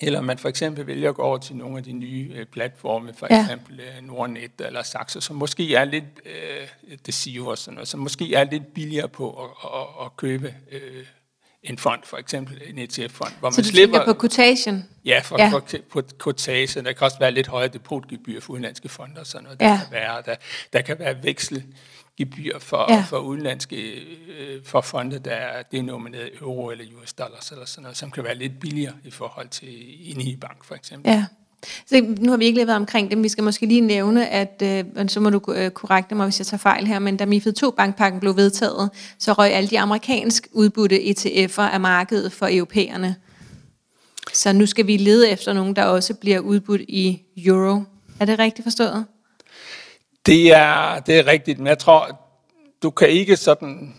eller 0.00 0.20
man 0.20 0.38
for 0.38 0.48
eksempel 0.48 0.86
vælger 0.86 1.08
at 1.08 1.14
gå 1.14 1.22
over 1.22 1.38
til 1.38 1.56
nogle 1.56 1.78
af 1.78 1.84
de 1.84 1.92
nye 1.92 2.30
øh, 2.34 2.46
platforme, 2.46 3.14
for 3.14 3.26
Ja. 3.30 3.40
eksempel 3.42 3.80
øh, 3.80 4.06
Nordnet 4.06 4.50
eller 4.58 4.82
Saxo, 4.82 5.20
som 5.20 5.36
måske 5.36 5.74
er 5.74 5.84
lidt, 5.84 6.04
øh, 6.24 6.96
Desio 7.06 7.46
og 7.46 7.58
sådan 7.58 7.74
noget, 7.74 7.88
som 7.88 8.00
måske 8.00 8.34
er 8.34 8.44
lidt 8.44 8.74
billigere 8.74 9.08
på 9.08 9.30
at, 9.44 9.50
at, 9.80 10.06
at 10.06 10.16
købe 10.16 10.54
øh, 10.72 11.04
en 11.66 11.78
fond, 11.78 12.00
for 12.04 12.16
eksempel 12.16 12.62
en 12.66 12.78
ETF-fond, 12.78 13.32
hvor 13.40 13.50
Så 13.50 13.60
man 13.60 13.64
du 13.64 13.70
slipper... 13.70 14.04
på 14.04 14.14
quotation? 14.20 14.84
Ja, 15.04 15.20
for, 15.24 15.36
Ja. 15.42 15.48
for, 15.50 15.64
på 15.90 16.02
quotation. 16.22 16.84
Der 16.84 16.92
kan 16.92 17.04
også 17.04 17.18
være 17.18 17.30
lidt 17.30 17.46
højere 17.46 17.68
depotgebyr 17.68 18.40
for 18.40 18.52
udenlandske 18.52 18.88
fonder 18.88 19.20
og 19.20 19.26
sådan 19.26 19.44
noget. 19.44 19.60
Der, 19.60 19.66
Ja. 19.68 19.76
kan, 19.82 19.86
være, 19.92 20.22
der, 20.26 20.34
der 20.72 20.80
kan 20.82 20.98
være 20.98 21.22
vekselgebyr 21.22 22.58
for, 22.58 22.92
Ja. 22.92 23.04
for 23.08 23.18
udenlandske 23.18 23.76
øh, 24.38 24.64
for 24.64 24.80
fonde, 24.80 25.18
der 25.18 25.30
er 25.34 25.62
denomineret 25.62 26.26
i 26.34 26.36
euro 26.40 26.70
eller 26.70 26.84
US 27.02 27.12
dollars 27.12 27.50
eller 27.50 27.64
sådan 27.66 27.82
noget, 27.82 27.96
som 27.96 28.10
kan 28.10 28.24
være 28.24 28.34
lidt 28.34 28.60
billigere 28.60 28.94
i 29.04 29.10
forhold 29.10 29.48
til 29.48 29.68
en 30.14 30.20
i-bank 30.20 30.64
for 30.64 30.74
eksempel. 30.74 31.12
Ja. 31.12 31.24
Så 31.86 32.14
nu 32.18 32.30
har 32.30 32.36
vi 32.36 32.44
ikke 32.44 32.58
lige 32.58 32.66
været 32.66 32.76
omkring 32.76 33.08
det, 33.10 33.18
men 33.18 33.22
vi 33.24 33.28
skal 33.28 33.44
måske 33.44 33.66
lige 33.66 33.80
nævne, 33.80 34.28
at 34.28 34.62
øh, 34.62 35.08
så 35.08 35.20
må 35.20 35.30
du 35.30 35.52
øh, 35.52 35.70
korrekte 35.70 36.14
mig, 36.14 36.26
hvis 36.26 36.38
jeg 36.38 36.46
tager 36.46 36.58
fejl 36.58 36.86
her, 36.86 36.98
men 36.98 37.16
da 37.16 37.26
MIFID 37.26 37.62
2-bankpakken 37.64 38.20
blev 38.20 38.36
vedtaget, 38.36 38.90
så 39.18 39.32
røg 39.32 39.52
alle 39.52 39.68
de 39.70 39.80
amerikansk 39.80 40.48
udbudte 40.52 41.02
ETF'er 41.02 41.62
af 41.62 41.80
markedet 41.80 42.32
for 42.32 42.48
europæerne. 42.50 43.16
Så 44.32 44.52
nu 44.52 44.66
skal 44.66 44.86
vi 44.86 44.96
lede 44.96 45.30
efter 45.30 45.52
nogen, 45.52 45.76
der 45.76 45.84
også 45.84 46.14
bliver 46.14 46.38
udbudt 46.38 46.80
i 46.80 47.22
euro. 47.36 47.82
Er 48.20 48.24
det 48.24 48.38
rigtigt 48.38 48.64
forstået? 48.64 49.04
Det 50.26 50.52
er, 50.52 51.00
det 51.00 51.18
er 51.18 51.26
rigtigt, 51.26 51.58
men 51.58 51.66
jeg 51.66 51.78
tror, 51.78 52.20
du 52.82 52.90
kan 52.90 53.08
ikke 53.08 53.36
sådan, 53.36 53.94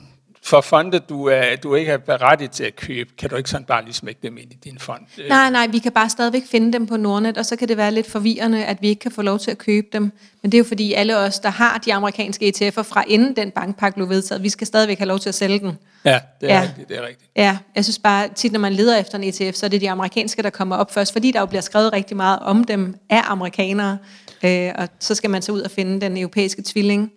for 0.48 0.62
fonde, 0.62 1.00
du, 1.00 1.26
er, 1.26 1.56
du 1.56 1.76
ikke 1.76 1.92
er 1.92 1.98
berettiget 1.98 2.52
til 2.52 2.64
at 2.64 2.76
købe, 2.76 3.10
kan 3.18 3.30
du 3.30 3.36
ikke 3.36 3.50
sådan 3.50 3.66
bare 3.66 3.84
lige 3.84 3.94
smække 3.94 4.20
dem 4.24 4.38
ind 4.38 4.52
i 4.52 4.58
din 4.64 4.80
fond. 4.80 5.02
Øh, 5.18 5.30
Nej, 5.30 5.50
nej, 5.50 5.68
vi 5.68 5.80
kan 5.80 5.92
bare 5.92 6.10
stadigvæk 6.10 6.44
finde 6.52 6.74
dem 6.74 6.88
på 6.88 6.98
Nordnet, 6.98 7.38
og 7.38 7.46
så 7.46 7.56
kan 7.56 7.68
det 7.68 7.78
være 7.78 7.92
lidt 7.92 8.12
forvirrende, 8.12 8.66
at 8.66 8.82
vi 8.82 8.88
ikke 8.88 9.00
kan 9.00 9.12
få 9.12 9.22
lov 9.22 9.40
til 9.40 9.52
at 9.52 9.58
købe 9.58 9.88
dem. 9.94 10.12
Men 10.42 10.52
det 10.52 10.58
er 10.58 10.60
jo 10.60 10.64
fordi 10.64 10.94
alle 10.94 11.18
os, 11.18 11.40
der 11.40 11.50
har 11.50 11.78
de 11.78 11.94
amerikanske 11.94 12.48
ETF'er 12.56 12.82
fra 12.82 13.04
inden 13.08 13.36
den 13.36 13.52
bankpakke 13.52 13.96
blev 13.96 14.10
vedtaget, 14.10 14.44
vi 14.44 14.50
skal 14.50 14.68
stadigvæk 14.68 14.98
have 14.98 15.08
lov 15.08 15.20
til 15.20 15.30
at 15.30 15.36
sælge 15.36 15.60
den. 15.60 15.78
Ja, 16.06 16.20
det 16.42 16.50
er 16.52 16.54
Ja. 16.54 16.60
ja. 16.62 16.62
rigtigt, 16.68 16.90
det 16.90 16.98
er 16.98 17.02
rigtigt. 17.08 17.32
Ja, 17.36 17.58
jeg 17.76 17.86
synes 17.86 18.00
bare, 18.00 18.28
tit 18.36 18.52
når 18.52 18.60
man 18.60 18.74
leder 18.74 18.98
efter 19.00 19.18
en 19.18 19.24
ETF, 19.24 19.56
så 19.56 19.66
er 19.66 19.70
det 19.70 19.82
de 19.82 19.90
amerikanske, 19.90 20.42
der 20.44 20.50
kommer 20.50 20.76
op 20.76 20.94
først, 20.94 21.14
fordi 21.14 21.32
der 21.32 21.40
jo 21.40 21.46
bliver 21.46 21.62
skrevet 21.62 21.94
rigtig 21.94 22.18
meget 22.18 22.40
om 22.40 22.64
dem 22.64 22.96
af 23.10 23.22
amerikanere, 23.26 23.98
øh, 24.44 24.72
og 24.76 24.88
så 25.00 25.16
skal 25.16 25.30
man 25.30 25.42
så 25.42 25.52
ud 25.52 25.62
og 25.62 25.72
finde 25.72 26.02
den 26.02 26.18
europæiske 26.18 26.62
tvilling. 26.66 27.12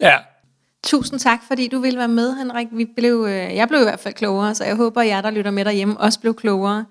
Ja, 0.00 0.16
Tusind 0.84 1.20
tak, 1.20 1.40
fordi 1.48 1.68
du 1.68 1.80
ville 1.80 1.98
være 1.98 2.08
med, 2.08 2.36
Henrik. 2.36 2.66
Vi 2.72 2.84
blev, 2.84 3.26
øh, 3.28 3.34
jeg 3.56 3.68
blev 3.68 3.80
i 3.80 3.84
hvert 3.84 4.00
fald 4.00 4.14
klogere, 4.14 4.54
så 4.54 4.64
jeg 4.64 4.76
håber, 4.76 5.00
at 5.00 5.06
jer, 5.06 5.20
der 5.20 5.30
lytter 5.30 5.50
med 5.50 5.64
derhjemme, 5.64 6.00
også 6.00 6.20
blev 6.20 6.34
klogere. 6.34 6.84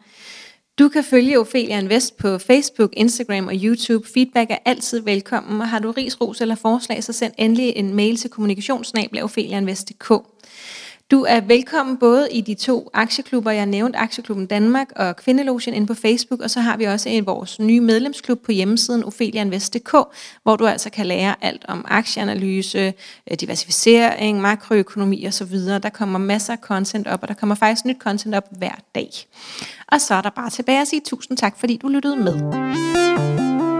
Du 0.80 0.90
kan 0.90 1.04
følge 1.04 1.40
Ophelia 1.40 1.80
Invest 1.80 2.18
på 2.18 2.38
Facebook, 2.38 2.90
Instagram 2.94 3.48
og 3.48 3.54
YouTube. 3.56 4.08
Feedback 4.14 4.52
er 4.52 4.58
altid 4.66 5.00
velkommen, 5.00 5.62
og 5.62 5.70
har 5.70 5.80
du 5.80 5.92
ris, 5.92 6.22
ros 6.22 6.42
eller 6.42 6.56
forslag, 6.56 7.04
så 7.04 7.14
send 7.14 7.34
endelig 7.38 7.74
en 7.76 7.94
mail 7.94 8.18
til 8.18 8.30
kommunikationsnabel.opheliainvest.dk. 8.30 10.12
Du 11.12 11.26
er 11.30 11.42
velkommen 11.42 11.98
både 11.98 12.28
i 12.32 12.42
de 12.42 12.54
to 12.54 12.90
aktieklubber, 12.94 13.52
jeg 13.52 13.66
nævnte, 13.66 14.00
Aktieklubben 14.00 14.46
Danmark 14.46 14.92
og 14.96 15.16
Kvindelogen 15.16 15.74
inde 15.74 15.88
på 15.88 15.94
Facebook, 15.94 16.42
og 16.42 16.50
så 16.50 16.60
har 16.60 16.78
vi 16.78 16.84
også 16.84 17.10
en 17.10 17.26
vores 17.26 17.60
nye 17.60 17.82
medlemsklub 17.82 18.40
på 18.46 18.52
hjemmesiden 18.52 19.04
ofelianvest.dk, 19.04 19.96
hvor 20.44 20.56
du 20.56 20.68
altså 20.68 20.90
kan 20.90 21.06
lære 21.06 21.36
alt 21.42 21.66
om 21.68 21.86
aktieanalyse, 21.88 22.94
øh, 23.32 23.38
diversificering, 23.42 24.42
makroøkonomi 24.42 25.28
osv. 25.28 25.56
Der 25.84 25.90
kommer 25.94 26.20
masser 26.20 26.54
af 26.54 26.60
content 26.60 27.08
op, 27.08 27.22
og 27.22 27.28
der 27.28 27.34
kommer 27.34 27.56
faktisk 27.56 27.86
nyt 27.86 28.00
content 28.00 28.36
op 28.36 28.48
hver 28.58 28.76
dag. 28.96 29.10
Og 29.88 30.02
så 30.02 30.14
er 30.14 30.22
der 30.22 30.30
bare 30.30 30.50
tilbage 30.50 30.82
at 30.82 30.88
sige 30.88 31.02
tusind 31.06 31.38
tak, 31.38 31.60
fordi 31.60 31.78
du 31.78 31.88
lyttede 31.88 32.16
med. 32.16 33.71